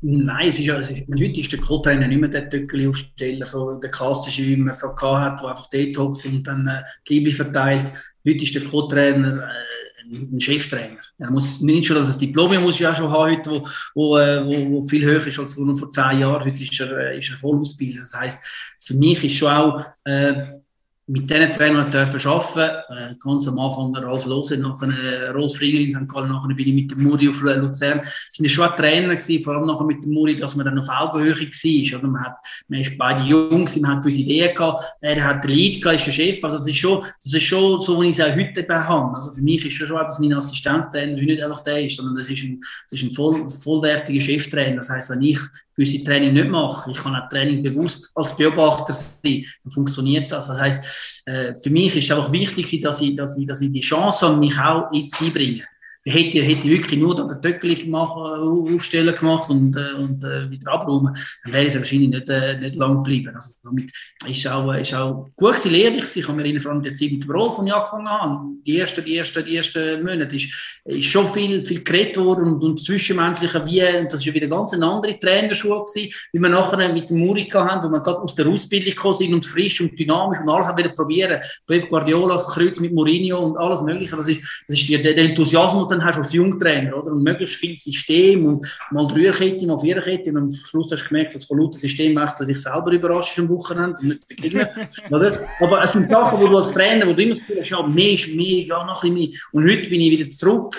[0.00, 4.42] Nein, es ist also, heute ist der Co-Trainer nicht mehr der Töckeli-Aufsteller, so der klassische,
[4.42, 7.86] wie man so hat, der einfach dort hockt und dann äh, die Liebe verteilt.
[8.26, 9.82] Heute ist der Co-Trainer äh,
[10.12, 11.00] ein Cheftrainer.
[11.18, 14.44] Er muss nicht schon, dass das Diplom muss ja schon haben heute, wo, wo, äh,
[14.44, 16.44] wo, wo viel höher ist als vor zehn Jahren.
[16.44, 18.02] Heute ist er, äh, ist er voll ausgebildet.
[18.02, 18.40] Das heisst,
[18.78, 20.61] für mich ist schon auch äh,
[21.06, 22.58] mit diesen Trainern arbeiten.
[22.58, 26.08] Äh, ganz am Anfang Ralf Lose, nachher äh, Rolf Friedel in St.
[26.08, 28.02] Gallen, nachher bin ich mit dem Muri auf Luzern.
[28.02, 30.88] Es waren schon Trainer gewesen, vor allem nachher mit dem Muri, dass man dann auf
[30.88, 31.98] Augenhöhe war.
[31.98, 32.08] Oder?
[32.08, 32.36] Man, hat,
[32.68, 36.06] man ist beide jung, man hat gewisse Ideen gehabt, er hat den Lead gehabt, ist
[36.06, 36.44] der Chef.
[36.44, 39.16] Also das ist schon, das ist schon so, wie ich es auch heute habe.
[39.16, 42.30] Also für mich ist schon so, dass mein Assistenztrainer nicht einfach der ist, sondern das
[42.30, 44.76] ist ein, das ist ein voll, vollwertiger Cheftrainer.
[44.76, 45.40] Das heisst, wenn ich
[45.74, 46.90] gewisse Training nicht mache.
[46.90, 49.44] Ich kann auch Training bewusst als Beobachter sein.
[49.62, 50.46] Dann funktioniert das.
[50.46, 53.72] Das heisst, äh, für mich ist es einfach wichtig, dass ich, dass ich, dass ich
[53.72, 55.64] die Chance habe, mich auch einzubringen
[56.04, 61.14] hätte, hätte wirklich nur den Töckeli gemacht, aufstellen gemacht und, äh, und äh, wieder abräumen,
[61.44, 63.32] dann wäre es wahrscheinlich nicht, äh, nicht lang geblieben.
[63.34, 63.92] Also damit
[64.26, 66.16] ist auch, ist auch gut gewesen, lehrlich.
[66.16, 68.38] Ich habe mir in vor allem der Zeit mit dem Rolf, als ich angefangen habe,
[68.66, 70.48] die ersten, die ersten, die ersten Monate, ist,
[70.84, 74.48] ist schon viel, viel geredet worden und, und zwischenmenschlicher wie, und das ist ja wieder
[74.48, 78.20] ganz eine andere Trainerschule gewesen, wie wir nachher mit dem Murika haben, wo wir gerade
[78.20, 81.40] aus der Ausbildung gekommen sind und frisch und dynamisch und alles haben wieder probieren.
[81.66, 84.16] Pep Guardiola, das Kreuz mit Mourinho und alles mögliche.
[84.16, 87.12] Das ist, das ist der, der Enthusiasmus, dann hast du als Jungtrainer, oder?
[87.12, 90.30] Und möglichst viel System und mal Dreierkette, mal Viererkette.
[90.30, 93.38] Und am Schluss hast du gemerkt, dass von lauter System machst, dass dich selber überrascht
[93.38, 94.68] am Wochenende nicht der Gegner,
[95.10, 95.32] oder?
[95.60, 97.82] Aber es sind Sachen, wo du als Trainer, wo du immer das Gefühl hast, ja,
[97.86, 99.40] mehr ist mehr, ja, noch ein bisschen mehr.
[99.52, 100.76] Und heute bin ich wieder zurück.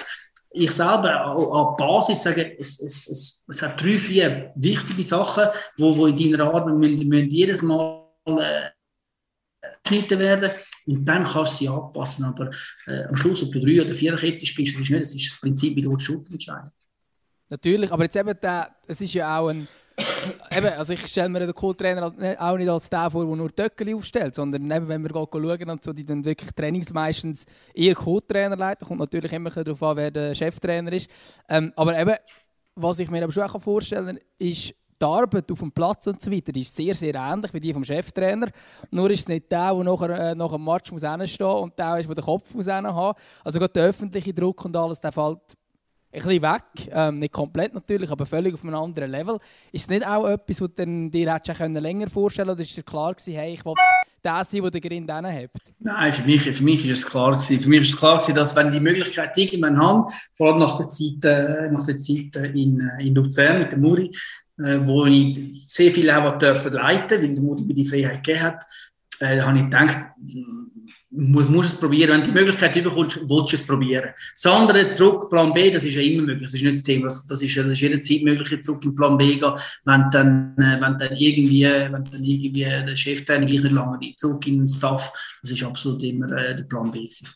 [0.56, 5.48] Ich selber an Basis sage, es, es, es, es hat drei, vier wichtige Sachen,
[5.78, 8.70] wo, wo in deiner Arbeit müssen, müssen jedes Mal äh,
[9.84, 10.52] geschnitten werden
[10.86, 12.26] und dann kannst du sie anpassen.
[12.26, 12.52] Aber
[12.88, 15.32] äh, am Schluss, ob du drei oder vier Kette spielst, das ist nicht, das ist
[15.32, 16.72] das Prinzip, wie du Schutz entscheiden.
[17.50, 19.68] Natürlich, aber jetzt eben, der, es ist ja auch ein
[20.52, 23.94] eben, also ich stelle mir den Co-Trainer auch nicht als der vor, der nur Töckeli
[23.94, 28.56] aufstellt, sondern eben, wenn wir schauen und so, die dann wirklich Trainings meistens eher Co-Trainer
[28.56, 31.10] leiten, kommt natürlich immer darauf an, wer der Cheftrainer ist.
[31.48, 32.16] Ähm, aber eben,
[32.76, 36.22] was ich mir aber schon auch vorstellen kann, ist, die Arbeit auf dem Platz und
[36.22, 38.48] so weiter ist sehr, sehr ähnlich wie die vom Cheftrainer.
[38.92, 42.08] Nur ist es nicht der, der äh, nach dem Match muss stehen und der ist,
[42.08, 45.40] der den Kopf muss haben Also gerade der öffentliche Druck und alles, der fällt
[46.14, 46.90] ein bisschen weg.
[46.92, 49.40] Ähm, nicht komplett natürlich, aber völlig auf einem anderen Level.
[49.72, 53.14] Ist es nicht auch etwas, was du dir schon länger vorstellen oder ist dir klar
[53.14, 53.74] gewesen, hey, ich will
[54.24, 55.50] der sein, der den Grind hat?
[55.80, 57.60] Nein, für mich, für mich ist es klar gewesen.
[57.60, 60.78] Für mich ist es klar gewesen, dass wenn die Möglichkeit irgendwann haben, vor allem nach
[60.78, 64.12] der Zeit, äh, nach der Zeit äh, in, in Luzern mit dem Muri,
[64.60, 68.44] äh, wo ich sehr viel auch dürfen leiten, weil der Mutti mir die Freiheit gegeben
[68.44, 68.66] hat,
[69.20, 69.98] äh, habe ich gedacht,
[71.16, 72.12] muss, muss es probieren.
[72.12, 74.10] Wenn du die Möglichkeit überkommst, willst du es probieren.
[74.34, 76.48] Das andere, zurück, Plan B, das ist ja immer möglich.
[76.48, 77.06] Das ist nicht das Thema.
[77.06, 79.54] Das, das ist, das ist jederzeit möglich, zurück in Plan B gehen,
[79.86, 84.46] wenn dann, äh, wenn dann irgendwie, wenn dann irgendwie der Cheftrainer gleich nicht lange zurück
[84.48, 85.12] in den Staff.
[85.42, 87.28] Das ist absolut immer äh, der Plan B gewesen.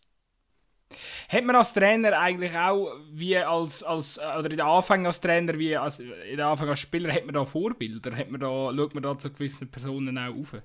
[1.29, 5.57] Hat man als Trainer eigentlich auch, wie als, als oder in der Anfang als Trainer,
[5.57, 8.15] wie als, in der Anfang als Spieler, hat man da Vorbilder?
[8.15, 10.55] Hat man da, schaut man da zu gewissen Personen auch auf?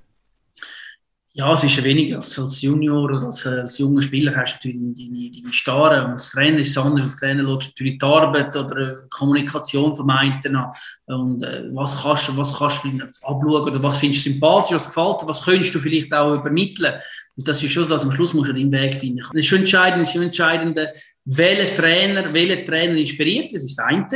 [1.35, 2.17] Ja, es ist weniger.
[2.17, 6.05] Als, als Junior oder als, als junger Spieler hast du natürlich deine, deine Starren.
[6.05, 7.07] Und als Trainer ist es anders.
[7.07, 10.71] Als Trainer schaust du natürlich die Arbeit oder die Kommunikation vom einen an.
[11.07, 12.89] Und äh, was kannst du was kannst du
[13.23, 17.01] abschauen oder was findest du sympathisch, was gefällt dir, was könntest du vielleicht auch übermitteln.
[17.37, 19.23] Und das ist schon so, dass am Schluss musst du deinen Weg finden.
[19.33, 20.79] Das ist entscheidend, das ist entscheidend,
[21.25, 23.55] welcher Trainer, welcher Trainer inspiriert.
[23.55, 24.07] Das ist das eine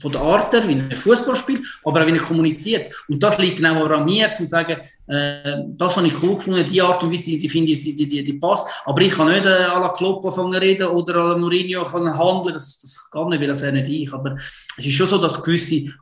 [0.00, 2.94] von der Art wie er Fußball spielt, aber auch wie er kommuniziert.
[3.08, 4.78] Und das liegt genau an mir, zu sagen,
[5.08, 8.06] äh, das habe ich cool gefunden, die Art und Weise, die finde ich, die, die,
[8.06, 8.66] die, die, passt.
[8.86, 12.54] Aber ich kann nicht äh, à la Klopp anfangen reden oder à la Mourinho handeln,
[12.54, 14.12] das, das kann nicht, weil das wäre nicht ich.
[14.12, 14.36] Aber
[14.78, 15.92] es ist schon so, dass gewisse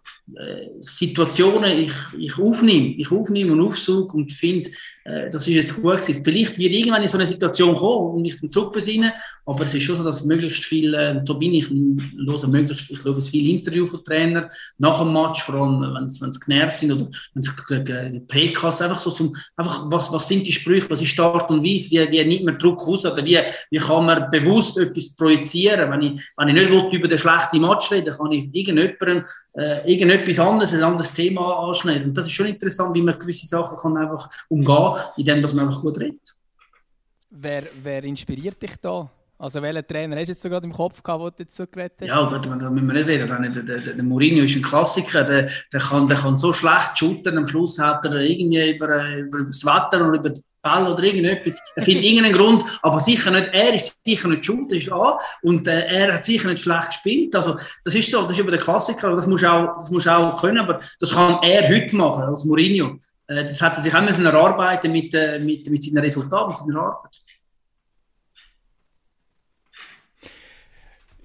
[0.81, 4.70] Situationen ich, ich aufnehme, ich aufnehme und aufsuche und finde,
[5.05, 6.23] äh, das ist jetzt gut gewesen.
[6.23, 9.12] Vielleicht wird irgendwann in so eine Situation kommen und ich dann zurückbesinnen,
[9.47, 13.05] aber es ist schon so, dass möglichst viel, äh, so bin ich, höre möglichst ich
[13.05, 14.48] höre viel Interview von Trainern
[14.78, 19.11] nach dem Match, vor allem wenn sie genervt sind oder wenn es PKs einfach so
[19.11, 22.44] zum, einfach was, was sind die Sprüche, was ist Start und Weise, wie, wie nimmt
[22.44, 23.39] man Druck aus oder wie,
[23.70, 27.90] wie kann man bewusst etwas projizieren, wenn ich, wenn ich nicht über den schlechten Match
[27.90, 29.24] reden, kann ich irgendjemandem
[29.55, 32.09] äh, irgendetwas anderes, ein anderes Thema anschneiden.
[32.09, 35.81] Und das ist schon interessant, wie man gewisse Sachen kann einfach umgehen, indem man einfach
[35.81, 36.35] gut redet.
[37.31, 39.09] Wer, wer inspiriert dich da?
[39.40, 41.66] Also welchen Trainer hast du jetzt so gerade im Kopf gehabt, wo du jetzt so
[41.66, 42.09] geredet hast?
[42.09, 43.27] Ja, gut, da müssen wir nicht reden.
[43.27, 47.39] Der, der, der, Mourinho ist ein Klassiker, der, der, kann, der kann so schlecht shooten,
[47.39, 50.31] am Schluss hat er irgendwie über, über das Wetter und über
[50.62, 51.54] Ball oder irgendetwas.
[51.74, 55.18] Er findet irgendeinen Grund, aber sicher nicht, er ist sicher nicht schuld, ist A.
[55.42, 57.34] Und äh, er hat sicher nicht schlecht gespielt.
[57.34, 60.40] Also, das ist so, das ist über den Klassiker, das muss auch, das muss auch
[60.40, 62.98] können, aber das kann er heute machen, als Mourinho.
[63.26, 66.58] Äh, das hat er sich auch müssen erarbeiten mit, äh, mit, mit seinen Resultaten, mit
[66.58, 67.20] seiner Arbeit.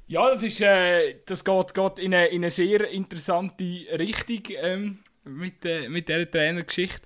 [0.07, 3.63] Ja, das, ist, äh, das geht, geht in, eine, in eine sehr interessante
[3.97, 4.43] Richtung.
[4.61, 7.02] Ähm mit, äh, mit dieser Trainergeschichte.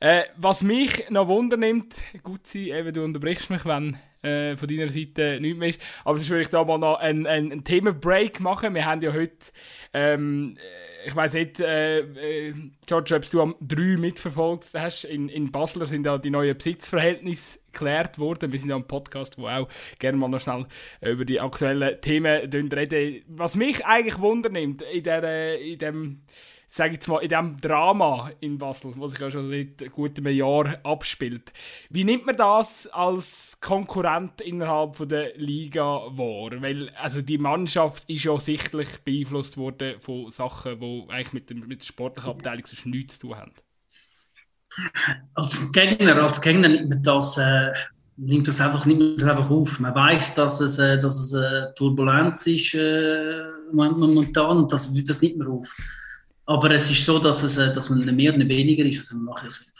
[0.00, 4.88] Äh, was mich noch wundernimmt, gut sein, eben, du unterbrichst mich, wenn äh, von deiner
[4.88, 8.40] Seite nichts mehr ist, aber sonst würde ich da mal noch einen, einen, einen Themenbreak
[8.40, 8.74] machen.
[8.74, 9.52] Wir haben ja heute,
[9.92, 10.56] ähm,
[11.04, 12.54] ich weiß nicht, äh, äh,
[12.86, 17.58] George, ob du am 3 mitverfolgt hast, in, in Basel sind ja die neuen Besitzverhältnisse
[17.72, 18.52] geklärt worden.
[18.52, 19.66] Wir sind ja ein Podcast, wo auch
[19.98, 20.66] gerne mal noch schnell
[21.00, 23.24] über die aktuellen Themen reden.
[23.28, 26.22] Was mich eigentlich wundernimmt in, der, in dem
[26.74, 30.34] sage jetzt mal, in diesem Drama in Basel, was sich ja schon seit gut einem
[30.34, 31.52] Jahr abspielt.
[31.90, 36.62] Wie nimmt man das als Konkurrent innerhalb von der Liga wahr?
[36.62, 41.60] Weil also die Mannschaft ist ja sichtlich beeinflusst worden von Sachen, die eigentlich mit, dem,
[41.68, 43.52] mit der sportlichen Abteilung sonst nichts zu tun haben.
[45.34, 47.70] Als Gegner, als Gegner nimmt man das, äh,
[48.16, 49.78] nimmt das einfach, nimmt das einfach auf.
[49.78, 53.42] Man weiß, dass es, äh, dass es äh, Turbulenz ist äh,
[53.74, 55.76] momentan und das, das nimmt man auf.
[56.44, 58.98] Aber es ist so, dass, es, äh, dass man mehr oder weniger ist.
[58.98, 59.16] Also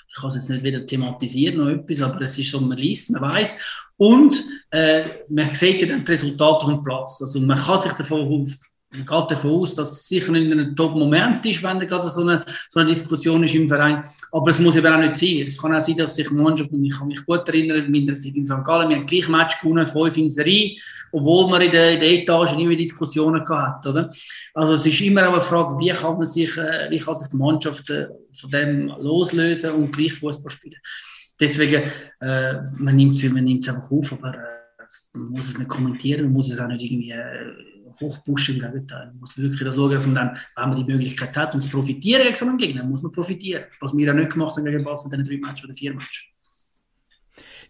[0.09, 3.10] ich kann es jetzt nicht wieder thematisieren oder etwas, aber es ist so, man liest,
[3.10, 3.55] man weiß
[3.97, 7.20] und äh, man sieht ja dann die Resultate vom Platz.
[7.20, 8.47] Also man kann sich davon
[8.93, 12.44] man geht davon aus, dass es sicher in einem Top-Moment ist, wenn gerade so eine,
[12.69, 14.05] so eine Diskussion ist im Verein.
[14.31, 15.44] Aber es muss eben auch nicht sein.
[15.47, 17.90] Es kann auch sein, dass sich die Mannschaft, und ich kann mich gut erinnern, in
[17.90, 18.62] meiner Zeit in St.
[18.64, 20.77] Gallen, wir haben gleich Match gewonnen, fünf in Serie,
[21.10, 24.09] obwohl man in der, in der Etage nie mehr Diskussionen gehabt oder?
[24.55, 27.28] Also es ist immer auch eine Frage, wie kann man sich, äh, wie kann sich
[27.28, 30.81] die Mannschaft äh, von dem loslösen und gleich Fußball spielen.
[31.39, 31.90] Deswegen,
[32.20, 34.62] äh, man nimmt es man einfach auf, aber äh,
[35.14, 37.52] man muss es nicht kommentieren, man muss es auch nicht irgendwie äh,
[38.01, 39.06] hochpushen, Gegenteil.
[39.06, 41.69] Man muss wirklich das schauen, dass man dann, wenn man die Möglichkeit hat, um zu
[41.69, 43.64] profitieren gegen einen Gegner, muss man profitieren.
[43.81, 46.24] Was wir ja nicht gemacht haben gegen Basel in diesen drei Matches oder vier Matches.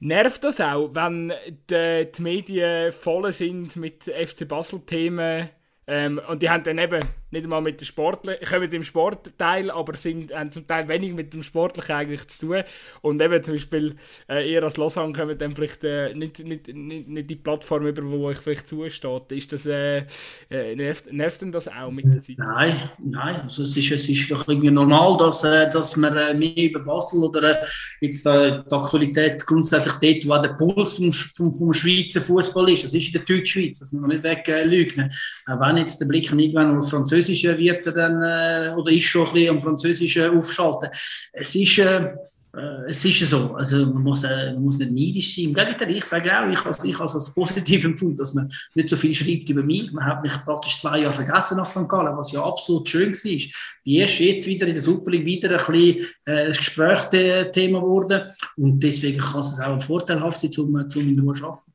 [0.01, 1.33] Nervt das auch, wenn
[1.71, 5.49] die, die Medien voll sind mit FC Basel-Themen?
[5.87, 7.01] Ähm, und die haben dann eben
[7.33, 11.33] nicht einmal mit dem Sportlichen, kommen dem Sportteil, aber sind, haben zum Teil wenig mit
[11.33, 12.63] dem Sportlichen eigentlich zu tun.
[13.01, 13.97] Und eben zum Beispiel,
[14.29, 18.05] äh, ihr als Lausanne kommen dann vielleicht äh, nicht, nicht, nicht, nicht die Plattform über,
[18.05, 19.33] wo euch vielleicht zusteht.
[19.33, 20.05] Ist das, äh,
[20.51, 22.37] äh, nervt, nervt denn das auch mit der Zeit?
[22.39, 23.41] Nein, nein.
[23.43, 26.81] Also es, ist, es ist doch irgendwie normal, dass, äh, dass man äh, mehr über
[26.81, 27.63] Basel oder
[28.01, 32.85] jetzt äh, die Aktualität grundsätzlich dort, wo der Puls vom, vom, vom Schweizer Fußball ist.
[32.85, 35.05] Das ist in der Deutschschweiz, das muss man nicht weglügen.
[35.05, 36.93] Äh, wenn jetzt der Blick irgendwann auf
[37.23, 40.91] Französische wird er dann, äh, oder ist schon ein bisschen am Französischen aufschalten.
[41.33, 42.15] Es ist, äh,
[42.55, 45.45] äh, es ist so, also man muss, man muss nicht neidisch sein.
[45.47, 48.97] Im Gegenteil, ich sage auch, ich habe es als positiv empfunden, dass man nicht so
[48.97, 49.93] viel schreibt über mich.
[49.93, 51.89] Man hat mich praktisch zwei Jahre vergessen nach St.
[51.89, 53.53] Gallen, was ja absolut schön war.
[53.85, 58.23] Wie erst jetzt wieder in der Super League wieder ein bisschen äh, Gesprächsthema geworden
[58.57, 61.72] und deswegen kann es auch vorteilhaft sein, um, um Ruhe zu arbeiten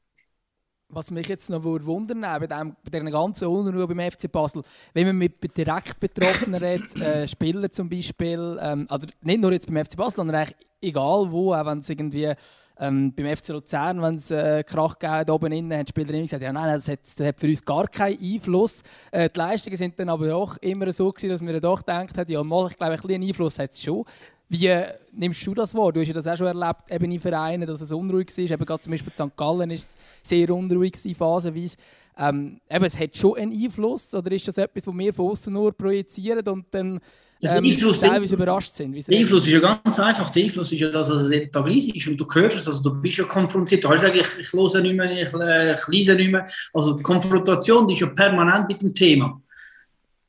[0.90, 5.08] was mich jetzt noch wundern würde, bei, bei dieser ganzen Unruhe beim FC Basel, wenn
[5.08, 9.84] man mit direkt Betroffenen redet, äh, Spieler zum Beispiel, ähm, also nicht nur jetzt beim
[9.84, 12.34] FC Basel, sondern eigentlich egal wo, auch wenn es irgendwie
[12.80, 16.44] ähm, beim FC Luzern, wenn es äh, Krach gegeben oben innen, haben Spieler immer gesagt,
[16.44, 18.84] ja nein, das hat, das hat für uns gar keinen Einfluss.
[19.12, 22.32] Äh, die Leistungen sind dann aber auch immer so gewesen, dass wir doch gedacht haben,
[22.32, 24.06] ja mal, ich glaube, ein bisschen Einfluss hat es schon.
[24.50, 25.92] Wie äh, nimmst du das wahr?
[25.92, 28.52] Du hast ja das auch schon erlebt, eben in Vereinen, dass es unruhig war.
[28.52, 29.36] Eben gerade zum Beispiel in St.
[29.36, 31.78] Gallen war es sehr unruhig, phasenweise.
[32.18, 35.54] Ähm, eben, es hat schon einen Einfluss, oder ist das etwas, was wir von außen
[35.54, 37.00] nur projizieren und dann
[37.44, 39.08] ähm, Einfluss, teilweise überrascht sind?
[39.08, 40.30] Der Einfluss ist ja ganz einfach.
[40.32, 42.96] Der Einfluss ist ja das, was es etabliert ist und du hörst es, also du
[43.00, 43.84] bist ja konfrontiert.
[43.84, 46.48] Du hast gesagt, ich, ich höre nicht mehr, ich, äh, ich lese nicht mehr.
[46.74, 49.40] Also die Konfrontation die ist ja permanent mit dem Thema.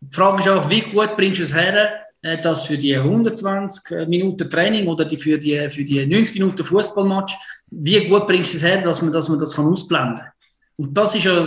[0.00, 4.06] Die Frage ist auch, wie gut bringst du es her, dass für die 120 äh,
[4.06, 7.36] Minuten Training oder die für, die, für die 90 Minuten Fußballmatch,
[7.70, 10.32] wie gut bringst du es her, dass man, dass man das kann ausblenden kann.
[10.76, 11.46] Und das ist ja,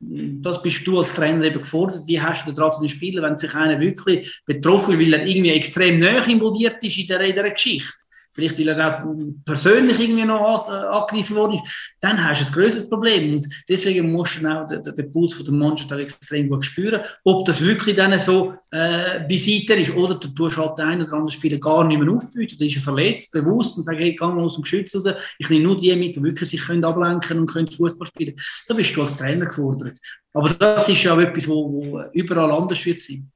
[0.00, 2.06] das bist du als Trainer eben gefordert.
[2.06, 5.50] Wie hast du daran zu den Spielern, wenn sich einer wirklich betroffen weil er irgendwie
[5.50, 7.94] extrem näher involviert ist in dieser, in dieser Geschichte?
[8.38, 12.88] Vielleicht weil er auch persönlich irgendwie noch angegriffen worden ist, dann hast du ein größeres
[12.88, 13.34] Problem.
[13.34, 17.44] Und deswegen musst du auch den, den Puls von der Mannschaft extrem gut spüren, ob
[17.46, 21.30] das wirklich dann so äh, beiseite ist oder du tust halt den einen oder anderen
[21.30, 24.38] Spieler gar nicht mehr aufbieten, oder ist er verletzt, bewusst und sagst, hey, geh mal
[24.38, 27.50] aus dem Geschütz raus, ich nehme nur die mit, die wirklich sich können ablenken und
[27.50, 28.36] können Fußball spielen.
[28.68, 29.98] Da bist du als Trainer gefordert.
[30.32, 33.28] Aber das ist ja etwas, wo, wo überall anders wird sein.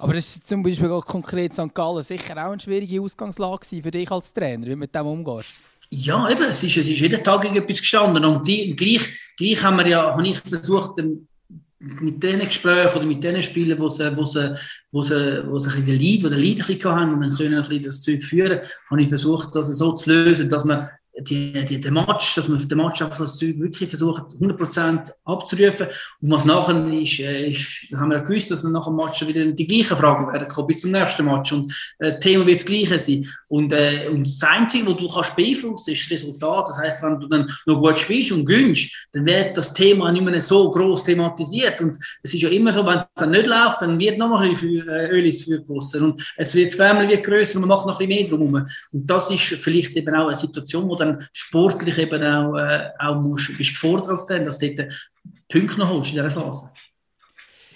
[0.00, 1.74] Aber es ist zum Beispiel konkret St.
[1.74, 5.50] Gallen sicher auch eine schwierige Ausgangslage für dich als Trainer, wie du mit dem umgehst.
[5.90, 8.24] Ja, eben, es ist, es ist jeden Tag etwas gestanden.
[8.24, 9.06] Und die, gleich,
[9.36, 10.96] gleich haben wir ja, habe ich versucht,
[11.80, 14.54] mit diesen Gesprächen oder mit diesen Spielen, wo sie, wo sie,
[14.90, 17.54] wo sie, wo sie den Leid, wo den Leid ein bisschen haben und dann können
[17.54, 18.60] ein bisschen das Zeug führen,
[18.90, 22.58] habe ich versucht, das so zu lösen, dass man die, die, den Match, dass man
[22.58, 25.86] auf den Match einfach das Zeug wirklich versucht, 100% abzurufen.
[26.20, 29.44] Und was nachher ist, äh, ist, haben wir gewusst, dass wir nach dem Match wieder
[29.44, 31.52] die gleichen Fragen werden kommen, bis zum nächsten Match.
[31.52, 33.26] Und äh, das Thema wird das gleiche sein.
[33.48, 36.68] Und, äh, und das Einzige, was du kannst beeinflussen, ist das Resultat.
[36.68, 40.24] Das heißt, wenn du dann noch gut spielst und gönnst, dann wird das Thema nicht
[40.24, 41.80] mehr so groß thematisiert.
[41.80, 44.50] Und es ist ja immer so, wenn es dann nicht läuft, dann wird noch ein
[44.50, 46.02] bisschen äh, Öl ins Feuer gegossen.
[46.02, 48.66] Und es wird, das Family wird grösser und man macht noch ein bisschen mehr drum
[48.92, 53.20] Und das ist vielleicht eben auch eine Situation, wo dann sportlich eben auch, äh, auch
[53.20, 55.10] musst, bist gefordert als dann, dass du dort
[55.48, 56.70] Punkte noch holst in dieser Phase.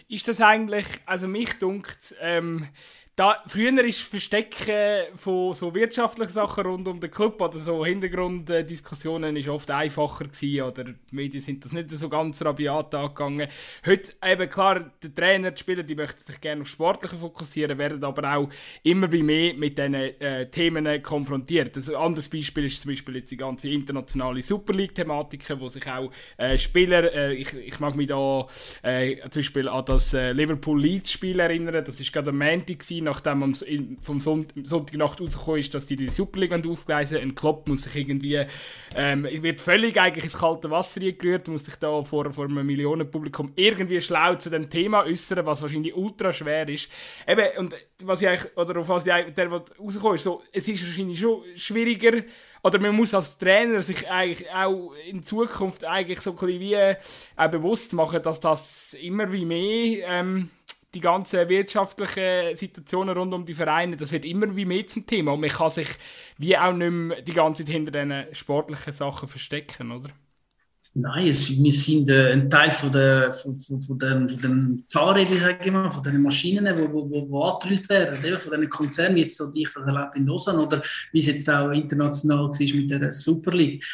[0.09, 2.69] Ist das eigentlich, also mich dunkt, ähm,
[3.17, 9.37] da, früher ist Verstecken von so wirtschaftlichen Sachen rund um den Club oder so Hintergrunddiskussionen
[9.37, 13.49] ist oft einfacher gewesen oder die Medien sind das nicht so ganz rabiat angegangen.
[13.87, 18.03] Heute eben klar, der Trainer, die Spieler, die möchten sich gerne auf Sportliche fokussieren, werden
[18.03, 18.49] aber auch
[18.83, 21.77] immer wie mehr mit diesen äh, Themen konfrontiert.
[21.77, 25.89] Also, ein anderes Beispiel ist zum Beispiel jetzt die ganze internationale Super League-Thematik, wo sich
[25.89, 28.49] auch äh, Spieler, äh, ich, ich mag mich da
[28.83, 33.43] äh, zum Beispiel an das äh, Liverpool-Leeds-Spiel erinnern, das ist gerade am Montag gewesen, nachdem
[33.43, 33.55] am
[34.01, 38.45] vom Sonntagnacht rausgekommen ist, dass die die Super League aufgleisen Ein Klopp muss sich irgendwie,
[38.95, 43.53] ähm, wird völlig eigentlich ins kalte Wasser gerührt, muss sich da vor, vor einem Millionenpublikum
[43.57, 46.91] irgendwie schlau zu dem Thema äußern, was wahrscheinlich ultra schwer ist.
[47.27, 50.85] Eben, und was ich eigentlich, oder auf was ich der rausgekommen ist, so, es ist
[50.85, 52.23] wahrscheinlich schon schwieriger,
[52.65, 56.75] oder man muss als Trainer sich eigentlich auch in Zukunft eigentlich so ein bisschen wie
[56.75, 56.97] äh,
[57.51, 60.49] bewusst machen, dass das immer wie mehr ähm,
[60.95, 65.33] die ganzen wirtschaftlichen Situationen rund um die Vereine, das wird immer wie mehr zum Thema
[65.33, 65.89] und man kann sich
[66.39, 70.11] wie auch nicht mehr die ganze Zeit hinter diesen sportlichen Sachen verstecken, oder?
[70.97, 74.85] Nein, es, wir sind äh, ein Teil von, der, von, von, von, dem, von dem
[74.89, 78.69] Fahrrädern, sage ich mal, von den Maschinen, die wo, wo, wo angetrüllt werden, von diesen
[78.69, 80.81] Konzernen, jetzt so die ich das erlebt in Lausanne oder
[81.11, 83.85] wie es jetzt auch international war mit der Super League.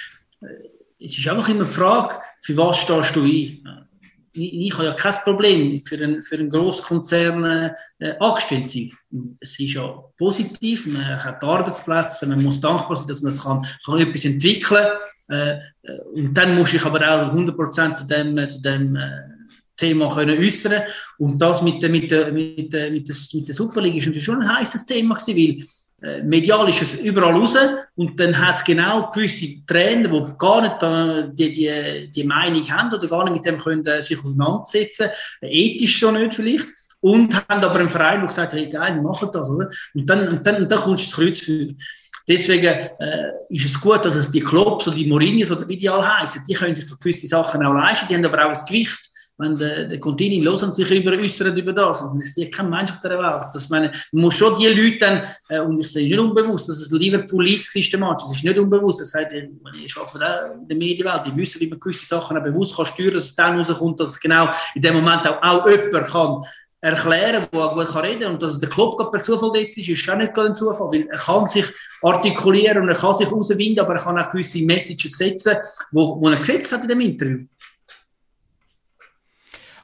[0.42, 0.68] Äh,
[1.02, 3.88] es ist einfach immer die Frage, für was stehst du ein?
[4.32, 9.36] Ich, habe ja kein Problem für einen, für einen Grosskonzern äh, angestellt zu sein.
[9.40, 13.66] Es ist ja positiv, man hat Arbeitsplätze, man muss dankbar sein, dass man es kann,
[13.84, 14.86] kann etwas entwickeln
[15.28, 15.36] kann.
[15.36, 15.58] Äh,
[16.14, 19.10] und dann muss ich aber auch 100% zu dem, zu dem äh,
[19.76, 20.82] Thema können äußern
[21.18, 24.56] Und das mit mit mit der, mit der, mit der Superliga ist natürlich schon ein
[24.56, 25.66] heißes Thema gewesen, weil äh,
[26.22, 27.56] medial ist es überall raus
[27.96, 32.92] und dann hat es genau gewisse Trainer, die gar nicht die, die, die Meinung haben
[32.92, 35.10] oder gar nicht mit dem können äh, sich auseinandersetzen,
[35.42, 36.66] ethisch so nicht vielleicht.
[37.00, 39.68] und haben aber im Verein gesagt, hey, geil, machen das, oder?
[39.94, 41.74] Und dann, und dann, und dann kommst du ins Kreuz für.
[42.28, 45.88] Deswegen äh, ist es gut, dass es die Clubs oder die Morinis oder wie die
[45.88, 49.09] alle heißen, die können sich gewisse Sachen auch leisten, die haben aber auch ein Gewicht
[49.40, 52.02] wenn der, der Contini in Lausanne sich über äußert über das.
[52.02, 53.48] Also, es sieht kein Mensch auf der Welt.
[53.52, 56.80] Das meine, man muss schon die Leute dann, äh, und ich sehe nicht unbewusst, dass
[56.80, 58.26] es Liverpool Leeds systematisch.
[58.30, 59.00] Es ist nicht unbewusst.
[59.00, 62.76] Das sagt, ich arbeite in der Medienwelt, die wissen, wie man gewisse Sachen auch bewusst
[62.76, 66.06] kann steuern, dass es dann rauskommt, dass es genau in dem Moment auch, auch jemand
[66.06, 66.42] kann
[66.82, 68.32] erklären, wo er gut kann reden kann.
[68.34, 71.06] Und dass der Club gerade per Zufall dort ist, ist auch nicht ein Zufall, weil
[71.10, 71.66] er kann sich
[72.02, 75.56] artikulieren und er kann sich rauswinden, aber er kann auch gewisse Messages setzen,
[75.92, 77.46] wo er gesetzt hat in dem Interview.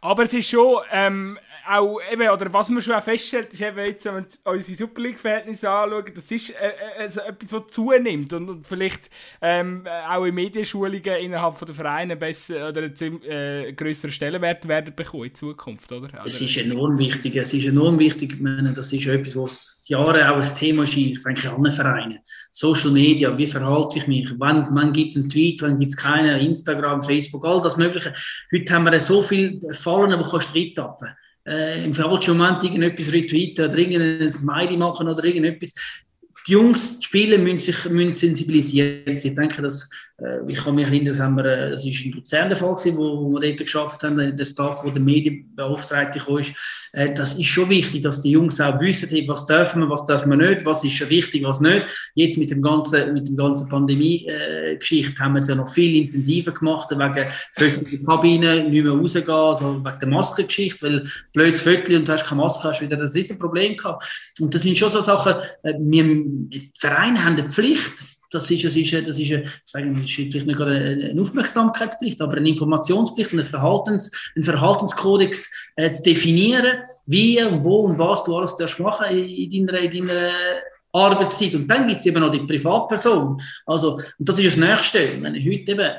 [0.07, 1.37] Aber es ist schon, ähm,
[1.69, 5.71] auch, eben, oder was man schon feststellt, ist eben jetzt, wenn wir unsere Super League-Verhältnisse
[5.71, 9.11] anschauen, das ist äh, äh, also etwas, was zunimmt und, und vielleicht
[9.41, 14.95] ähm, auch in Medienschulungen innerhalb von der Vereine besser oder einen äh, größeren Stellenwert werden
[14.95, 16.09] bekommen in Zukunft, oder?
[16.09, 16.27] oder?
[16.27, 20.31] Es ist enorm wichtig, es ist enorm wichtig, ich meine, das ist etwas, was Jahre
[20.31, 22.19] auch ein Thema ist, ich denke, allen Vereinen.
[22.53, 25.97] Social Media, wie verhalte ich mich, wann, wann gibt es einen Tweet, wann gibt es
[25.97, 28.15] keinen, Instagram, Facebook, all das Mögliche.
[28.53, 31.09] Heute haben wir so viele Fallen, die kannst du tappen
[31.47, 35.73] äh, im falschen Moment irgendetwas retweeten oder irgendein Smiley machen oder irgendetwas.
[36.47, 39.17] Die Jungs, die Spieler müssen sich müssen sensibilisieren.
[39.17, 39.89] Ich denke, dass
[40.49, 42.97] ich kann mich erinnern, das, haben wir, äh, das ist in Luzern der Fall gewesen,
[42.97, 46.53] wo, wo wir dort geschafft haben, äh, der Staff, wo der Medienbeauftragte ist.
[46.93, 50.31] Äh, das ist schon wichtig, dass die Jungs auch wissen, was dürfen wir, was dürfen
[50.31, 51.87] wir nicht, was ist wichtig, was nicht.
[52.15, 55.95] Jetzt mit dem ganzen, mit dem ganzen Pandemie-Geschichte äh, haben wir es ja noch viel
[55.97, 61.97] intensiver gemacht, wegen Vögel Kabinen, nicht mehr rausgehen, also wegen der Maskengeschichte, weil blödes Vögel
[61.97, 64.33] und du hast keine Maske, hast wieder ein riesen Problem gehabt.
[64.41, 68.65] Und das sind schon so Sachen, äh, wir, die Vereine haben eine Pflicht, das ist,
[68.65, 69.33] das ist, das ist,
[69.65, 70.77] sagen das vielleicht nicht gerade
[71.11, 77.65] eine Aufmerksamkeitspflicht, aber eine Informationspflicht und ein, Verhaltens, ein Verhaltenskodex äh, zu definieren, wie und
[77.65, 80.31] wo und was du alles darfst machen in deiner, in deiner
[80.93, 81.55] Arbeitszeit.
[81.55, 83.41] Und dann gibt es eben noch die Privatperson.
[83.67, 85.23] Also, und das ist das Nächste.
[85.23, 85.93] Wenn ich heute eben,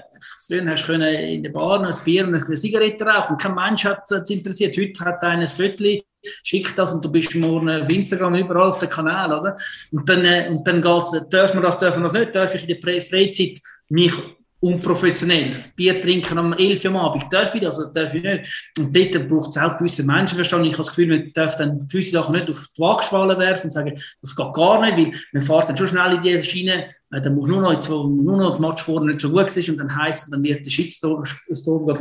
[0.48, 3.86] früher hast du in der Bar ein Bier und eine Zigarette rauchen und kein Mensch
[3.86, 4.76] hat es interessiert.
[4.78, 6.02] Heute hat einer ein Viertel
[6.44, 9.56] schick das und du bist morgen auf Instagram überall auf dem Kanal, oder?
[9.92, 12.68] Und dann, äh, und dann geht's, darf man das, darf man das nicht, darf ich
[12.68, 13.60] in der Freizeit
[13.90, 14.14] mich
[14.60, 18.74] unprofessionell Bier trinken am 11 Uhr am Abend, darf ich das oder darf ich nicht?
[18.80, 20.66] Und dort braucht es auch gewisse Menschenverstand.
[20.66, 23.72] Ich habe das Gefühl, man darf dann gewisse Sachen nicht auf die Waagschale werfen und
[23.72, 27.22] sagen, das geht gar nicht, weil man fährt dann schon schnell in die Schiene, äh,
[27.22, 29.96] dann muss nur noch, nur noch der Match vorne nicht so gut ist und dann
[29.96, 31.24] heisst dann wird der Shitstorm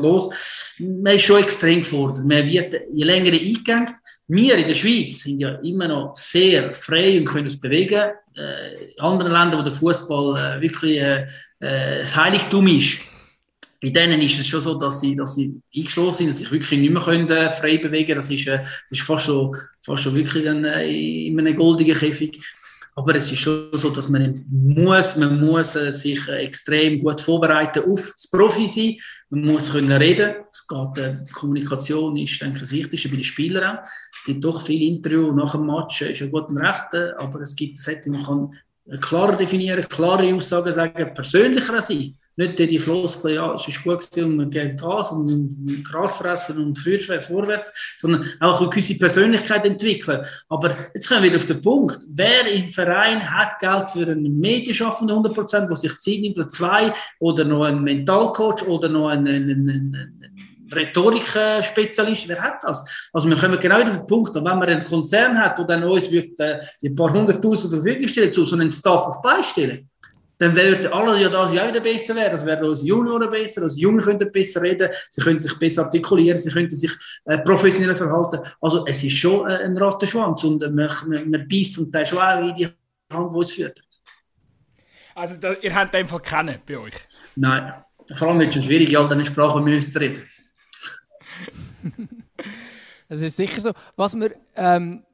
[0.00, 0.34] los.
[0.78, 2.24] Man ist schon extrem gefordert.
[2.24, 3.94] Man wird je länger eingegangen,
[4.28, 8.10] wir in der Schweiz sind ja immer noch sehr frei und können uns bewegen.
[8.36, 11.26] Äh, in anderen Ländern, wo der Fußball äh, wirklich äh,
[11.60, 12.98] äh, Heiligtum ist,
[13.80, 16.52] bei denen ist es schon so, dass sie, dass sie eingeschlossen sind, dass sie sich
[16.52, 18.18] wirklich nicht mehr können, äh, frei bewegen können.
[18.18, 21.96] Das ist, äh, das ist fast, schon, fast schon wirklich ein, äh, in einem goldenen
[21.96, 22.42] Käfig.
[22.98, 27.20] Aber es ist schon so, dass man muss, man muss äh, sich äh, extrem gut
[27.20, 28.96] vorbereiten auf das Profi sein.
[29.28, 30.36] Man muss können reden.
[30.50, 33.82] Es geht, äh, Kommunikation ist, denke ich, das Wichtigste bei den Spielern auch.
[33.84, 37.42] Es gibt doch viele Interviews nach dem Match, ist ja gut und recht, äh, aber
[37.42, 38.50] es gibt Sätze, man kann
[39.02, 42.16] klarer definieren, klare Aussagen sagen, persönlicher sein.
[42.38, 46.58] Nicht die Floskel, ja, es ist gut gewesen und man geht Gas und Gras fressen
[46.58, 50.24] und vorwärts, sondern auch eine gewisse Persönlichkeit entwickeln.
[50.50, 52.04] Aber jetzt kommen wir wieder auf den Punkt.
[52.10, 56.92] Wer im Verein hat Geld für einen Medienschaffenden 100%, der sich Zeit nimmt, oder zwei,
[57.20, 60.26] oder noch einen Mentalcoach, oder noch einen, einen, einen
[60.74, 62.84] Rhetorik-Spezialist, wer hat das?
[63.12, 65.84] Also wir kommen genau wieder auf den Punkt, wenn man einen Konzern hat, der dann
[65.84, 69.88] uns wird, äh, ein paar hunderttausend zur Verfügung stellen, zu so einem Staff auf beistellen,
[70.38, 72.34] dann werden alle ja das ja wieder besser werden.
[72.34, 76.38] Es werden unsere Junioren besser, unsere Jungen können besser reden, sie können sich besser artikulieren,
[76.38, 76.92] sie können sich
[77.24, 78.40] äh, professionell verhalten.
[78.60, 82.02] Also es ist schon äh, ein Rattenschwanz und äh, man, man, man beißt und der
[82.02, 82.68] ist auch in die
[83.12, 83.80] Hand, die es führt.
[85.14, 86.94] Also da, ihr habt einfach kennen bei euch?
[87.36, 87.72] Nein.
[88.14, 90.22] Vor allem ist es schon schwierig, in all diesen Sprachen müssen reden.
[93.08, 93.72] das ist sicher so.
[93.96, 95.05] Was wir ähm,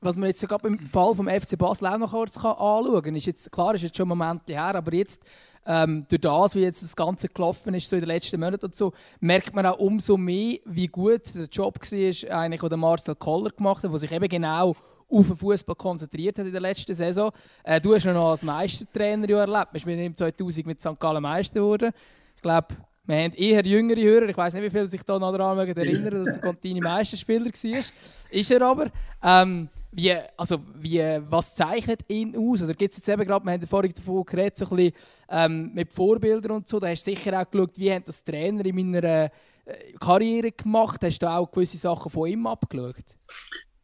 [0.00, 3.26] was man jetzt sogar beim Fall vom FC Basel auch noch kurz anschauen kann, ist
[3.26, 5.20] jetzt, klar, ist jetzt schon Momente her, aber jetzt,
[5.66, 8.76] ähm, durch das, wie jetzt das Ganze gelaufen ist, so in den letzten Monaten und
[8.76, 13.50] so, merkt man auch umso mehr, wie gut der Job war, eigentlich, den Marcel Koller
[13.50, 14.74] gemacht hat, der sich eben genau
[15.10, 17.30] auf den Fußball konzentriert hat in der letzten Saison.
[17.64, 19.72] Äh, du hast ihn noch als Meistertrainer erlebt.
[19.72, 20.98] Bist mit 2000 mit St.
[20.98, 21.92] Gallen Meister geworden.
[22.36, 22.68] Ich glaube,
[23.06, 24.28] wir haben eher jüngere Hörer.
[24.28, 27.82] Ich weiß nicht, wie viele sich da noch daran erinnern, dass er Contini Meisterspieler war.
[28.30, 28.90] Ist er aber.
[29.22, 32.62] Ähm, wie, also, wie, was zeichnet ihn aus?
[32.62, 34.92] Oder gibt es jetzt eben gerade, wir haben vorhin davon geredet, so ein bisschen,
[35.30, 38.64] ähm, mit Vorbildern und so, da hast du sicher auch geschaut, wie haben das Trainer
[38.64, 39.30] in meiner
[40.00, 41.00] Karriere gemacht.
[41.02, 42.96] Hast du auch gewisse Sachen von ihm abgeschaut?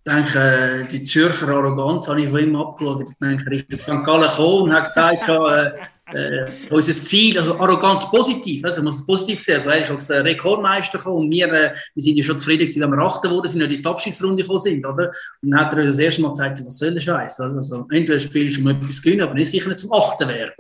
[0.07, 3.09] Ich denke, die Zürcher Arroganz habe ich von ihm abgeschaut.
[3.09, 4.05] Ich denke, ich bin St.
[4.05, 5.79] Gallen gekommen und habe gesagt, äh,
[6.13, 9.55] äh, unser Ziel, also Arroganz positiv, also man muss es positiv sehen.
[9.55, 12.83] Also er ist als Rekordmeister gekommen und wir, äh, wir sind ja schon zufrieden gewesen,
[12.83, 15.11] wenn wir Achter wurden, sind ja die Abschiedsrunde gekommen sind, oder?
[15.43, 17.41] Und dann hat er das erste Mal gesagt, was soll der Scheiß?
[17.41, 20.53] Also, entweder spielst du um etwas zu gewinnen, aber nicht sicher nicht zum Achten werden.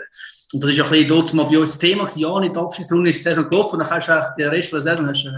[0.53, 2.21] Und das ist ja ein bisschen mal bei uns das Thema gewesen.
[2.21, 4.73] Ja, nicht die Abschiedsrunde ist die Saison gelaufen, und dann kannst du auch den Rest
[4.73, 5.31] der Saison hast, äh,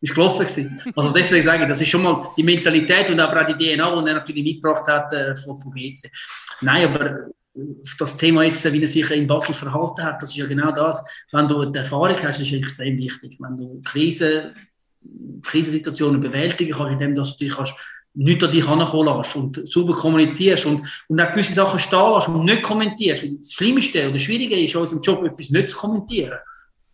[0.00, 0.80] ist gelaufen gewesen.
[0.94, 4.00] Also deswegen sage ich, das ist schon mal die Mentalität und aber auch die DNA,
[4.00, 6.10] die er natürlich mitgebracht hat äh, von, von GC.
[6.62, 7.28] Nein, aber
[7.98, 11.02] das Thema jetzt, wie er sich in Basel verhalten hat, das ist ja genau das.
[11.32, 13.38] Wenn du die Erfahrung hast, ist extrem wichtig.
[13.40, 14.54] Wenn du Krisen,
[15.42, 17.74] Krisensituationen bewältigen kannst, indem du dich kannst,
[18.14, 22.28] nicht an dich herankommen lässt und sauber kommunizierst und, und auch gewisse Sachen stehen lässt
[22.28, 23.26] und nicht kommentierst.
[23.38, 26.38] Das Schlimmste oder Schwierige ist in unserem Job, etwas nicht zu kommentieren.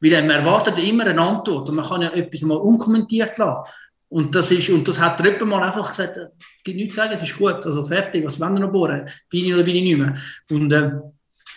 [0.00, 3.70] Weil man erwartet immer eine Antwort und man kann ja etwas mal unkommentiert lassen.
[4.12, 6.28] Und das, ist, und das hat jemand mal einfach gesagt, es
[6.62, 9.08] gibt nichts zu sagen, es ist gut, also fertig, was wollen wir noch bohren?
[9.30, 10.14] Bin ich oder bin ich nicht mehr?
[10.50, 10.90] Und äh,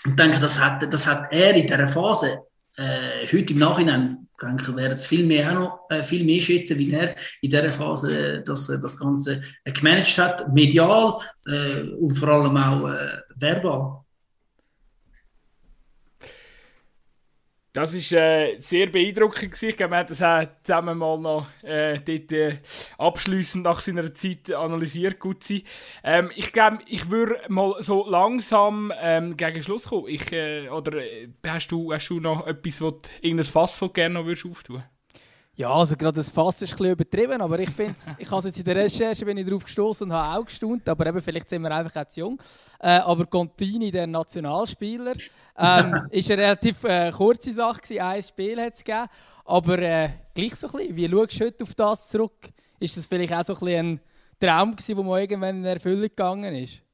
[0.05, 2.39] ich denke, das hat, das hat er in dieser Phase,
[2.77, 6.79] äh, heute im Nachhinein, denke, wäre es viel mehr, auch noch, äh, viel mehr schätzen,
[6.79, 12.15] wie er in dieser Phase äh, das, das Ganze äh, gemanagt hat, medial äh, und
[12.15, 14.04] vor allem auch äh, verbal.
[17.75, 19.51] Das war äh, sehr beeindruckend.
[19.51, 19.77] Gewesen.
[19.77, 22.59] Wir haben das auch zusammen mal noch äh, dort, äh,
[22.97, 25.19] abschliessend nach seiner Zeit analysiert.
[25.19, 25.63] Gut sein.
[26.01, 30.07] Ähm, ich glaube, ich würde mal so langsam ähm, gegen Schluss kommen.
[30.07, 33.89] Ich, äh, oder äh, hast du, hast du noch etwas, wo du, irgendein Fass, du
[33.89, 34.81] gerne noch würdest auftun
[35.57, 38.57] ja, also gerade das Fass ist ein bisschen übertrieben, aber ich finde ich habe jetzt
[38.57, 41.61] in der Recherche bin ich darauf gestoßen und habe auch gestaunt, aber eben, vielleicht sind
[41.61, 42.41] wir einfach auch zu jung.
[42.79, 45.13] Äh, aber Contini, der Nationalspieler,
[45.57, 49.07] ähm, ist eine relativ äh, kurze Sache gewesen, ein Spiel hat es gegeben,
[49.45, 52.49] aber äh, gleich so ein bisschen, wie schaust du heute auf das zurück?
[52.79, 53.99] Ist das vielleicht auch so ein, bisschen ein
[54.39, 56.84] Traum gewesen, der mal irgendwann in Erfüllung gegangen ist?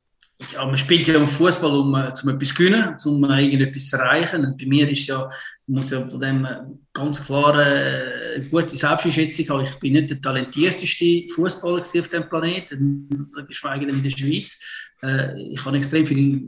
[0.54, 4.46] Ja, man spielt ja im Fußball, um, um etwas zu gewinnen, um irgendetwas zu erreichen.
[4.46, 5.30] Und bei mir ist ja,
[5.68, 6.48] muss ja von dem
[6.94, 9.66] ganz klar äh, eine gute Selbsteinschätzung haben.
[9.66, 14.58] Ich bin nicht der talentierteste Fußballer auf dem Planeten, geschweige denn in der Schweiz.
[15.04, 16.42] Äh, ich habe extrem viel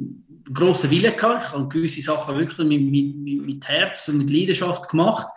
[0.52, 1.46] grossen Willen gehabt.
[1.48, 5.28] Ich habe gewisse Sachen wirklich mit, mit, mit Herz und mit Leidenschaft gemacht.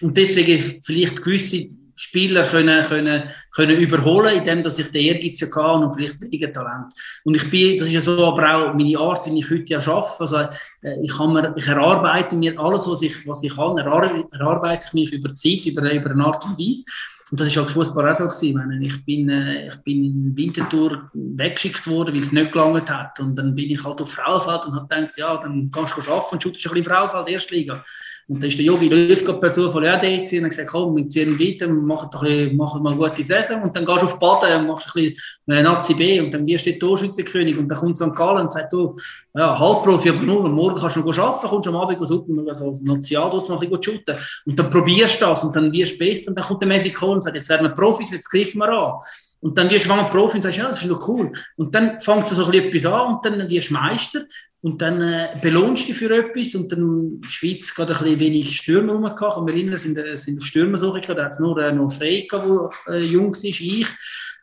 [0.00, 5.46] Und deswegen vielleicht gewisse Spieler können, können, können überholen, indem dass ich den Ehrgeiz ja
[5.46, 6.92] kann und vielleicht weniger Talent.
[7.24, 9.78] Und ich bin, das ist ja so aber auch meine Art, wie ich heute ja
[9.78, 10.20] arbeite.
[10.20, 14.88] Also, äh, ich, kann mir, ich erarbeite mir alles, was ich, was ich kann, erarbeite
[14.88, 16.84] ich mich über Zeit, über, über eine Art und Weise.
[17.30, 18.82] Und das ist als Fußballer auch so gewesen.
[18.82, 23.18] Ich bin, äh, ich bin in Winterthur weggeschickt worden, weil es nicht gelangt hat.
[23.18, 26.34] Und dann bin ich halt auf Frauenfeld und habe gedacht, ja, dann kannst du arbeiten
[26.34, 27.84] und schaust ein bisschen Frauenfeld, Erstliga.
[28.28, 31.08] Und dann ist der Jogi Löw per Zufall ja da und hat gesagt, komm, wir
[31.08, 34.18] ziehen weiter, machen, doch ein machen mal eine gute Saison und dann gehst du auf
[34.18, 35.16] Baden und machst ein bisschen
[35.48, 38.14] äh, Nazi B und dann wirst du Torschützenkönig und dann kommt St.
[38.16, 38.96] Gallen und sagt, du,
[39.32, 42.80] ja, Halbprofi, aber nur, morgen kannst du noch arbeiten, kommst am Abend super, also als
[42.80, 45.98] National dort noch ein bisschen shooten und dann probierst du das und dann wirst du
[45.98, 48.70] besser und dann kommt der Mexiko und sagt, jetzt werden wir Profis, jetzt griffen wir
[48.70, 48.94] an.
[49.40, 51.30] Und dann wirst du mal Profi und sagst, ja, das ist doch cool.
[51.56, 54.22] Und dann fängt es so ein bisschen etwas an und dann wirst du Meister
[54.66, 58.02] und dann äh, belohnst du dich für etwas und dann in der Schweiz gerade ein
[58.02, 59.36] bisschen wenig Stürmer rum gehabt.
[59.36, 61.92] Und wir erinnern sind, äh, sind auf Stürmersuche gehabt, da hat es nur äh, noch
[61.92, 63.86] Frey gehabt, der äh, jung war, ich.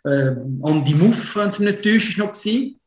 [0.06, 0.32] Äh,
[0.62, 2.80] und die Muff, wenn es nicht täuscht, ist noch gewesen.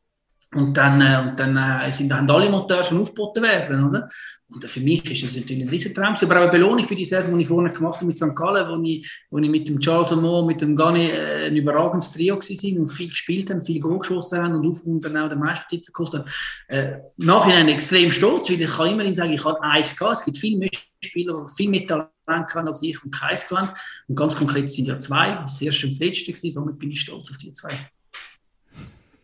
[0.57, 4.09] Und dann, äh, und dann äh, sind, haben alle Motoren schon aufgeboten werden, oder?
[4.49, 6.15] Und für mich ist das natürlich ein Riesentraum.
[6.15, 8.33] Aber auch eine Belohnung für die Saison, die ich vorne gemacht habe mit St.
[8.33, 12.11] Gallen, wo ich, wo ich mit dem Charles Mo, mit dem Gani äh, ein überragendes
[12.11, 15.29] Trio war und viel gespielt haben, viel Goal geschossen haben und auf und dann auch
[15.29, 16.25] den Meistertitel geholt haben.
[16.69, 20.19] Äh, Nachhinein extrem stolz, weil ich kann immerhin sagen, ich habe eins gehabt.
[20.19, 20.69] Es gibt viele
[21.03, 23.73] Spieler, die viel mehr Talent haben als ich und keins gelernt.
[24.07, 25.35] Und ganz konkret sind ja zwei.
[25.35, 27.91] Das erste und das letzte gewesen, somit bin ich stolz auf die zwei.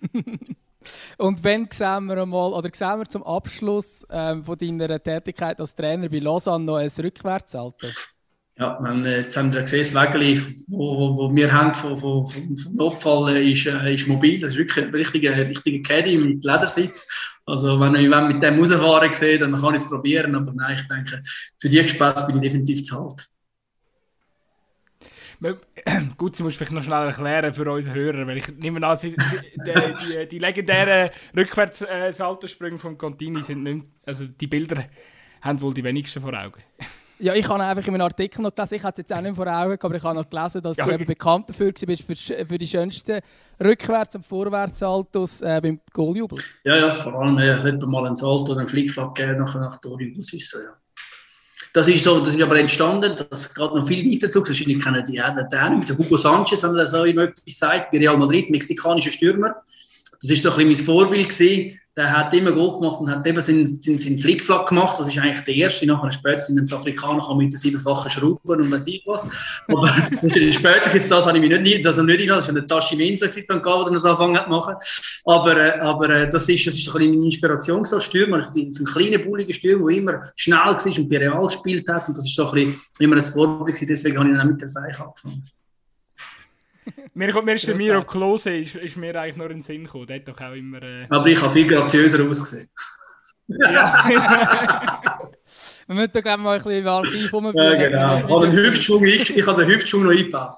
[1.17, 5.75] Und wenn sehen wir mal, oder sehen wir zum Abschluss ähm, von deiner Tätigkeit als
[5.75, 7.89] Trainer bei Lausanne noch ein Rückwärtsalter?
[8.55, 13.35] Ja, man, jetzt haben wir gesehen, das Wägeli, wo wir haben vom, vom, vom Notfall,
[13.35, 14.39] äh, ist, äh, ist mobil.
[14.39, 17.07] Das ist wirklich ein richtiger, richtiger Caddy mit Ledersitz.
[17.47, 20.35] Also wenn ich mit dem rausfahren sehe, dann kann ich es probieren.
[20.35, 21.23] Aber nein, ich denke,
[21.59, 23.27] für die Gespässe bin ich definitiv zu halt.
[26.17, 29.09] Gut, sie muss vielleicht noch schnell erklären für unsere Hörer, weil ich nehme an, sie,
[29.09, 29.15] die,
[29.65, 34.85] die, die, legendären Rückwärts-Saltosprünge vom Contini sind nicht, also die Bilder
[35.41, 36.61] haben wohl die wenigsten vor Augen.
[37.19, 39.35] Ja, ich habe einfach in einem Artikel noch gelesen, ich hatte es jetzt auch nicht
[39.35, 40.85] vor Augen, aber ich habe noch gelesen, dass ja.
[40.85, 43.21] du eben bekannt dafür bist für, für die schönsten
[43.61, 46.39] Rückwärts- und Vorwärtssaltos äh, beim Goaljubel.
[46.63, 49.55] Ja, ja, vor allem, äh, es hat mal einen Salto oder einen Flickfahrt gegeben nach,
[49.55, 50.82] nach Torjubel, ja.
[51.73, 54.47] Das ist so, das ist aber entstanden, das geht noch viel weiter zurück.
[54.47, 57.97] Wahrscheinlich kennen die auch den, mit Hugo Sanchez, haben wir das auch immer etwas bei
[57.97, 59.55] Real Madrid, mexikanischer Stürmer.
[60.23, 63.25] Das ist so ein bisschen mein Vorbild gewesen der hat immer gut gemacht und hat
[63.27, 64.99] eben seinen, seinen, seinen Flickflack gemacht.
[64.99, 65.85] Das ist eigentlich der erste.
[65.85, 69.23] Nachher später sind die Afrikaner mit den siebenfachen Schrauben und weiß ich was.
[69.67, 72.95] Aber das ist später, das habe ich mich nicht, das nicht das war eine Tasche
[72.95, 74.75] Mensa, die dann angefangen hat zu machen.
[75.25, 78.39] Aber, äh, aber äh, das ist, das ist ein meine Inspiration so Stürmer.
[78.39, 81.87] Ich finde, so ein kleiner, bulliger Stürmer, der immer schnell war und bei Real gespielt
[81.87, 82.07] hat.
[82.07, 83.79] Und das ist so ein bisschen immer ein Vorbild.
[83.87, 85.43] Deswegen habe ich dann auch mit der Seich angefangen
[87.13, 90.07] mir, mir ist der Miro Klose ist, ist mir eigentlich nur in den Sinn gekommen.
[90.07, 90.81] Der hat doch auch immer...
[90.81, 91.05] Äh...
[91.09, 92.69] Aber ich habe viel graziöser ausgesehen.
[93.47, 94.09] Ja.
[95.87, 97.81] Wir müssen da glaube ich mal ein bisschen im Archiv rumführen.
[97.81, 98.15] Ja, genau.
[98.15, 100.55] Ich habe den Hüftschwung, ich, ich habe den Hüftschwung noch eingebaut.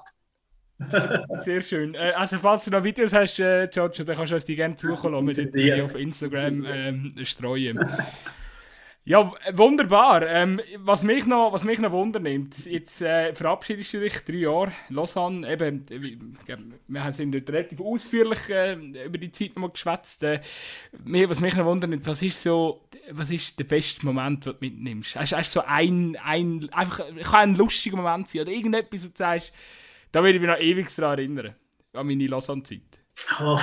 [1.44, 1.94] Sehr schön.
[1.94, 4.76] Äh, also falls du noch Videos hast, äh, Giorgio, dann kannst du uns die gerne
[4.76, 5.52] zukommen lassen.
[5.52, 7.80] Wir auf Instagram ähm, streuen.
[9.08, 10.26] Ja, wunderbar.
[10.26, 14.72] Ähm, was, mich noch, was mich noch wundernimmt, jetzt äh, verabschiedest du dich drei Jahre,
[14.88, 15.86] Lausanne, eben,
[16.88, 20.24] wir sind dort relativ ausführlich äh, über die Zeit nochmal geschwätzt.
[20.24, 20.40] Äh,
[20.92, 25.14] was mich noch wundernimmt, was ist so, was ist der beste Moment, den du mitnimmst?
[25.14, 26.98] Hast du so ein, ein, einfach,
[27.30, 29.54] kann ein lustiger Moment sein oder irgendetwas, wo du sagst,
[30.10, 31.54] da würde ich mich noch ewig daran erinnern,
[31.92, 32.98] an meine Lausanne-Zeit?
[33.40, 33.60] Oh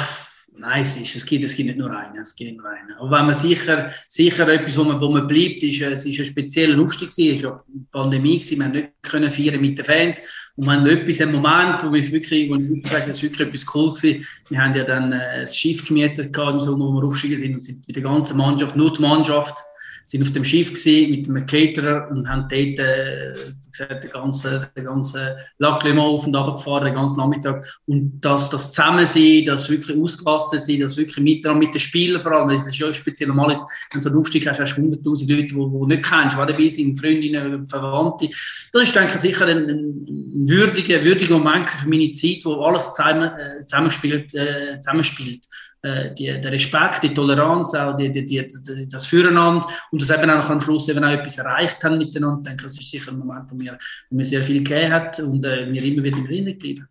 [0.56, 2.22] Nein, es, ist, es, gibt, es gibt nicht nur einen.
[2.22, 2.94] Es gibt nur einen.
[3.00, 6.26] Aber wenn man sicher, sicher etwas, wo man, wo man bleibt, ist, es ist ein
[6.26, 7.36] spezieller lustig gewesen.
[7.36, 8.60] Es war ja Pandemie gewesen.
[8.60, 10.22] Wir haben nicht können feiern mit den Fans.
[10.56, 13.24] Und wir haben etwas, einen Moment, wo wir wirklich, wo ich wirklich sage, das ist
[13.24, 14.28] wirklich etwas cool gewesen.
[14.50, 17.62] Wir haben ja dann äh, ein Schiff gemietet im Sommer, wo wir aufgestiegen sind und
[17.62, 19.58] sind mit der ganzen Mannschaft, nur die Mannschaft,
[20.06, 23.34] sind auf dem Schiff gewesen, mit einem Caterer und haben dort äh,
[23.72, 25.22] gesagt, den ganzen, den ganzen
[25.58, 27.66] Laclement auf und ab gefahren, den ganzen Nachmittag.
[27.86, 32.32] Und das, das Zusammensein, das wirklich ausgelassen sein, das wirklich miteinander mit den Spielern vor
[32.32, 33.58] allem, das ist ja speziell normal, wenn
[33.94, 36.68] du so einen Aufstieg hast, hast du 100'000 Leute, die du nicht kennst, die dabei
[36.68, 38.30] sind, Freundinnen, Verwandte.
[38.72, 42.94] Das ist, denke ich, sicher ein, ein würdiger, würdiger Moment für meine Zeit, wo alles
[42.94, 45.46] zusammen, äh, zusammenspielt, äh, zusammenspielt.
[45.86, 50.30] Äh, die, der Respekt, die Toleranz, auch die, die, die, das Füreinander und das eben
[50.30, 52.38] auch am Schluss eben auch etwas erreicht haben miteinander.
[52.38, 53.78] Ich denke, das ist sicher ein Moment, wo mir,
[54.10, 56.88] wo mir sehr viel gegeben hat und äh, mir immer wieder in Erinnerung geblieben.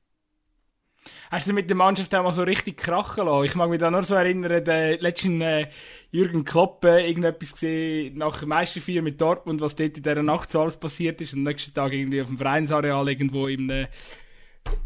[1.30, 3.44] Hast du mit der Mannschaft auch mal so richtig krachen lassen?
[3.46, 5.68] Ich mag mich da nur so erinnern, der letzten äh,
[6.10, 10.52] Jürgen Klopp äh, irgendetwas gesehen nach dem Meisterfeier mit Dortmund, was dort in dieser Nacht
[10.52, 13.86] so alles passiert ist und am nächsten Tag irgendwie auf dem Vereinsareal irgendwo im äh,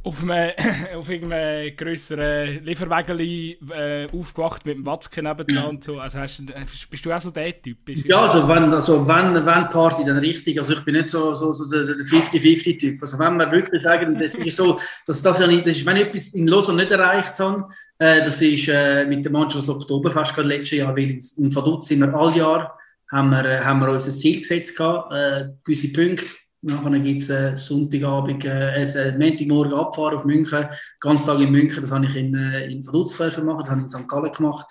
[0.06, 0.52] auf, einem,
[0.96, 5.98] auf irgendeinem grösseren Lieferwägeli äh, aufgewacht mit dem Watzke nebendran und so.
[5.98, 6.42] Also hast,
[6.90, 7.78] bist du auch so der Typ?
[7.86, 10.58] Ja, also wenn, also wenn, wenn Party, dann richtig.
[10.58, 13.02] Also ich bin nicht so, so, so der 50-50-Typ.
[13.02, 15.96] Also wenn wir wirklich sagen, das ist so, dass das ja nicht, das ist, wenn
[15.96, 17.66] ich etwas in Lausanne nicht erreicht habe,
[17.98, 22.00] äh, das ist äh, mit der Mannschaft Oktoberfest gerade letztes Jahr, weil in Vaduz sind
[22.00, 22.78] wir all Jahr
[23.10, 26.26] haben wir, äh, haben wir uns ein Ziel gesetzt gehabt, äh, gewisse Punkte
[26.66, 30.66] Nachher gibt es äh, Sonntagabend, äh, äh, Montagmorgen Abfahren auf München,
[30.98, 33.84] ganz Tag in München, das habe ich in, äh, in Vaduz machen, das habe ich
[33.84, 34.08] in St.
[34.08, 34.66] Gallen gemacht.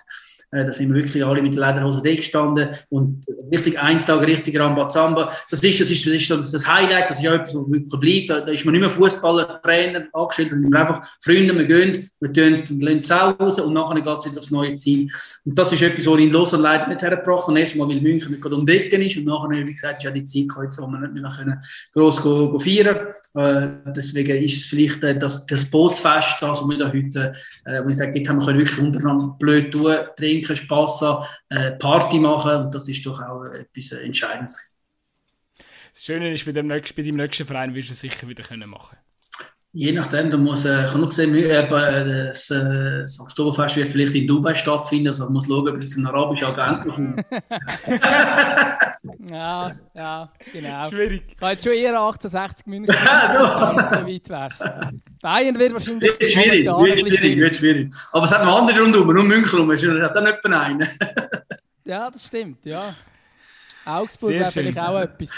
[0.52, 4.26] Äh, da sind wir wirklich alle mit der Lederhose da gestanden und richtig einen Tag
[4.26, 5.32] richtig Rambazamba.
[5.50, 8.00] Das ist, das ist, das ist das, das Highlight, das ist ja etwas, was wirklich
[8.00, 8.30] bleibt.
[8.30, 12.32] Da, da ist man nicht mehr Fußballer, Trainer angestellt, wir einfach Freunde, wir gehen, wir
[12.32, 15.10] tun, Sau raus und nachher geht es wieder aufs neue Ziel.
[15.44, 17.58] Und das ist etwas, was ich in Lausanne leider nicht hergebracht habe.
[17.58, 20.48] Erstmal, weil München nicht gerade um ist und nachher, wie gesagt, ist ja die Zeit
[20.48, 21.60] gekommen, wo wir nicht mehr
[21.92, 22.58] gross go, go
[23.36, 27.32] äh, Deswegen ist es vielleicht äh, das, das Bootsfest, das, wir da heute,
[27.64, 31.72] äh, wo ich sage, dort haben wir wirklich untereinander blöd tun, trinken, Spass haben, äh,
[31.72, 34.72] Party machen und das ist doch auch etwas Entscheidendes.
[35.92, 38.42] Das Schöne ist, bei dem nächsten, bei deinem nächsten Verein wirst du es sicher wieder
[38.42, 38.96] können machen
[39.76, 43.90] Je nachdem, da muss, äh, ich habe noch gesehen, äh, das, äh, das Oktoberfest wird
[43.90, 46.96] vielleicht in Dubai stattfinden, also man muss schauen, ob es ein arabischer Agent ist.
[49.30, 50.88] ja, ja, genau.
[50.88, 51.24] Schwierig.
[51.28, 54.48] Ich habe jetzt schon eher 1860 München, wenn es so weit wäre.
[55.20, 57.94] Bayern wird wahrscheinlich wird schwierig, wird schwierig, wird schwierig.
[58.12, 60.88] Aber es hat noch andere rundherum, nur München rum, es hat dann etwa einen.
[61.84, 62.94] ja, das stimmt, ja.
[63.84, 65.32] Augsburg wäre vielleicht auch etwas.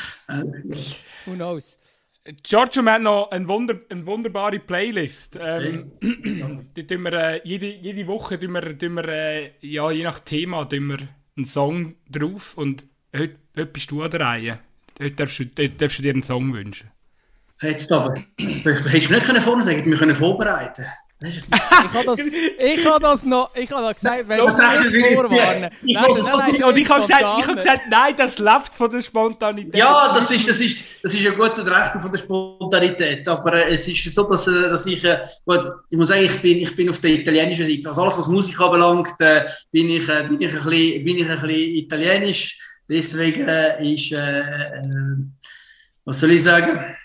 [1.26, 1.76] Who knows?
[2.42, 5.38] Giorgio hat noch eine, Wunder, eine wunderbare Playlist.
[5.40, 5.92] Ähm,
[6.76, 10.18] die tun wir, äh, jede, jede Woche tun wir, tun wir äh, ja, je nach
[10.18, 10.98] Thema tun wir
[11.36, 12.56] einen Song drauf.
[12.56, 12.84] Und
[13.16, 14.58] heute, heute bist du an der Reihe.
[15.00, 16.90] Heute darfst du, heute darfst du dir einen Song wünschen.
[17.62, 18.22] Jetzt aber.
[18.38, 20.86] Hättest du nicht vorne sagen wir können vorbereiten
[21.20, 25.70] ich habe das, ich hab das noch ich hab gesagt, wenn ich nicht vorwarnen.
[26.64, 29.74] Und ich habe gesagt, hab gesagt, nein, das läuft von der Spontanität.
[29.74, 33.26] Ja, das ist, das ist, das ist ja gut das Recht von der Spontanität.
[33.26, 36.40] Aber äh, es ist so, dass, äh, dass ich, äh, gut, ich muss sagen, ich
[36.40, 37.88] bin, ich bin auf der italienischen Seite.
[37.88, 39.16] Also alles, was Musik anbelangt,
[39.72, 42.58] bin, ich, bin, ich ein bisschen, bin ich ein bisschen italienisch.
[42.88, 43.40] Deswegen
[43.80, 44.82] ist, äh,
[46.04, 46.96] Was soll ich sagen?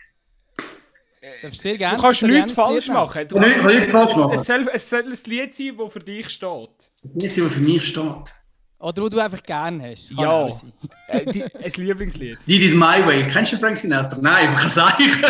[1.42, 3.28] Darfst sehr gerne Du kannst das nichts falsch Lied machen.
[3.30, 4.34] Du Ja, kannst, nicht- kann ich falsch es, machen.
[4.40, 6.70] es, soll, es soll ein Lied sein, das für dich steht.
[7.14, 8.34] Nicht, was für mich steht.
[8.80, 10.10] Oder wo du einfach gerne hast.
[10.10, 10.52] Kann Ja.
[10.52, 10.74] sein.
[11.08, 12.38] Äh, die, ein Lieblingslied.
[12.46, 13.26] Did it my way.
[13.28, 14.18] Kennst du Frank Sinatra?
[14.22, 15.04] Nein, man kann sagen.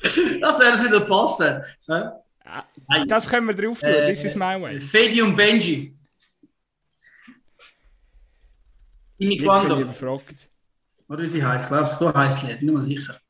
[0.00, 1.62] das wäre das wieder passen.
[1.86, 2.10] Nein.
[3.08, 3.88] Das können wir drauf tun.
[3.90, 4.80] Äh, This is my way.
[4.80, 5.94] Fedi und Benji.
[9.18, 10.48] Bin überfragt.
[11.08, 13.20] Oder wie sie heißt, glaubst du, so heißt das Lied, nicht mehr sicher.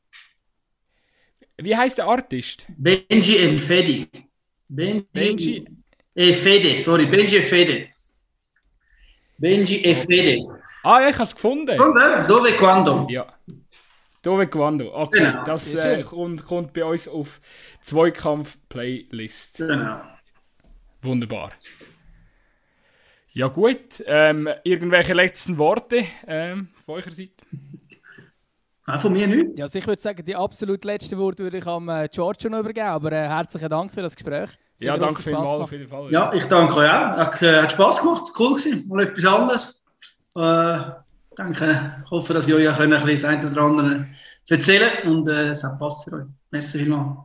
[1.59, 2.65] Wie heißt der Artist?
[2.77, 4.07] Benji und Fedi.
[4.69, 5.65] Benji, Benji.
[6.15, 7.89] E Fede, sorry, Benji e Fede.
[9.37, 10.45] Benji e Fede.
[10.83, 11.79] Ah, ja, ich habe es gefunden.
[11.79, 13.07] Und, äh, Dove quando?
[13.09, 13.27] Ja.
[14.23, 14.93] Dove Quando.
[14.93, 15.43] Okay, Genau.
[15.45, 17.39] das äh, kommt, kommt bei uns auf
[17.83, 19.57] Zweikampf-Playlist.
[19.59, 20.01] Genau.
[21.01, 21.51] Wunderbar.
[23.31, 27.31] Ja gut, ähm, irgendwelche letzten Worte ähm, von eurer Seite?
[28.87, 29.57] Nein, von mir nicht.
[29.57, 32.59] Ja, also ich würde sagen, die absolut letzte Wort würde ich am äh, Giorgio noch
[32.59, 32.87] übergeben.
[32.87, 34.49] Aber äh, herzlichen Dank für das Gespräch.
[34.79, 36.11] Es Ja, hat danke Spass vielmals auf jeden Fall.
[36.11, 37.17] Ja, ich danke euch auch.
[37.17, 38.87] Hat, äh, hat Spass gemacht, cool gewesen.
[38.87, 39.83] Mal etwas anderes.
[40.35, 40.91] Äh,
[41.35, 44.07] danke, ich hoffe, dass ich euch auch ein bisschen das eine oder andere
[44.49, 46.25] erzählen und äh, es hat passt für euch.
[46.51, 47.17] Merci vielmals.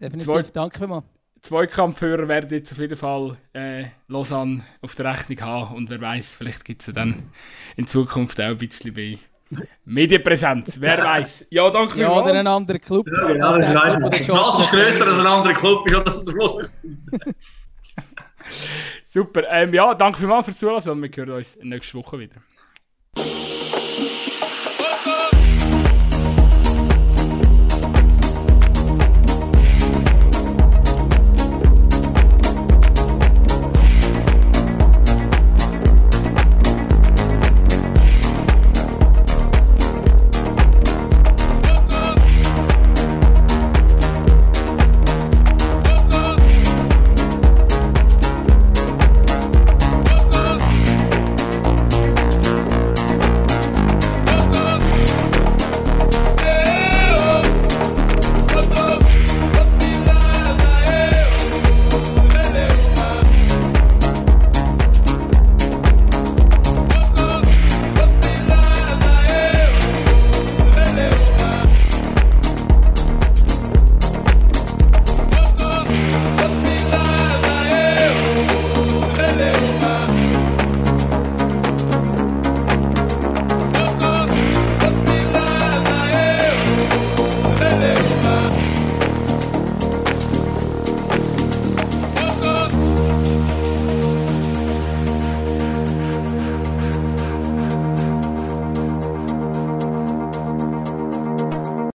[0.00, 1.04] Definitiv, Zwei- danke vielmals.
[1.42, 6.34] Zweikampfhörer werden jetzt auf jeden Fall äh, Lausanne auf der Rechnung haben und wer weiß,
[6.34, 7.22] vielleicht gibt es ja dann
[7.76, 9.18] in Zukunft auch ein bisschen bei
[9.84, 10.80] Medienpräsenz.
[10.80, 11.46] Wer weiß.
[11.50, 13.06] Ja, danke Ja, oder einen anderen Club.
[13.08, 13.70] Ja, genau, das
[14.20, 16.70] ist Das ist grösser als ein anderer Club, ist auch das zum Schluss.
[19.04, 19.42] Super.
[19.48, 22.36] Ähm, ja, danke vielmals fürs Zuhören und wir hören uns nächste Woche wieder.